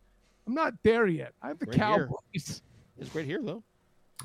[0.48, 1.34] I'm not there yet.
[1.42, 1.86] I have the Right here.
[2.08, 2.62] Cowboys.
[3.00, 3.64] It's great here though.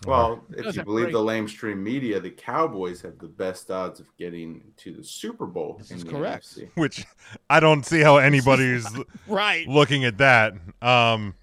[0.06, 4.00] Well, Does if you believe great- the lamestream media, the Cowboys have the best odds
[4.00, 5.76] of getting to the Super Bowl.
[5.78, 6.46] This in is the correct.
[6.46, 6.70] NFC.
[6.76, 7.04] Which
[7.50, 8.86] I don't see how anybody's
[9.26, 9.66] Right.
[9.68, 10.54] looking at that.
[10.80, 11.34] Um,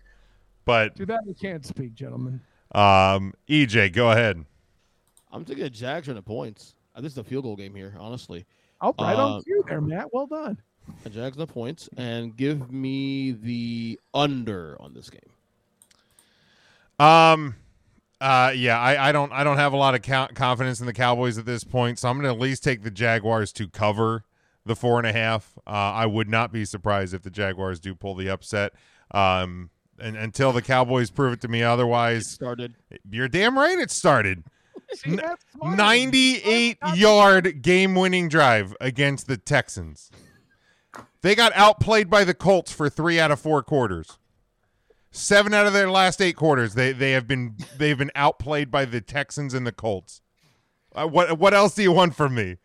[0.66, 2.42] but To that, I can't speak, gentlemen.
[2.74, 4.44] um, EJ, go ahead.
[5.32, 6.74] I'm taking the Jags on the points.
[6.96, 8.46] Uh, This is a field goal game here, honestly.
[8.82, 10.12] Oh, right Uh, on cue there, Matt.
[10.12, 10.58] Well done.
[11.04, 15.22] The Jags on the points and give me the under on this game.
[17.00, 17.56] Um,
[18.20, 20.94] uh, yeah, I, I don't I don't have a lot of co- confidence in the
[20.94, 24.26] Cowboys at this point, so I'm going to at least take the Jaguars to cover
[24.66, 25.58] the four and a half.
[25.66, 28.74] Uh, I would not be surprised if the Jaguars do pull the upset.
[29.12, 32.76] Um, and until the Cowboys prove it to me otherwise, Started.
[33.10, 34.44] you're damn right it started.
[34.94, 35.18] See,
[35.62, 40.10] 98 yard game winning drive against the Texans.
[41.22, 44.18] They got outplayed by the Colts for three out of four quarters.
[45.12, 48.86] Seven out of their last eight quarters, they they have been they've been outplayed by
[48.86, 50.22] the Texans and the Colts.
[50.94, 52.58] Uh, what what else do you want from me?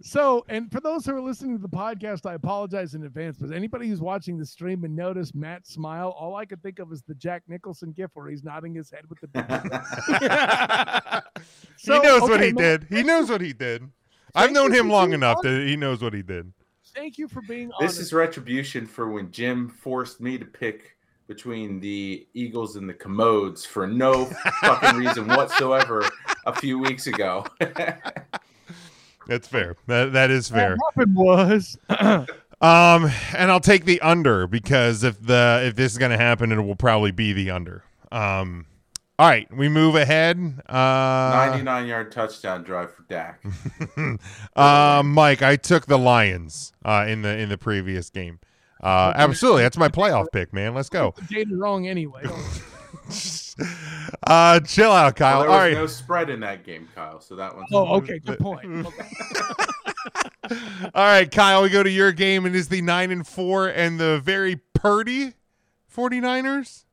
[0.00, 3.36] So, and for those who are listening to the podcast, I apologize in advance.
[3.38, 6.92] But anybody who's watching the stream and noticed Matt smile, all I could think of
[6.92, 9.28] is the Jack Nicholson gif where he's nodding his head with the.
[11.76, 12.86] So, he knows what he Matt, did.
[12.88, 13.88] He knows what he did.
[14.34, 16.52] I've known him long enough that he knows what he did.
[16.94, 18.00] Thank you for being This honest.
[18.00, 20.96] is retribution for when Jim forced me to pick
[21.26, 24.24] between the Eagles and the Commodes for no
[24.60, 26.04] fucking reason whatsoever
[26.46, 27.44] a few weeks ago.
[29.26, 29.76] That's fair.
[29.86, 30.76] That that is fair.
[30.76, 31.78] What happened was
[32.60, 36.60] Um, and I'll take the under because if the if this is gonna happen, it
[36.60, 37.84] will probably be the under.
[38.10, 38.66] Um,
[39.18, 40.36] all right, we move ahead.
[40.68, 43.42] Uh, 99 yard touchdown drive for Dak.
[44.56, 48.38] uh, Mike, I took the Lions uh, in the in the previous game.
[48.80, 50.74] Uh, absolutely, that's my playoff pick, man.
[50.74, 51.14] Let's go.
[51.28, 52.22] data wrong anyway.
[54.26, 55.40] Uh, chill out, Kyle.
[55.40, 55.80] Well, there All was right.
[55.80, 57.20] no spread in that game, Kyle.
[57.20, 58.86] So that one's oh, okay, good point.
[58.86, 60.56] Okay.
[60.94, 62.46] All right, Kyle, we go to your game.
[62.46, 65.34] And It is the 9 and 4 and the very purdy
[65.94, 66.84] 49ers.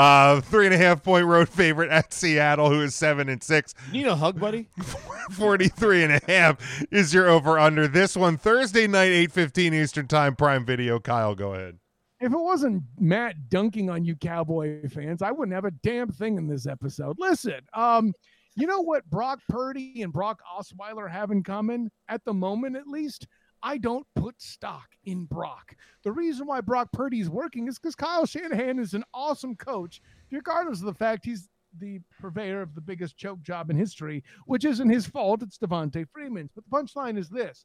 [0.00, 3.74] Uh, three and a half point road favorite at Seattle, who is seven and six.
[3.88, 4.66] You need a hug, buddy?
[5.32, 7.86] 43 and a half is your over under.
[7.86, 11.00] This one, Thursday night, 8:15 Eastern Time, Prime Video.
[11.00, 11.78] Kyle, go ahead.
[12.18, 16.38] If it wasn't Matt dunking on you Cowboy fans, I wouldn't have a damn thing
[16.38, 17.16] in this episode.
[17.18, 18.14] Listen, um,
[18.56, 22.86] you know what Brock Purdy and Brock Osweiler have in common at the moment, at
[22.86, 23.26] least?
[23.62, 25.74] I don't put stock in Brock.
[26.02, 30.00] The reason why Brock Purdy is working is because Kyle Shanahan is an awesome coach,
[30.30, 34.64] regardless of the fact he's the purveyor of the biggest choke job in history, which
[34.64, 35.42] isn't his fault.
[35.42, 36.50] It's Devonta Freeman's.
[36.54, 37.64] But the punchline is this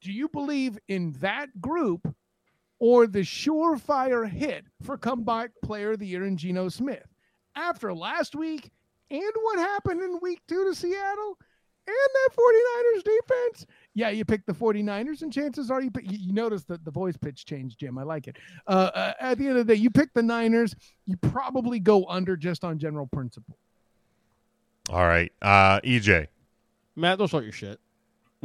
[0.00, 2.14] Do you believe in that group
[2.78, 7.06] or the surefire hit for comeback player of the year in Geno Smith.
[7.54, 8.70] After last week
[9.10, 11.38] and what happened in week two to Seattle
[11.86, 13.66] and that 49ers defense,
[13.96, 16.90] yeah, you pick the 49ers, and chances are you pick, you, you notice that the
[16.90, 17.96] voice pitch changed, Jim.
[17.96, 18.36] I like it.
[18.66, 22.04] Uh, uh, at the end of the day, you pick the Niners, you probably go
[22.04, 23.56] under just on general principle.
[24.90, 26.26] All right, uh, EJ.
[26.94, 27.80] Matt, don't start your shit.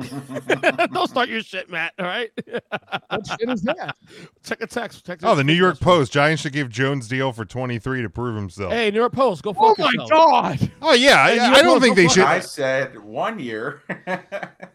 [0.93, 1.93] don't start your shit, Matt.
[1.99, 2.31] All right.
[3.09, 3.95] what shit is that?
[4.43, 5.05] Check a text.
[5.05, 6.11] text Oh, the New York Post.
[6.11, 8.71] Giants should give Jones deal for 23 to prove himself.
[8.73, 10.09] Hey, New York Post, go Oh fuck my yourself.
[10.09, 10.71] God.
[10.81, 12.23] Oh yeah, Hey, I, I don't Post, think they should.
[12.23, 13.81] I said one year.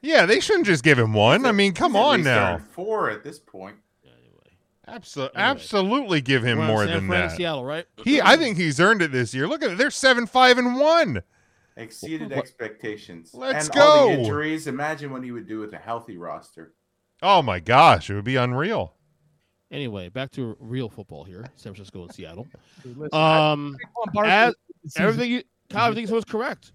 [0.03, 1.47] Yeah, they shouldn't just give him one.
[1.47, 2.59] I mean, come on now.
[2.59, 3.77] Four at this point.
[4.89, 7.37] Absolutely, absolutely, give him We're more San than Fran, that.
[7.37, 7.87] Seattle, right?
[8.05, 9.49] He, I think he's earned it this year.
[9.49, 11.23] Look at it; they're seven, five, and one.
[11.77, 13.33] Exceeded What- expectations.
[13.35, 14.13] Let's and All go.
[14.15, 14.67] the injuries.
[14.67, 16.75] Imagine what he would do with a healthy roster.
[17.23, 18.95] Oh my gosh, it would be unreal.
[19.71, 21.45] Anyway, back to real football here.
[21.57, 22.47] San Francisco and Seattle.
[22.83, 23.77] Dude, listen, Um,
[24.25, 24.55] as,
[24.97, 26.73] everything you, Kyle, everything was correct.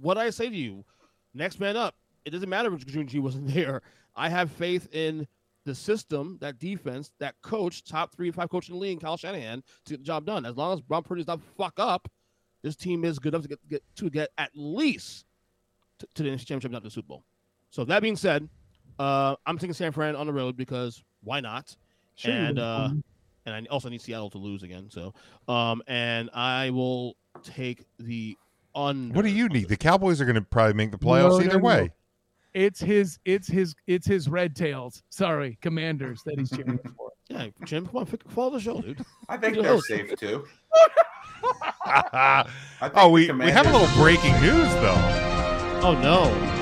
[0.00, 0.84] What I say to you,
[1.32, 1.94] next man up.
[2.24, 3.82] It doesn't matter if June G wasn't there.
[4.14, 5.26] I have faith in
[5.64, 9.62] the system, that defense, that coach, top three, five coach in the league, Kyle Shanahan,
[9.86, 10.44] to get the job done.
[10.44, 12.06] As long as Brock Purdy does not fuck up,
[12.64, 15.26] this team is good enough to get, get to get at least
[15.98, 17.24] to, to the NFC championship, not the Super Bowl.
[17.70, 18.48] So that being said,
[18.98, 21.76] uh, I'm taking San Fran on the road because why not?
[22.16, 22.88] Sure and uh,
[23.46, 24.88] and I also need Seattle to lose again.
[24.90, 25.12] So,
[25.46, 28.36] um, and I will take the
[28.74, 29.14] under.
[29.14, 29.68] What do you need?
[29.68, 31.64] The Cowboys are going to probably make the playoffs No, no, either no.
[31.64, 31.90] way.
[32.54, 35.02] It's his, it's his, it's his red tails.
[35.10, 37.10] Sorry, commanders that he's cheering for.
[37.30, 39.02] Yeah, Jim, come on, f- follow the show, dude.
[39.30, 40.44] I think You're they're safe too.
[41.86, 42.44] I
[42.80, 44.94] think oh, we, we have a little breaking news though.
[45.82, 46.54] Oh no!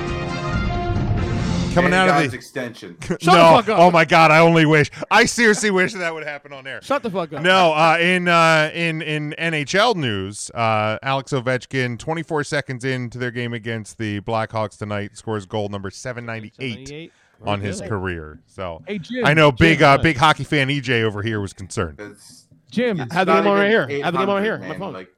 [1.73, 2.97] Coming out of the extension.
[3.01, 3.79] Shut no, the fuck up.
[3.79, 4.29] oh my god!
[4.29, 4.91] I only wish.
[5.09, 6.81] I seriously wish that would happen on air.
[6.83, 7.41] Shut the fuck up.
[7.41, 13.31] No, uh, in uh, in in NHL news, uh, Alex Ovechkin, 24 seconds into their
[13.31, 17.11] game against the Blackhawks tonight, scores goal number 798 798.
[17.45, 18.39] on his career.
[18.45, 21.53] So Hey Jim, I know big Jim, uh, big hockey fan EJ over here was
[21.53, 21.99] concerned.
[21.99, 23.87] It's, Jim, it's Have the not game on right here.
[24.03, 24.57] Have the game on 800, here.
[24.69, 24.93] My phone.
[24.93, 25.09] Like,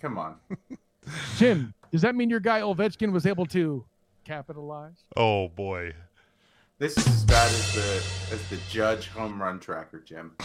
[0.00, 0.36] come on.
[1.36, 3.84] Jim, does that mean your guy Ovechkin was able to
[4.24, 5.02] capitalize?
[5.16, 5.92] Oh boy.
[6.78, 10.32] This is as bad as the as the judge home run tracker, Jim.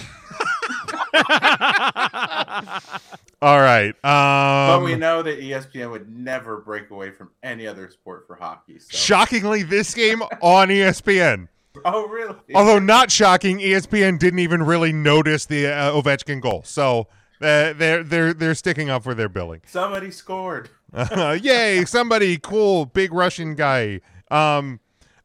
[3.41, 3.93] All right.
[4.01, 8.35] But we Um, know that ESPN would never break away from any other sport for
[8.35, 8.79] hockey.
[8.79, 8.87] So.
[8.97, 11.47] shockingly, this game on ESPN.
[11.85, 12.35] Oh, really?
[12.53, 16.63] Although not shocking, ESPN didn't even really notice the uh, Ovechkin goal.
[16.65, 17.07] So
[17.41, 19.61] uh, they're they're they're sticking up for their billing.
[19.65, 20.69] Somebody scored.
[21.41, 21.83] Yay!
[21.85, 23.99] Somebody cool, big Russian guy.
[24.31, 24.79] Um,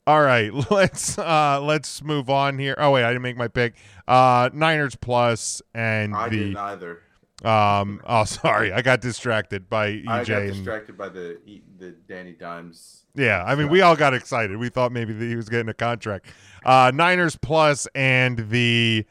[0.06, 2.74] All right, let's uh let's move on here.
[2.78, 3.74] Oh wait, I didn't make my pick.
[4.08, 7.00] Uh Niners plus and I the did neither.
[7.44, 11.62] Um oh sorry, I got distracted by EJ I got and distracted by the E-
[11.78, 13.04] the Danny Dimes.
[13.14, 14.56] Yeah, I mean, we all got excited.
[14.56, 16.26] We thought maybe that he was getting a contract.
[16.64, 19.04] Uh, Niners plus and the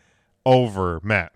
[0.45, 1.33] over, Matt.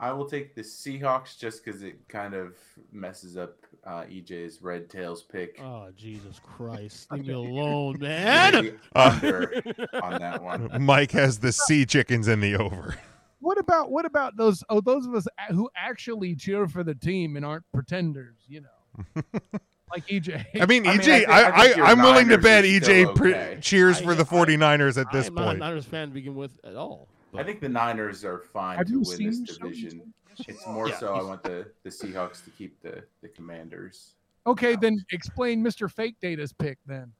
[0.00, 2.56] I will take the Seahawks just because it kind of
[2.92, 5.60] messes up uh, EJ's Red Tails pick.
[5.62, 7.06] Oh Jesus Christ!
[7.12, 8.64] Leave me alone, man.
[8.64, 9.62] me under
[10.02, 10.82] on that one.
[10.82, 12.96] Mike has the sea chickens in the over.
[13.44, 17.36] What about what about those oh those of us who actually cheer for the team
[17.36, 19.22] and aren't pretenders, you know?
[19.92, 20.46] like EJ.
[20.58, 22.38] I mean, I mean, EJ, I think- I, I think your I, am willing to
[22.38, 25.44] Niners bet EJ still pre- cheers I- for the 49ers at this I'm not a
[25.44, 25.58] point.
[25.58, 27.06] Niners fan to begin with at all.
[27.34, 30.14] I think the Niners are fine Have to you win seen this division.
[30.48, 34.14] It's more Yeah, so I want the, the Seahawks to keep the, the Commanders.
[34.46, 35.90] Okay, then explain Mr.
[35.90, 37.12] Fake Data's pick then.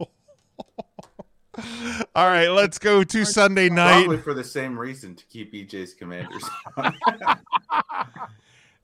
[2.14, 4.04] All right, let's go to Sunday night.
[4.04, 6.44] Probably for the same reason to keep EJ's Commanders.
[6.76, 6.94] on.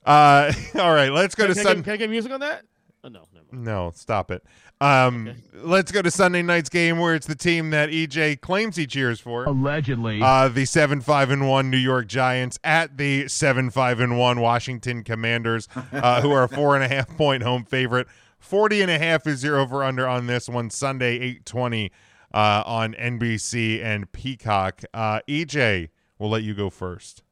[0.04, 1.80] Uh, all right, let's go Can, to Sunday.
[1.80, 2.62] I can I get music on that?
[3.02, 3.64] Oh, no, never mind.
[3.64, 4.42] No, stop it.
[4.80, 8.86] Um, let's go to Sunday night's game where it's the team that EJ claims he
[8.86, 9.44] cheers for.
[9.44, 10.20] Allegedly.
[10.20, 14.40] Uh, the seven five and one New York Giants at the seven five and one
[14.40, 18.08] Washington Commanders, uh, who are a four and a half point home favorite.
[18.38, 21.90] 40 and a half is your over under on this one Sunday 820
[22.34, 24.82] uh, on NBC and Peacock.
[24.92, 25.88] Uh, EJ,
[26.18, 27.22] we'll let you go first.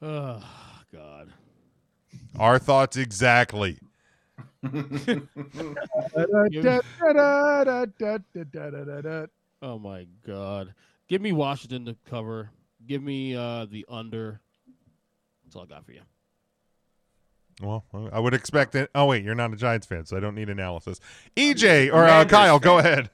[0.00, 0.42] Oh
[0.92, 1.32] God.
[2.38, 3.78] Our thoughts exactly.
[9.60, 10.74] Oh my God.
[11.08, 12.50] Give me Washington to cover.
[12.86, 14.40] Give me uh, the under.
[15.44, 16.02] That's all I got for you.
[17.60, 18.90] Well, I would expect it.
[18.94, 20.98] Oh wait, you're not a Giants fan, so I don't need analysis.
[21.36, 23.10] EJ or uh, Kyle, go ahead.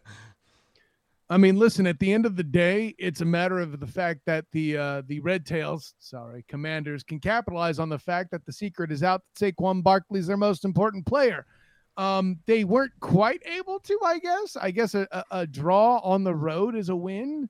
[1.29, 4.21] I mean, listen, at the end of the day, it's a matter of the fact
[4.27, 8.53] that the uh the Red Tails, sorry, commanders can capitalize on the fact that the
[8.53, 11.45] secret is out that Saquon Barkley's their most important player.
[11.97, 14.57] Um, they weren't quite able to, I guess.
[14.57, 17.49] I guess a, a, a draw on the road is a win,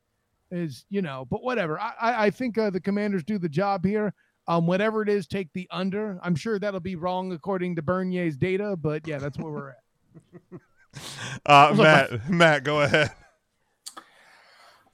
[0.51, 1.78] is you know, but whatever.
[1.78, 4.15] I I, I think uh, the commanders do the job here.
[4.48, 6.19] Um, whatever it is, take the under.
[6.23, 9.81] I'm sure that'll be wrong according to Bernier's data, but yeah, that's where we're at.
[11.44, 13.12] Uh, Matt, Matt, go ahead.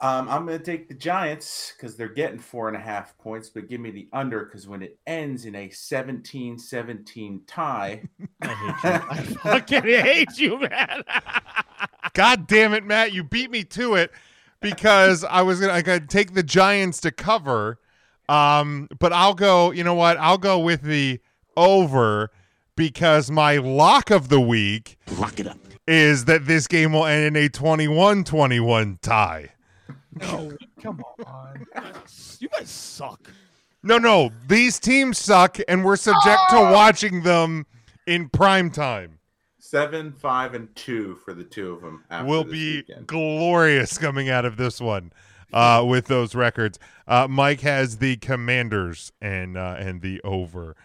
[0.03, 3.49] Um, I'm going to take the Giants because they're getting four and a half points,
[3.49, 8.03] but give me the under because when it ends in a 17 17 tie,
[8.43, 8.91] I hate you.
[9.11, 11.05] I fucking hate you, man.
[12.15, 13.13] God damn it, Matt!
[13.13, 14.11] You beat me to it
[14.61, 17.79] because I was gonna, take the Giants to cover,
[18.29, 19.71] um, but I'll go.
[19.71, 20.17] You know what?
[20.19, 21.21] I'll go with the
[21.57, 22.33] over
[22.75, 25.59] because my lock of the week Lock it up.
[25.87, 29.51] is that this game will end in a 21-21 tie.
[30.21, 30.53] No,
[30.83, 31.67] come on.
[32.39, 33.31] you guys suck.
[33.83, 37.67] No, no, these teams suck, and we're subject to watching them
[38.07, 39.19] in prime time.
[39.59, 42.05] seven, five, and two for the two of them.
[42.11, 43.07] After will this be weekend.
[43.07, 45.13] glorious coming out of this one
[45.53, 46.79] uh, with those records.
[47.09, 50.77] Uh, Mike has the Commanders and uh, and the over.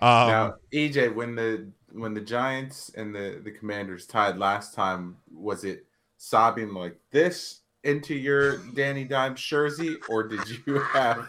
[0.00, 5.16] Um, now, EJ, when the when the Giants and the the Commanders tied last time,
[5.30, 5.86] was it
[6.16, 11.28] sobbing like this into your Danny Dimes jersey, or did you have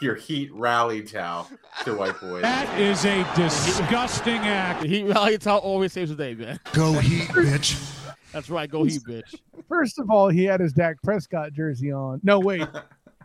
[0.00, 1.48] your Heat rally towel
[1.84, 2.40] to wipe away?
[2.40, 4.82] That is a disgusting act.
[4.82, 6.58] The Heat rally towel always saves the day, man.
[6.72, 7.94] Go Heat, bitch.
[8.32, 8.70] That's right.
[8.70, 9.34] Go Heat, bitch.
[9.68, 12.20] First of all, he had his Dak Prescott jersey on.
[12.22, 12.66] No, wait.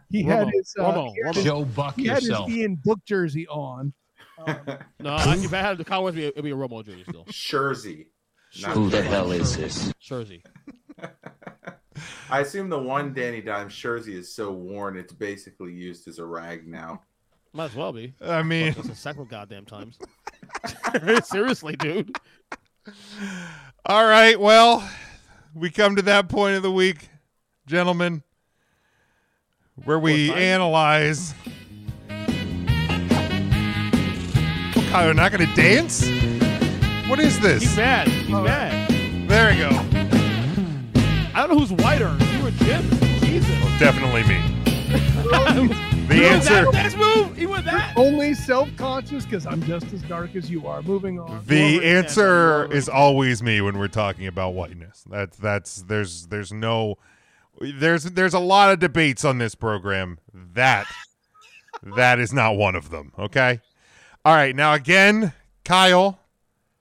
[0.10, 2.32] He had his, uh, Romo, he had his, Joe Buck he had his.
[2.48, 3.94] Ian Book jersey on.
[4.46, 4.56] No,
[5.04, 7.26] I, if I had the Cowboys, it'd be a, it'd be a Romo jersey still.
[7.30, 8.08] Jersey.
[8.70, 9.92] Who the hell is this?
[10.00, 10.44] Jersey.
[12.30, 16.26] I assume the one Danny Dimes jersey is so worn it's basically used as a
[16.26, 17.02] rag now.
[17.54, 18.14] Might as well be.
[18.22, 20.00] I mean, It's several goddamn times.
[21.24, 22.18] Seriously, dude.
[23.86, 24.40] all right.
[24.40, 24.88] Well,
[25.54, 27.10] we come to that point of the week,
[27.68, 28.24] gentlemen,
[29.86, 31.36] where we What analyze.
[34.76, 36.08] Oh, Kyle, you're not going to dance?
[37.08, 37.62] What is this?
[37.62, 37.78] He's this?
[37.78, 38.08] mad.
[38.08, 38.44] He's oh.
[38.44, 39.30] mad.
[39.30, 40.03] There we go.
[41.44, 42.90] I don't know who's whiter, you or Jim.
[43.20, 43.50] Jesus.
[43.78, 45.80] Definitely me.
[46.08, 46.66] The He went answer.
[46.66, 47.38] That, next move.
[47.38, 47.94] He went that.
[47.98, 50.82] Only self conscious because I'm just as dark as you are.
[50.82, 51.44] Moving on.
[51.46, 55.06] The Wolverine fan, answer is always me when we're talking about whiteness.
[55.10, 56.98] That's that's there's there's no
[57.60, 60.20] there's there's a lot of debates on this program.
[60.34, 60.88] That
[61.96, 63.14] that is not one of them.
[63.18, 63.62] Okay.
[64.26, 64.54] All right.
[64.54, 65.32] Now again,
[65.64, 66.20] Kyle,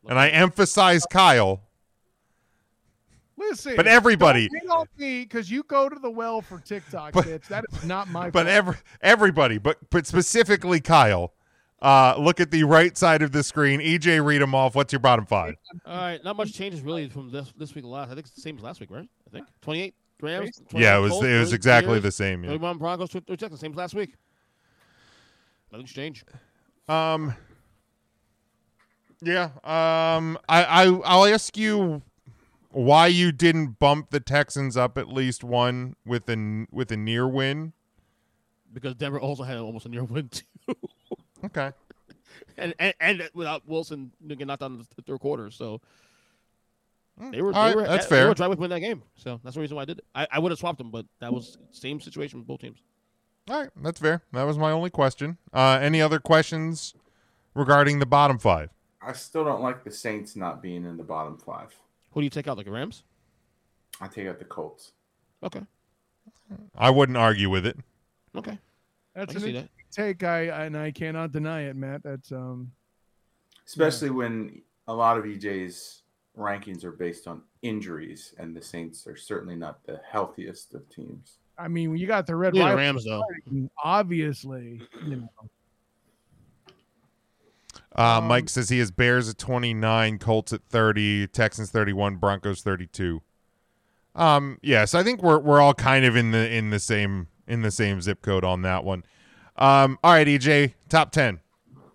[0.08, 1.62] and I emphasize Kyle.
[3.50, 7.48] Listen, But everybody- don't hate because you go to the well for TikTok, But- bitch.
[7.48, 8.30] That is not my.
[8.30, 8.48] But fault.
[8.48, 11.34] every everybody, but but specifically Kyle.
[11.80, 13.80] Uh, look at the right side of the screen.
[13.80, 14.76] EJ, read them off.
[14.76, 15.56] What's your bottom five?
[15.84, 18.06] All right, not much changes really from this this week to last.
[18.10, 19.08] I think it's the same as last week, right?
[19.26, 20.60] I think 28 Rams.
[20.70, 22.44] 28 Yeah, it was Colts, it was exactly Bears, the same.
[22.44, 22.50] Yeah.
[22.50, 24.14] 31 Broncos, 30 Texans, same as last week.
[25.72, 26.24] Nothing's changed.
[26.88, 27.34] Um.
[29.20, 29.50] Yeah.
[29.64, 30.38] Um.
[30.48, 32.02] I I I'll ask you
[32.72, 37.28] why you didn't bump the Texans up at least one with a with a near
[37.28, 37.72] win.
[38.72, 40.74] Because Denver also had almost a near win too,
[41.44, 41.72] Okay.
[42.56, 45.80] and, and and without Wilson getting knocked out in the third quarter, so
[47.30, 48.28] they were All they right, were that's they fair.
[48.28, 49.02] were trying to win that game.
[49.16, 50.04] So that's the reason why I did it.
[50.14, 52.78] I, I would have swapped them, but that was same situation with both teams.
[53.50, 54.22] All right, that's fair.
[54.32, 55.36] That was my only question.
[55.52, 56.94] Uh, any other questions
[57.54, 58.70] regarding the bottom five?
[59.04, 61.74] I still don't like the Saints not being in the bottom five.
[62.12, 63.04] Who do you take out, like the Rams?
[64.00, 64.92] I take out the Colts.
[65.42, 65.62] Okay,
[66.76, 67.76] I wouldn't argue with it.
[68.36, 68.58] okay.
[69.14, 70.24] That's I an can see interesting take.
[70.24, 72.02] I and I cannot deny it, Matt.
[72.02, 72.72] That's um.
[73.66, 76.02] Especially when a lot of EJ's
[76.36, 81.38] rankings are based on injuries, and the Saints are certainly not the healthiest of teams.
[81.58, 82.56] I mean, you got the red.
[82.56, 83.22] Yeah, Rams though.
[83.84, 85.28] Obviously, you know.
[87.96, 92.62] Uh, Um, Mike says he has Bears at 29, Colts at 30, Texans 31, Broncos
[92.62, 93.22] 32.
[94.14, 97.62] Um, yes, I think we're we're all kind of in the in the same in
[97.62, 99.04] the same zip code on that one.
[99.56, 101.40] Um, all right, EJ, top 10.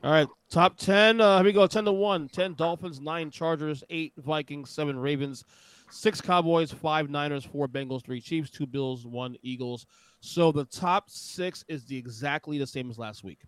[0.03, 1.21] All right, top 10.
[1.21, 2.29] Uh, here we go 10 to 1.
[2.29, 5.43] 10 Dolphins, 9 Chargers, 8 Vikings, 7 Ravens,
[5.89, 9.85] 6 Cowboys, 5 Niners, 4 Bengals, 3 Chiefs, 2 Bills, 1 Eagles.
[10.19, 13.41] So the top 6 is the exactly the same as last week.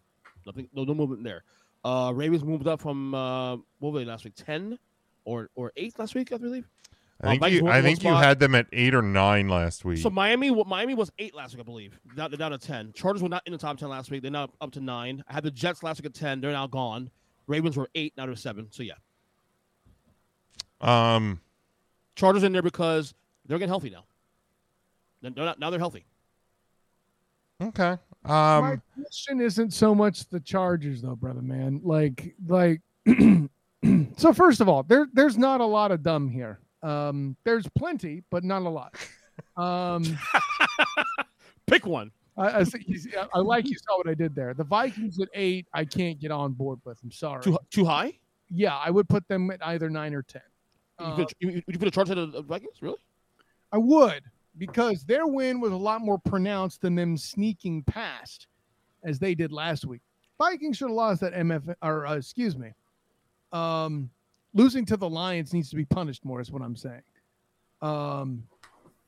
[0.45, 1.43] Nothing no, no movement there.
[1.83, 4.33] Uh Ravens moved up from uh what were they last week?
[4.35, 4.77] 10
[5.25, 6.67] or or 8 last week, I believe.
[7.21, 9.83] I Uh, think Vikings you I think you had them at 8 or 9 last
[9.85, 9.97] week.
[9.99, 11.99] So Miami, Miami was eight last week, I believe.
[12.15, 12.93] Down, down to ten.
[12.93, 14.21] Chargers were not in the top ten last week.
[14.21, 15.23] They're now up to nine.
[15.27, 16.39] I had the Jets last week at ten.
[16.41, 17.11] They're now gone.
[17.47, 18.13] Ravens were eight.
[18.15, 18.67] Now they're seven.
[18.71, 18.93] So yeah,
[20.81, 21.41] um
[22.15, 23.13] Chargers in there because
[23.45, 24.03] they're getting healthy now.
[25.21, 26.05] They're they're not, now they're healthy.
[27.61, 27.97] okay.
[28.23, 31.81] My Um question isn't so much the Chargers, though, brother man.
[31.83, 32.81] Like, like.
[34.17, 36.59] so first of all, there there's not a lot of dumb here.
[36.83, 38.93] Um, there's plenty, but not a lot.
[39.57, 40.03] Um,
[41.65, 42.11] Pick one.
[42.37, 44.53] I, I, see- you see- I- like you saw what I did there.
[44.53, 46.97] The Vikings at eight, I can't get on board with.
[47.03, 47.41] I'm sorry.
[47.43, 48.13] Too too high.
[48.49, 50.41] Yeah, I would put them at either nine or ten.
[50.99, 52.81] You Uh, you, you put a charge of the Vikings?
[52.81, 52.97] Really?
[53.71, 54.23] I would
[54.57, 58.47] because their win was a lot more pronounced than them sneaking past
[59.03, 60.01] as they did last week.
[60.37, 62.71] Vikings should have lost that MF or uh, excuse me.
[63.51, 64.09] Um,
[64.53, 67.01] losing to the Lions needs to be punished more is what I'm saying.
[67.81, 68.43] Um,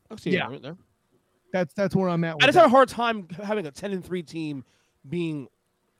[0.10, 0.48] I see Yeah.
[0.48, 0.78] right there.
[1.54, 2.36] that's that's where I'm at.
[2.36, 2.62] I just that.
[2.62, 4.64] have a hard time having a ten and three team
[5.10, 5.48] being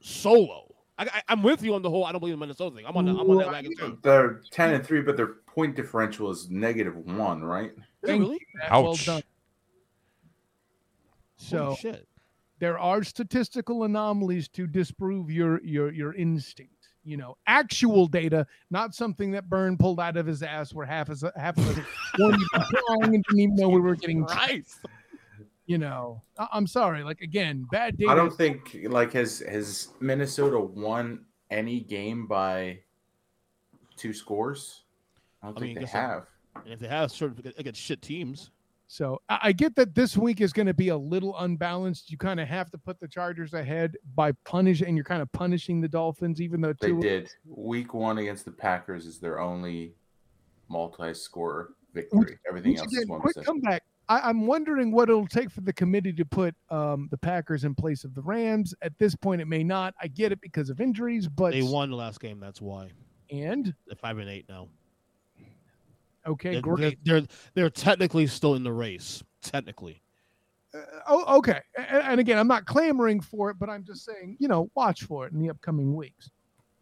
[0.02, 0.68] solo.
[0.98, 2.06] I, I, I'm with you on the whole.
[2.06, 2.86] I don't believe in Minnesota thing.
[2.86, 3.06] I'm on.
[3.06, 3.98] The, I'm on that wagon too.
[4.04, 7.72] They're ten and three, but their point differential is negative one, right?
[8.06, 8.36] Thank really?
[8.36, 8.72] you, Matt.
[8.72, 9.06] Well Ouch.
[9.06, 9.24] done.
[11.42, 12.08] So shit.
[12.60, 16.74] there are statistical anomalies to disprove your your your instinct.
[17.04, 20.72] You know, actual data, not something that Byrne pulled out of his ass.
[20.74, 21.86] Where half is half of us
[22.20, 24.24] weren't even and didn't even know we were getting.
[24.24, 24.66] Right.
[25.68, 27.02] You know, I- I'm sorry.
[27.02, 28.12] Like again, bad data.
[28.12, 32.80] I don't think like has has Minnesota won any game by
[33.96, 34.82] two scores?
[35.42, 35.98] I don't I think mean, they guess so.
[36.00, 36.26] have.
[36.66, 38.50] And if they have sort of, against shit teams,
[38.92, 42.12] So I I get that this week is going to be a little unbalanced.
[42.12, 45.32] You kind of have to put the Chargers ahead by punish, and you're kind of
[45.32, 47.00] punishing the Dolphins, even though They two.
[47.00, 47.30] did.
[47.46, 49.94] Week one against the Packers is their only
[50.68, 52.38] multi-score victory.
[52.46, 53.62] Everything Once else again, is one quick possession.
[53.62, 53.84] comeback.
[54.10, 57.74] I, I'm wondering what it'll take for the committee to put um, the Packers in
[57.74, 58.76] place of the Rams.
[58.82, 59.94] At this point, it may not.
[60.02, 62.42] I get it because of injuries, but they won the last game.
[62.42, 62.90] That's why
[63.30, 64.68] and they're five and eight now.
[66.26, 67.00] Okay, They're, great.
[67.04, 69.24] they're, they're they're technically still in the race.
[69.42, 70.02] Technically,
[71.08, 71.60] oh, okay.
[71.78, 75.04] And, and again, I'm not clamoring for it, but I'm just saying, you know, watch
[75.04, 76.30] for it in the upcoming weeks.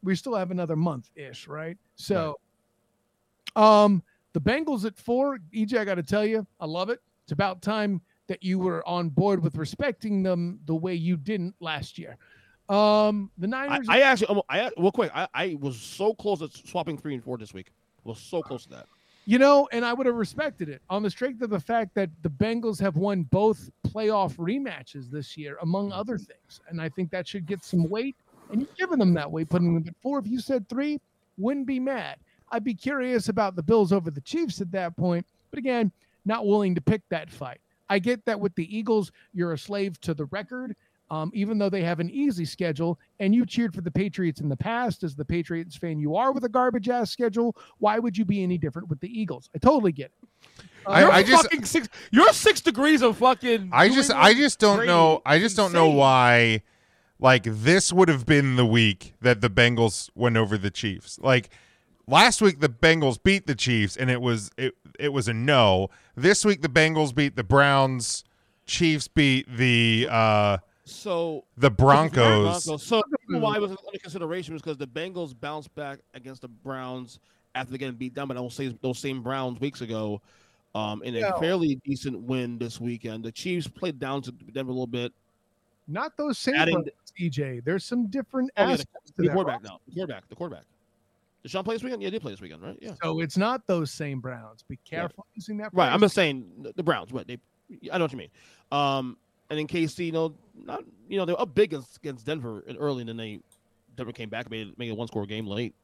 [0.03, 1.77] We still have another month ish, right?
[1.95, 2.39] So,
[3.55, 4.03] um,
[4.33, 5.39] the Bengals at four.
[5.53, 6.99] EJ, I got to tell you, I love it.
[7.23, 11.55] It's about time that you were on board with respecting them the way you didn't
[11.59, 12.17] last year.
[12.69, 13.87] Um, the I, Niners.
[13.89, 17.23] I actually, almo- I real quick, I, I was so close to swapping three and
[17.23, 17.71] four this week.
[18.03, 18.85] Was so close to that.
[19.29, 22.09] You know, and I would have respected it on the strength of the fact that
[22.23, 26.61] the Bengals have won both playoff rematches this year, among other things.
[26.67, 28.15] And I think that should get some weight.
[28.51, 30.17] And you've given them that weight, putting them at four.
[30.17, 30.99] If you said three,
[31.37, 32.15] wouldn't be mad.
[32.51, 35.27] I'd be curious about the Bills over the Chiefs at that point.
[35.51, 35.91] But again,
[36.25, 37.61] not willing to pick that fight.
[37.87, 40.75] I get that with the Eagles, you're a slave to the record.
[41.11, 44.49] Um, even though they have an easy schedule, and you cheered for the Patriots in
[44.49, 48.15] the past, as the Patriots fan you are with a garbage ass schedule, why would
[48.15, 49.49] you be any different with the Eagles?
[49.55, 50.29] I totally get it.
[50.85, 51.89] I- You're I just- six.
[52.11, 53.69] You're six degrees of fucking.
[53.73, 56.61] I just I just don't know I just don't know why
[57.19, 61.19] like this would have been the week that the Bengals went over the Chiefs.
[61.21, 61.49] Like
[62.07, 65.89] last week the Bengals beat the Chiefs and it was it it was a no.
[66.15, 68.23] This week the Bengals beat the Browns,
[68.65, 70.57] Chiefs beat the uh
[70.91, 72.65] So the Broncos.
[72.65, 72.83] Broncos.
[72.83, 77.19] So why it was under consideration was because the Bengals bounced back against the Browns
[77.55, 80.21] after getting beat down by those same, those same Browns weeks ago,
[80.75, 81.39] um, in a No.
[81.39, 83.23] fairly decent win this weekend.
[83.25, 85.11] The Chiefs played down to Denver a little bit.
[85.87, 87.63] Not those same Adding Browns, EJ.
[87.65, 89.79] There's some different Oh, yeah, the, aspects to the that quarterback now.
[89.87, 90.29] The quarterback.
[90.29, 90.63] The quarterback.
[91.41, 92.01] Did Sean play this weekend?
[92.03, 92.77] Yeah, he did play this weekend, right?
[92.81, 92.93] Yeah.
[93.01, 94.63] So it's not those same Browns.
[94.67, 95.73] Be careful using that.
[95.73, 95.91] Right.
[95.91, 97.11] I'm just saying the- the Browns.
[97.11, 97.39] What they,
[97.91, 98.29] I know what you mean.
[98.71, 99.17] Um,
[99.49, 102.77] and in KC, you know, not you know they were up big against, Denver and
[102.79, 103.39] early, and then they
[103.95, 105.75] Denver came back, made made a one score game late.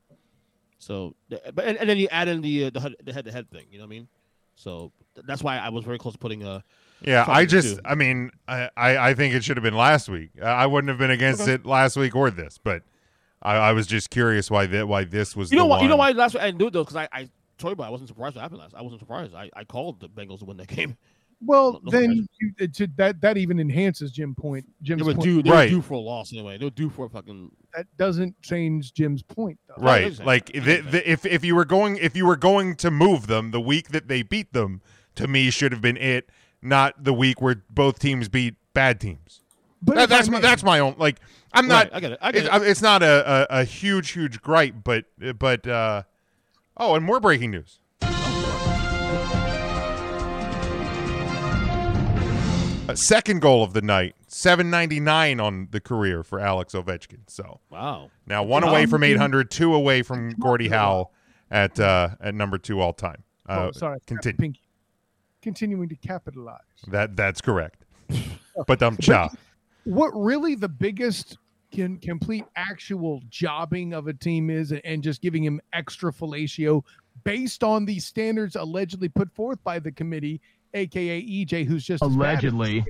[0.77, 3.31] So, but and, and then you add in the uh, the head- the head to
[3.31, 3.65] head thing.
[3.71, 4.07] You know what I mean?
[4.55, 6.63] So th- that's why I was very close to putting a.
[7.01, 7.81] Yeah, I just too.
[7.85, 10.31] I mean I, I I think it should have been last week.
[10.41, 11.53] I wouldn't have been against Okay.
[11.53, 12.83] it last week or this, but
[13.41, 15.81] I, I was just curious why that why this was You know the what?
[15.81, 17.75] You know why last week I didn't do it though because I I told you,
[17.75, 18.75] but I wasn't surprised what happened last.
[18.75, 19.33] I wasn't surprised.
[19.33, 20.97] I, I called the Bengals to win that game.
[21.45, 24.65] Well, No- no then you, it should, that that even enhances Jim point.
[24.81, 25.23] Jim's They were point.
[25.23, 25.43] due.
[25.43, 25.69] They Right.
[25.71, 26.57] were due for a loss anyway.
[26.57, 27.51] They were due for a fucking.
[27.75, 29.83] That doesn't change Jim's point, though.
[29.83, 30.17] Right.
[30.25, 33.51] Like the, the, if if you were going if you were going to move them
[33.51, 34.81] the week that they beat them,
[35.15, 36.29] to me should have been it,
[36.61, 39.41] not the week where both teams beat bad teams.
[39.81, 41.19] But That- if I that's my, that's my own like
[41.53, 42.19] I'm not Right, I get it.
[42.21, 42.61] I get it's, it.
[42.63, 45.05] it's not a, a, a huge huge gripe, but
[45.37, 46.03] but uh
[46.77, 47.79] oh, and more breaking news.
[52.87, 57.21] A second goal of the night, 799 on the career for Alex Ovechkin.
[57.27, 58.11] So Wow.
[58.27, 61.09] now one away from 800, two away from Gordie Howe
[61.49, 63.23] at uh, at number two all time.
[63.49, 64.37] Uh, oh, sorry, continue.
[64.37, 64.61] Pinky.
[65.41, 66.59] Continuing to capitalize.
[66.87, 67.85] That that's correct.
[68.67, 69.29] but um, cha.
[69.85, 71.37] What really the biggest
[71.71, 76.83] can complete actual jobbing of a team is, and just giving him extra fellatio
[77.23, 80.41] based on the standards allegedly put forth by the committee,
[80.75, 82.85] aka EJ, who's just as bad as- Allegedly.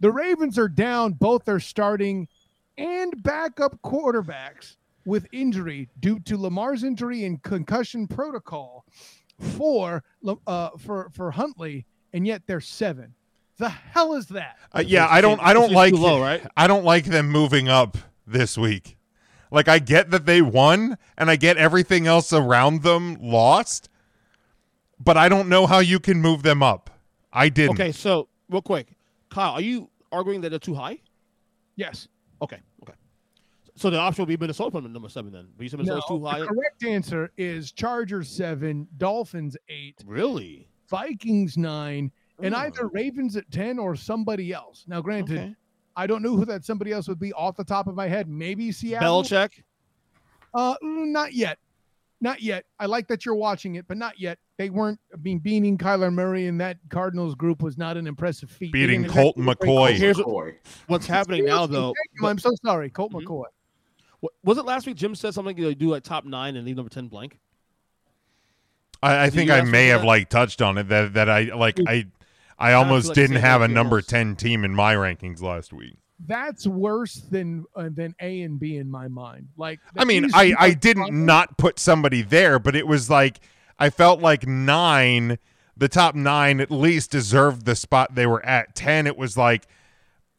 [0.00, 2.28] The Ravens are down both their starting
[2.76, 8.84] and backup quarterbacks with injury due to Lamar's injury and concussion protocol
[9.38, 10.04] for
[10.46, 13.14] uh, for for Huntley, and yet they're seven.
[13.56, 14.56] The hell is that?
[14.72, 15.40] Uh, yeah, I don't.
[15.40, 15.92] I don't like.
[15.94, 16.46] low, right?
[16.56, 18.96] I don't like them moving up this week.
[19.50, 23.88] Like I get that they won, and I get everything else around them lost,
[25.00, 26.90] but I don't know how you can move them up.
[27.32, 27.72] I didn't.
[27.80, 28.96] Okay, so real quick,
[29.30, 30.98] Kyle, are you arguing that they're too high?
[31.76, 32.08] Yes.
[32.42, 32.94] Okay, okay.
[33.76, 35.48] So the option will be Minnesota for number seven then.
[35.56, 36.40] But you said No, Minnesota's too high.
[36.40, 40.68] the correct answer is Chargers seven, Dolphins eight, Really?
[40.88, 42.10] Vikings nine,
[42.42, 42.58] and Oh.
[42.58, 44.84] either Ravens at ten or somebody else.
[44.88, 45.54] Now, granted, Okay.
[45.94, 48.28] I don't know who that somebody else would be off the top of my head.
[48.28, 49.22] Maybe Seattle.
[49.22, 49.62] Belichick.
[50.54, 51.58] Uh, mm, not yet.
[52.20, 52.64] Not yet.
[52.80, 54.38] I like that you're watching it, but not yet.
[54.58, 54.98] They weren't.
[55.14, 58.72] I mean, beating Kyler Murray in that Cardinals group was not an impressive feat.
[58.72, 59.70] Beating didn't Colt exactly look great.
[59.70, 59.92] McCoy.
[59.98, 60.54] Here's what,
[60.88, 61.94] what's happening now, though.
[61.96, 62.26] thank you.
[62.26, 63.22] I'm so sorry, Colt Mhm.
[63.22, 63.44] McCoy.
[64.20, 64.96] Wa- Was it last week?
[64.96, 65.56] Jim said something.
[65.56, 67.38] You do like top nine and leave number ten blank.
[69.00, 70.06] I, I think I may have that?
[70.08, 72.06] like touched on it that that I like I
[72.58, 75.72] I feel almost like didn't have a number almost- ten team in my rankings last
[75.72, 75.94] week.
[76.26, 79.50] That's worse than uh, than A and B in my mind.
[79.56, 83.38] Like, I mean, I I didn't not put somebody there, but it was like
[83.78, 85.38] I felt like nine,
[85.76, 88.74] the top nine at least deserved the spot they were at.
[88.74, 89.66] Ten, it was like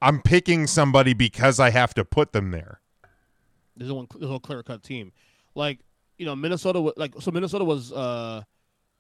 [0.01, 2.81] I'm picking somebody because I have to put them there.
[3.75, 4.07] There's one.
[4.19, 5.11] There's clear cut team.
[5.55, 5.79] Like
[6.17, 6.79] you know, Minnesota.
[6.97, 8.43] Like so, Minnesota was uh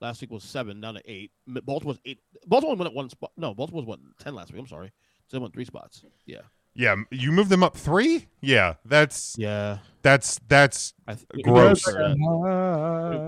[0.01, 1.31] last week was seven down to eight.
[1.47, 2.19] Baltimore was eight.
[2.47, 3.31] Baltimore went at one spot.
[3.37, 4.61] No, Baltimore was what ten last week.
[4.61, 4.91] I'm sorry.
[5.27, 6.03] So they went three spots.
[6.25, 6.41] Yeah.
[6.79, 8.27] Yeah, you move them up three.
[8.39, 9.79] Yeah, that's Yeah.
[10.01, 11.85] that's that's I th- gross.
[11.85, 12.25] Let me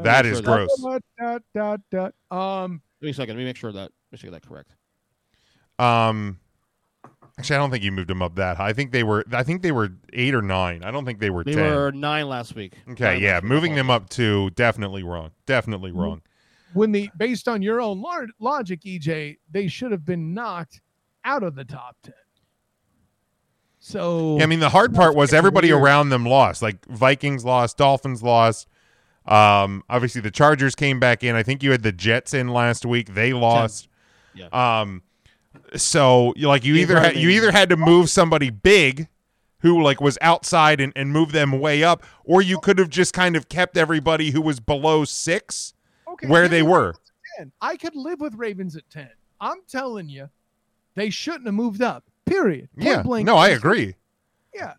[0.03, 0.83] That make sure gross.
[2.31, 3.35] Um, Give me a second.
[3.35, 3.91] Let me make sure that.
[4.11, 4.73] Let me get that correct.
[5.79, 6.39] Um,
[7.37, 8.69] actually, I don't think you moved them up that high.
[8.69, 9.25] I think they were.
[9.33, 10.83] I think they were eight or nine.
[10.85, 11.73] I don't think they were They ten.
[11.75, 12.75] were nine last week.
[12.91, 15.31] okay, Nine yeah, moving them up to definitely wrong.
[15.45, 16.21] Definitely wrong.
[16.73, 20.79] when the based on your own lar- logic, EJ, they should have been knocked
[21.25, 22.13] out of the top ten.
[23.83, 25.81] So Yeah, I mean, the hard part was everybody weird.
[25.83, 26.61] around them lost.
[26.61, 28.67] Like Vikings lost, Dolphins lost,
[29.25, 31.35] Um, obviously the Chargers came back in.
[31.35, 33.13] I think you had the Jets in last week.
[33.15, 33.87] They lost.
[34.35, 34.47] Yeah.
[34.51, 35.01] Um,
[35.75, 39.07] so like you either had you either had to move somebody big
[39.59, 43.13] who like was outside and, and move them way up, or you could have just
[43.13, 45.73] kind of kept everybody who was below six
[46.07, 46.93] Okay, where give they were.
[47.37, 47.51] 10.
[47.61, 49.09] I could live with Ravens at 10.
[49.39, 50.29] I'm telling you,
[50.95, 52.05] they shouldn't have moved up.
[52.31, 52.69] Period.
[52.75, 53.01] Point Yeah.
[53.03, 53.25] blank.
[53.25, 53.95] No, I agree.
[54.53, 54.73] Yeah.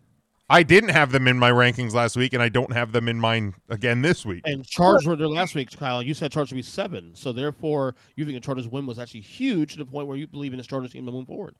[0.49, 3.19] I didn't have them in my rankings last week, and I don't have them in
[3.19, 4.41] mine again this week.
[4.45, 6.03] And Chargers were there last week, Kyle.
[6.03, 9.21] You said Chargers would be seven, so therefore you think the Chargers win was actually
[9.21, 11.55] huge to the point where you believe in the Chargers team to move forward.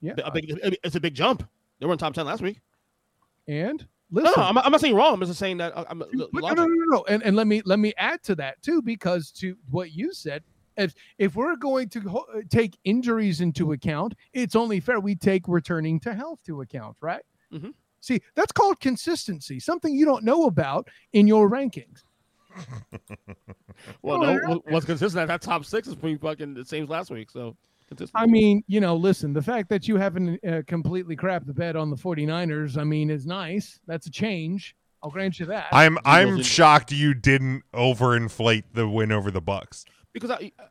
[0.00, 0.44] Yeah, a big,
[0.84, 1.48] it's a big jump.
[1.80, 2.60] They were in top ten last week.
[3.48, 5.14] And listen, no, I'm, I'm not saying wrong.
[5.14, 7.04] I'm just saying that uh, I'm, But no, no, no, no.
[7.08, 10.44] And, and let me let me add to that too, because to what you said,
[10.78, 15.14] if if we're going to ho- uh, take injuries into account, it's only fair we
[15.14, 17.22] take returning to health to account, right?
[17.52, 17.74] Mhm.
[18.00, 22.04] See, that's called consistency, something you don't know about in your rankings.
[24.02, 25.28] Well, no, what's consistent?
[25.28, 27.30] That top six is pretty fucking the same as last week.
[27.30, 27.56] So
[27.88, 28.20] consistent.
[28.20, 31.76] I mean, you know, listen, the fact that you haven't uh, completely crapped the bed
[31.76, 33.78] on the 49ers, I mean, is nice.
[33.86, 34.74] That's a change.
[35.02, 35.68] I'll grant you that.
[35.70, 39.84] I'm I'm shocked you didn't overinflate the win over the Bucs.
[40.20, 40.64] Because I, uh,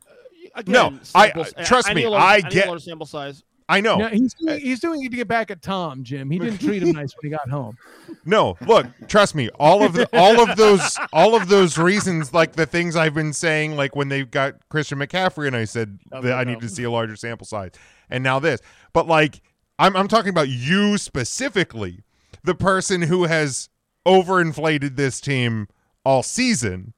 [0.54, 2.82] again, No, I- samples- I- trust need me, a large- I need a get- large
[2.82, 3.42] sample size.
[3.70, 3.98] I know.
[3.98, 6.30] Now, he's, doing, he's doing it to get back at Tom, Jim.
[6.30, 7.76] He didn't treat him nice when he got home.
[8.24, 9.48] No, look, trust me.
[9.58, 13.32] All of the all of those all of those reasons, like the things I've been
[13.34, 16.60] saying, like when they got Christian McCaffrey, and I said That that I was need
[16.60, 17.72] to see a larger sample size,
[18.10, 18.60] and now this.
[18.92, 19.40] But like,
[19.78, 22.02] I'm I'm talking about you specifically,
[22.42, 23.68] the person who has
[24.06, 25.68] overinflated this team
[26.04, 26.94] all season.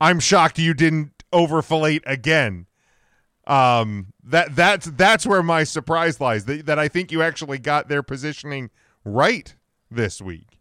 [0.00, 2.66] I'm shocked you didn't overflate again.
[3.46, 6.46] Um, that that's that's where my surprise lies.
[6.46, 8.70] That, that I think you actually got their positioning
[9.04, 9.54] right
[9.90, 10.60] this week.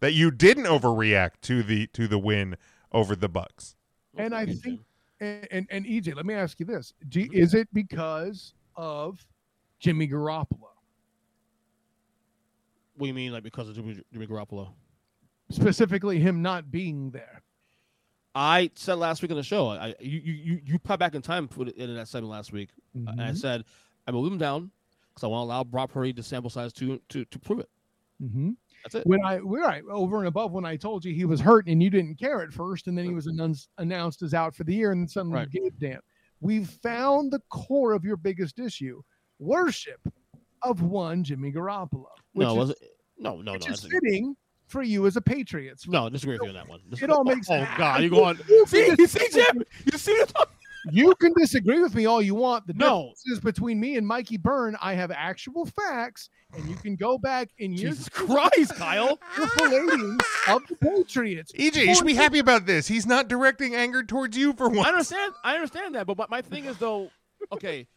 [0.00, 2.56] That you didn't overreact to the to the win
[2.90, 3.74] over the Bucs.
[4.16, 4.80] And I think,
[5.20, 9.24] and, and, and EJ, let me ask you this: Do, Is it because of
[9.78, 10.70] Jimmy Garoppolo,
[12.96, 14.70] What do you mean, like because of Jimmy, Jimmy Garoppolo?
[15.50, 17.42] specifically him not being there?
[18.36, 21.48] I said last week on the show, I you you you, put back in time
[21.48, 23.38] put it in that segment last week, and I Mhm.
[23.38, 23.64] said
[24.06, 24.70] I'm gonna him down
[25.08, 27.70] because I want to allow Brock Purdy to sample size to to to prove it.
[28.22, 28.50] Mm-hmm.
[28.84, 29.06] That's it.
[29.06, 31.82] When I we're right over and above when I told you he was hurt and
[31.82, 34.74] you didn't care at first, and then he was announced announced as out for the
[34.74, 35.48] year, and then suddenly Right.
[35.50, 36.00] you gave a damn.
[36.40, 39.00] We've found the core of your biggest issue:
[39.38, 40.06] worship
[40.60, 42.08] of one Jimmy Garoppolo.
[42.34, 42.74] Which no, is?
[43.18, 43.72] No, no, which no.
[43.72, 45.86] is fitting for you as a Patriots.
[45.88, 46.80] No, disagree with you on that one.
[47.00, 48.38] It all makes Oh God, you You- going?
[48.48, 49.62] you See, you see, Jim,
[49.92, 50.32] you see it?
[50.92, 52.66] You can disagree with me all you want.
[52.68, 52.98] The No.
[53.08, 54.76] difference is between me and Mikey Byrne.
[54.80, 57.96] I have actual facts, and you can go back in years.
[57.96, 59.18] Jesus Christ, Kyle.
[59.36, 60.16] Interpolating
[60.48, 61.50] of the Patriots.
[61.58, 62.86] EJ, you should be happy about this.
[62.86, 64.86] He's not directing anger towards you for one.
[64.86, 65.32] I understand.
[65.42, 67.10] I understand that, but my- my thing is though,
[67.52, 67.88] okay,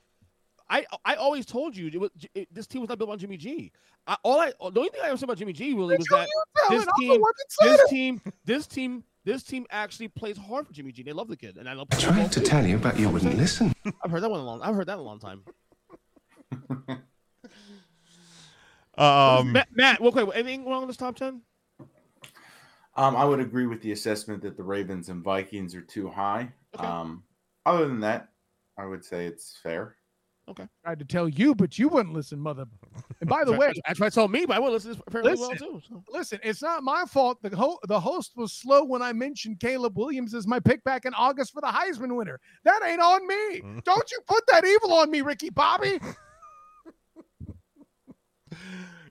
[0.70, 3.38] I I always told you it was, it, this team was not built on Jimmy
[3.38, 3.72] G.
[4.08, 6.28] I, all I the only thing I ever said about Jimmy G really was that
[6.70, 10.08] this it, I'm the team, one that said this team, this team, this team actually
[10.10, 11.04] plays hard for Jimmy G.
[11.04, 11.90] They love the kid, and I love.
[11.90, 13.74] Tried to tell you, but you wouldn't listen.
[14.04, 14.62] I've heard that one a long.
[14.62, 15.44] I've heard that a long time.
[19.00, 21.42] Um, Matt, Matt, real quick, anything wrong with this top ten?
[22.98, 26.52] Um, I would agree with the assessment that the Ravens and Vikings are too high.
[26.78, 27.24] Um,
[27.66, 28.28] other than that,
[28.78, 29.96] I would say it's fair.
[30.50, 30.64] Okay.
[30.64, 32.66] I tried to tell you, but you wouldn't listen, mother.
[33.22, 35.04] And by the way, I tried to tell me, but I will listen to this
[35.12, 35.82] fairly well too.
[35.88, 36.04] so.
[36.12, 37.38] listen, it's not my fault.
[37.44, 41.06] The ho- the host was slow when I mentioned Caleb Williams as my pick back
[41.06, 42.40] in August for the Heisman winner.
[42.64, 43.62] That ain't on me.
[43.84, 46.00] Don't you put that evil on me, Ricky Bobby.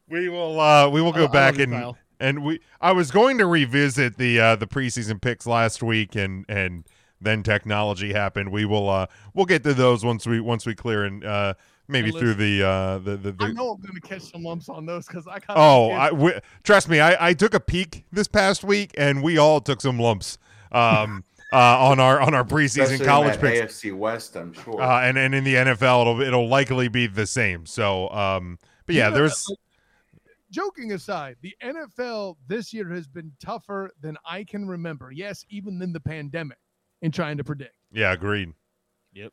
[0.08, 1.96] we will uh we will go I back and Kyle.
[2.18, 6.44] and we I was going to revisit the uh the preseason picks last week and
[6.48, 6.84] and
[7.20, 8.50] then technology happened.
[8.50, 11.54] We will uh we'll get to those once we once we clear and uh
[11.88, 14.68] maybe And through the uh the the, the I know I'm gonna catch some lumps
[14.68, 15.56] on those because I got.
[15.56, 17.00] Oh, I w- trust me.
[17.00, 20.38] I, I took a peek this past week, and we all took some lumps
[20.70, 23.82] um, uh, on our on our preseason Especially college that picks.
[23.82, 24.80] AFC West, I'm sure.
[24.80, 27.66] Uh, and and in the NFL, it'll it'll likely be the same.
[27.66, 29.46] So, um, but yeah, You know, there's
[30.50, 35.10] joking aside, the NFL this year has been tougher than I can remember.
[35.10, 36.58] Yes, even than the pandemic
[37.02, 37.74] in trying to predict.
[37.92, 38.52] yeah, agreed.
[39.12, 39.32] Yep.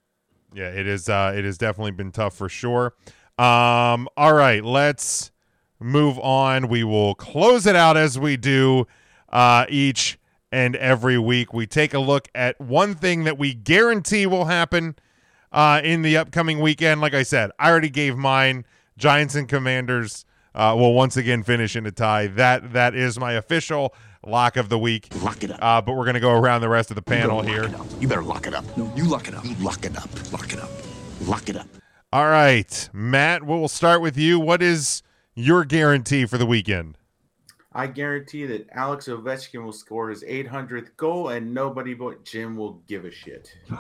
[0.54, 1.10] Yeah, it is.
[1.10, 2.94] Uh, it has definitely been tough for sure.
[3.38, 5.32] Um, all right, let's
[5.80, 6.68] move on.
[6.70, 8.88] We will close it out as we do
[9.30, 10.18] uh, each
[10.52, 11.54] and every week.
[11.54, 14.96] We take a look at one thing that we guarantee will happen
[15.52, 17.02] uh, in the upcoming weekend.
[17.02, 18.66] Like I said, I already gave mine.
[18.98, 20.24] Giants and Commanders
[20.54, 22.28] uh, will once again finish in a tie.
[22.28, 23.94] That that is my official
[24.26, 25.08] lock of the week.
[25.22, 25.60] Lock it up.
[25.62, 27.64] Uh, but we're gonna go around the rest of the panel You here.
[27.64, 28.02] lock it up.
[28.02, 28.78] You better lock it up.
[28.78, 29.46] No, you lock it up.
[29.46, 30.10] You lock it up.
[30.32, 30.70] Lock it up.
[31.22, 31.68] Lock it up.
[32.14, 33.44] All right, Matt.
[33.44, 34.40] We'll start with you.
[34.40, 35.04] What is
[35.34, 36.98] your guarantee for the weekend?
[37.74, 42.82] I guarantee that Alex Ovechkin will score his 800th goal, and nobody but Jim will
[42.88, 43.54] give a shit.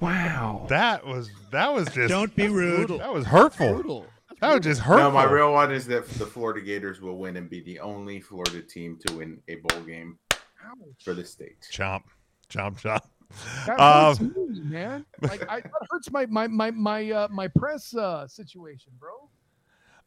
[0.00, 2.88] Wow, that was that was just Don't be rude.
[2.88, 4.04] That was hurtful.
[4.42, 5.04] That was just hurtful.
[5.04, 8.20] No, my real one is that the Florida Gators will win and be the only
[8.20, 10.18] Florida team to win a bowl game
[11.04, 11.60] for the state.
[11.72, 12.02] chomp,
[12.50, 13.02] chomp, chomp.
[13.66, 15.06] That Um, hurts me, man.
[15.22, 19.12] Like I, that hurts my my my my uh, my press uh, situation, bro.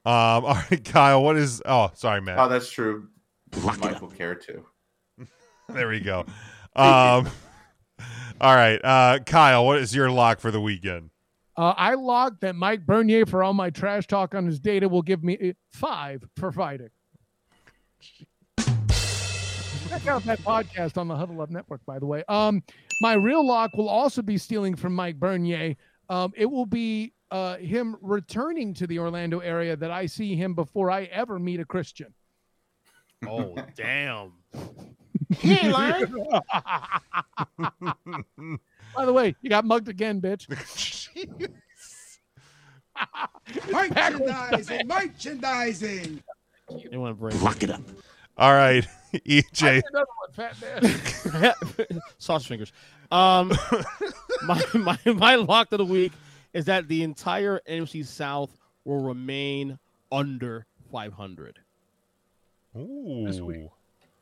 [0.06, 1.24] Um, all right, Kyle.
[1.24, 1.62] What is?
[1.66, 2.38] Oh, sorry, Matt.
[2.38, 3.08] Oh, that's true.
[3.80, 4.66] Mike will care too.
[5.70, 6.26] There we go.
[6.76, 7.28] Um,
[8.40, 9.66] all right, uh, Kyle.
[9.66, 11.10] What is your lock for the weekend?
[11.58, 15.02] Uh, I logged that Mike Bernier for all my trash talk on his data will
[15.02, 16.90] give me five for fighting.
[19.90, 22.24] Check out that podcast on the Huddle Up Network, by the way.
[22.28, 22.64] Um,
[23.02, 25.76] my real lock will also be stealing from Mike Bernier.
[26.10, 30.56] Um, it will be uh, him returning to the Orlando area that I see him
[30.56, 32.14] before I ever meet a Christian.
[33.28, 34.34] Oh, damn.
[35.40, 36.06] He ain't lying.
[38.96, 40.48] By the way, you got mugged again, bitch.
[43.72, 46.24] Merchandising, merchandising.
[46.92, 47.42] You want to break?
[47.42, 47.82] Lock it up.
[48.38, 49.82] All right, EJ.
[49.90, 52.02] Another one, fat man.
[52.18, 52.74] Sausage fingers.
[53.12, 53.54] Um,
[54.46, 56.12] my, my my lock of the week
[56.54, 59.80] is that the entire NFC South will remain
[60.12, 61.60] under 500.
[62.78, 63.70] Ooh.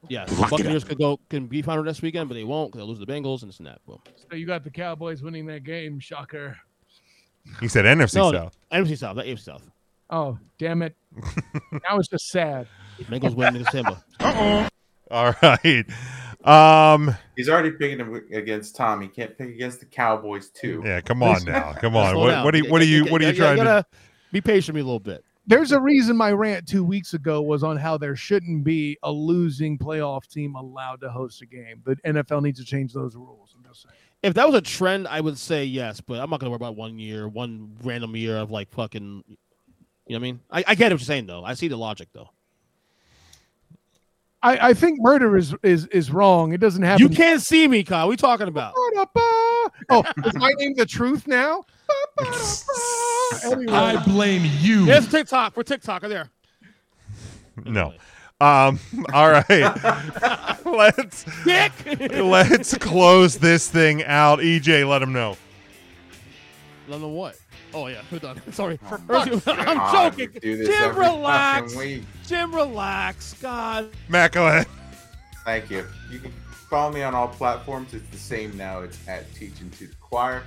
[0.10, 0.30] Yes.
[0.38, 2.88] Lock it Buccaneers could go can be 500 this weekend, but they won't because they'll
[2.88, 3.70] lose the Bengals and this and.
[3.88, 4.00] Boom.
[4.30, 6.00] So you got the Cowboys winning that game.
[6.00, 6.58] Shocker.
[7.60, 8.58] He said NFC No, South.
[8.72, 9.70] NFC South, not AFC South.
[10.10, 10.96] Oh, damn it.
[11.72, 12.68] now it's just sad.
[13.04, 14.70] Bengals win against Tampa.
[15.12, 15.86] All right.
[16.46, 17.16] Um.
[17.38, 19.02] He's already picking him against Tom.
[19.02, 20.82] He can't pick against the Cowboys too.
[20.86, 21.00] Yeah.
[21.02, 21.74] Come on now.
[21.74, 22.12] Come on.
[22.12, 22.44] Slow What, down.
[22.46, 22.70] what are you?
[22.72, 23.06] What are you?
[23.06, 23.64] What are you trying to?
[23.64, 23.86] gotta
[24.32, 25.24] Be patient with me a little bit.
[25.48, 29.12] There's a reason my rant two weeks ago was on how there shouldn't be a
[29.12, 31.82] losing playoff team allowed to host a game.
[31.86, 33.54] The NFL needs to change those rules.
[33.58, 33.96] I'm just saying.
[34.24, 36.78] If that was a trend, I would say yes, but I'm not gonna worry about
[36.78, 39.24] one year, one random year of like fucking.
[40.08, 40.40] You know what I mean?
[40.50, 41.44] I, I get what you're saying though.
[41.44, 42.30] I see the logic though.
[44.42, 46.54] I, I think murder is is is wrong.
[46.54, 47.02] It doesn't happen.
[47.02, 48.00] You can't see me, Kyle.
[48.00, 48.74] What are we talking about?
[49.90, 51.64] Oh, is my name the truth now?
[53.46, 53.72] Anyway.
[53.72, 54.86] I blame you.
[54.86, 55.56] Yes, TikTok.
[55.58, 56.04] We're TikTok.
[56.04, 56.30] Are there?
[57.66, 57.94] No.
[58.44, 58.78] Um.
[59.14, 59.46] All right.
[60.66, 61.72] let's Dick.
[62.12, 64.40] let's close this thing out.
[64.40, 65.38] EJ, let him know.
[66.90, 67.38] Let know what?
[67.74, 68.42] Oh yeah, we're done.
[68.52, 70.30] Sorry, fuck's I'm joking.
[70.42, 71.74] Jim, relax.
[72.28, 73.34] Jim, relax.
[73.42, 73.90] God.
[74.10, 74.68] Matt, go ahead.
[75.46, 75.86] Thank you.
[76.12, 76.32] You can
[76.70, 77.94] follow me on all platforms.
[77.94, 78.82] It's the same now.
[78.82, 80.44] It's at Teaching to the Choir.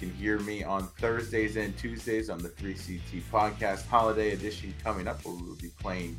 [0.00, 5.08] You can hear me on Thursdays and Tuesdays on the 3CT Podcast Holiday Edition coming
[5.08, 5.24] up.
[5.24, 6.16] Where we'll be playing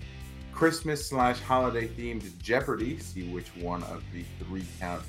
[0.51, 2.99] Christmas slash holiday themed Jeopardy.
[2.99, 5.03] See which one of the three count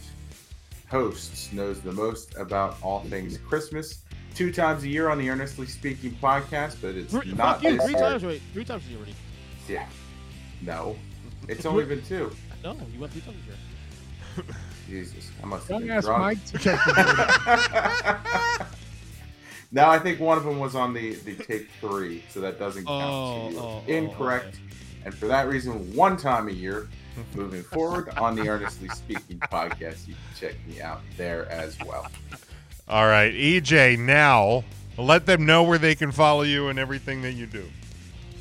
[0.89, 4.02] hosts knows the most about all things Christmas.
[4.35, 7.73] Two times a year on the Earnestly Speaking podcast, but it's Three, not fuck you.
[7.77, 8.01] this Three year.
[8.02, 8.43] times already.
[8.52, 9.14] Three times already.
[9.69, 9.86] Yeah.
[10.62, 10.97] No.
[11.48, 12.31] It's only been two.
[12.64, 14.44] No, you went three times here.
[14.89, 16.23] Jesus, I must have Don't been ask drunk.
[16.23, 18.66] Mike to check the data.
[19.90, 23.02] I think one of them was on the the take three, so that doesn't count.
[23.02, 24.59] Oh, so you're oh, oh, incorrect.
[25.05, 26.89] And for that reason, one time a year,
[27.35, 32.11] moving forward on the Earnestly Speaking podcast, you can check me out there as well.
[32.89, 33.99] All right, EJ.
[33.99, 34.65] Now
[34.99, 37.65] let them know where they can follow you and everything that you do.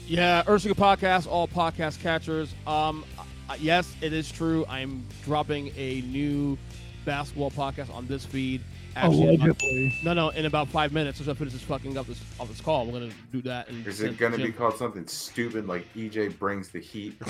[0.08, 2.54] Yeah, Ursula Podcast, all podcast catchers.
[2.68, 3.06] Um,
[3.50, 4.66] uh, yes, it is true.
[4.68, 6.58] I'm dropping a new
[7.06, 8.62] basketball podcast on this feed.
[8.96, 10.00] In about- Allegedly.
[10.04, 12.62] no, no, in about five minutes, as I finish this fucking up this off this
[12.62, 13.70] call, we're gonna do that.
[13.70, 17.18] And Is it going to be called something stupid like EJ brings the heat?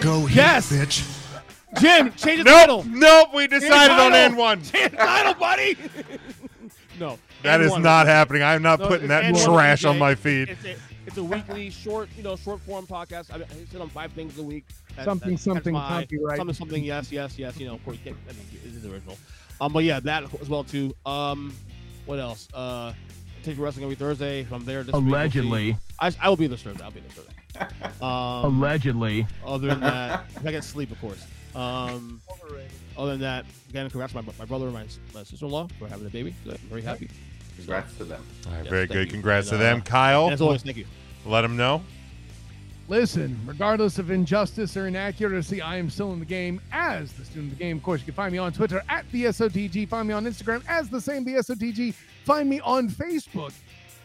[0.00, 0.72] Go Heat, Yes!
[0.72, 1.20] bitch.
[1.80, 2.84] Jim, change the Nope, title.
[2.84, 3.34] nope.
[3.34, 4.36] We decided on title.
[4.36, 4.72] N1.
[4.72, 5.76] Change the title, buddy.
[7.00, 7.82] no, That is N1.
[7.82, 8.44] not happening.
[8.44, 10.50] I'm not No, putting that N1 trash on my feed.
[10.50, 13.30] It's a, it's a weekly short, you know, short form podcast.
[13.32, 14.64] I, I sit on five things a week.
[14.96, 16.36] That- Something, that catch something, my- copyright.
[16.38, 16.84] Something, something.
[16.84, 17.58] Yes, yes, yes.
[17.58, 18.16] You know, of course, I mean,
[18.52, 19.16] it is the original.
[19.60, 20.94] Um, but yeah, that as well too.
[21.06, 21.54] Um,
[22.06, 22.48] what else?
[22.52, 22.92] Uh,
[23.42, 24.40] take wrestling every Thursday.
[24.40, 25.14] If I'm there this week, we'll.
[25.14, 25.76] Allegedly.
[26.00, 26.82] I, I will be this Thursday.
[26.82, 27.30] I'll be this Thursday.
[28.02, 29.26] Um, Allegedly.
[29.46, 31.24] other than that, if I get sleep, of course.
[31.54, 32.20] Um,
[32.98, 36.04] other than that, again, congrats to my, my brother and my, my sister-in-law for having
[36.04, 36.34] a baby.
[36.50, 37.08] I'm very happy.
[37.56, 38.22] Congrats to them.
[38.46, 39.06] All right, Yes, very thank good.
[39.06, 39.12] you.
[39.12, 40.30] Congrats And, to uh, them, Kyle.
[40.30, 40.86] As always, thank you.
[41.24, 41.82] Let them know.
[42.86, 47.52] Listen, regardless of injustice or inaccuracy, I am still in the game as the student
[47.52, 47.78] of the game.
[47.78, 49.88] Of course, you can find me on Twitter at the SOTG.
[49.88, 51.94] Find me on Instagram as the same the SOTG.
[52.24, 53.54] Find me on Facebook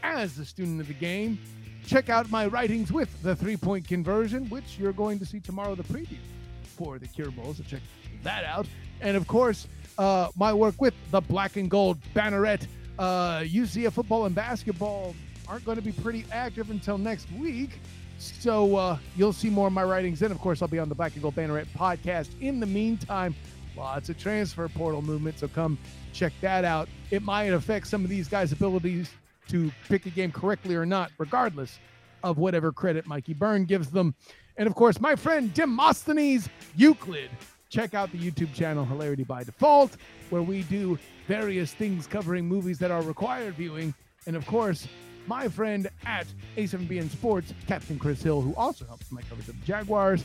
[0.01, 1.37] as the student of the game.
[1.85, 5.75] Check out my writings with the three point conversion, which you're going to see tomorrow,
[5.75, 6.17] the preview
[6.63, 7.53] for the Cure Bowl.
[7.53, 7.81] So check
[8.23, 8.65] that out.
[9.01, 9.67] And of course,
[9.97, 12.65] uh, my work with the black and gold banneret.
[12.99, 15.15] Uh, UCF football and basketball
[15.47, 17.79] aren't going to be pretty active until next week.
[18.17, 20.21] So uh, you'll see more of my writings.
[20.21, 22.29] And of course, I'll be on the Black and Gold Banneret podcast.
[22.41, 23.33] In the meantime,
[23.77, 25.39] lots of transfer portal movement.
[25.39, 25.77] So come
[26.11, 26.89] check that out.
[27.09, 29.09] It might affect some of these guys' abilities
[29.47, 31.79] to pick a game correctly or not, regardless
[32.21, 34.13] of whatever credit Mikey Byrne gives them.
[34.57, 37.29] And of course, my friend Demosthenes Euclid.
[37.69, 39.95] Check out the YouTube channel Hilarity by Default,
[40.31, 40.97] where we do
[41.29, 43.93] various things covering movies that are required viewing.
[44.25, 44.87] And of course,
[45.27, 46.25] my friend at
[46.57, 50.23] A7BN Sports, Captain Chris Hill, who also helps my coverage of the Jaguars,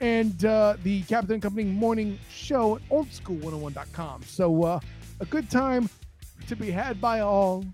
[0.00, 4.24] and uh, the Captain Company morning show at oldschool101.com.
[4.24, 4.80] So, uh,
[5.20, 5.88] a good time
[6.48, 7.64] to be had by all.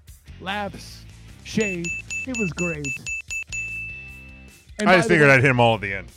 [0.43, 1.03] Laughs,
[1.45, 1.87] shade.
[2.29, 2.87] It was great.
[4.79, 6.09] And I just figured way- I'd hit them all at the end.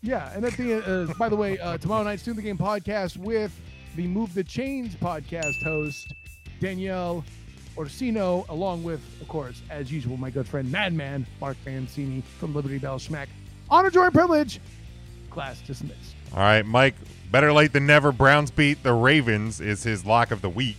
[0.00, 3.16] yeah, and at the uh, by the way, uh, tomorrow night's Tune the Game podcast
[3.16, 3.50] with
[3.96, 6.14] the Move the Chains podcast host
[6.60, 7.24] Danielle
[7.76, 12.78] Orsino, along with, of course, as usual, my good friend Madman Mark Mancini from Liberty
[12.78, 13.26] Bell Schmack.
[13.70, 14.60] Honor, joy, and privilege.
[15.30, 16.14] Class dismissed.
[16.32, 16.94] All right, Mike.
[17.30, 18.12] Better late than never.
[18.12, 20.76] Browns beat the Ravens is his lock of the week.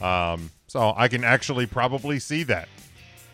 [0.00, 2.68] Um, so I can actually probably see that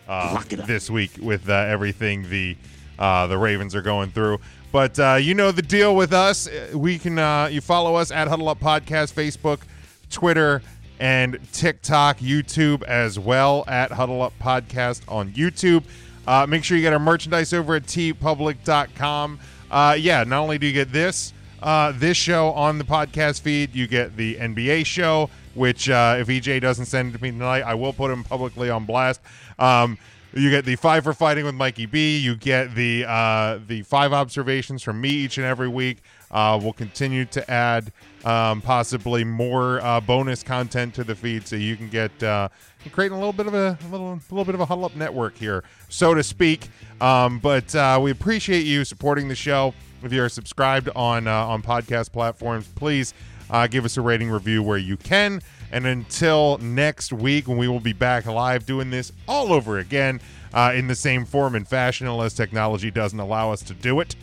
[0.09, 2.57] uh, this week with uh, everything the
[2.99, 4.39] uh, the Ravens are going through.
[4.73, 6.49] But uh, you know the deal with us.
[6.75, 9.61] We can uh, you follow us at Huddle Up Podcast, Facebook,
[10.11, 10.63] Twitter,
[10.99, 15.85] and TikTok, YouTube as well at Huddle Up Podcast on YouTube.
[16.27, 19.41] Uh, make sure you get our merchandise over at teepublic.com.
[19.71, 23.75] Uh, yeah, not only do you get this uh, this show on the podcast feed,
[23.75, 27.63] you get the NBA show, which uh, if EJ doesn't send it to me tonight,
[27.63, 29.21] I will put him publicly on blast.
[29.59, 29.99] Um,
[30.35, 32.19] you get the five for fighting with Mikey B.
[32.19, 35.99] You get the uh, the five observations from me each and every week.
[36.31, 37.93] Uh, we'll continue to add
[38.25, 42.49] um, possibly more uh, bonus content to the feed, so you can get uh,
[42.91, 44.97] creating a little bit of a, a little a little bit of a huddle up
[44.97, 46.69] network here, so to speak.
[47.01, 49.75] Um, but uh, we appreciate you supporting the show.
[50.03, 53.13] If you are subscribed on uh, on podcast platforms, please
[53.51, 55.43] uh, give us a rating review where you can.
[55.73, 60.21] And until next week, when we will be back live doing this all over again
[60.53, 64.15] uh, in the same form and fashion, unless technology doesn't allow us to do it.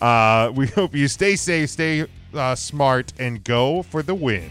[0.00, 4.50] Uh, we hope you stay safe, stay uh, smart, and go for the win.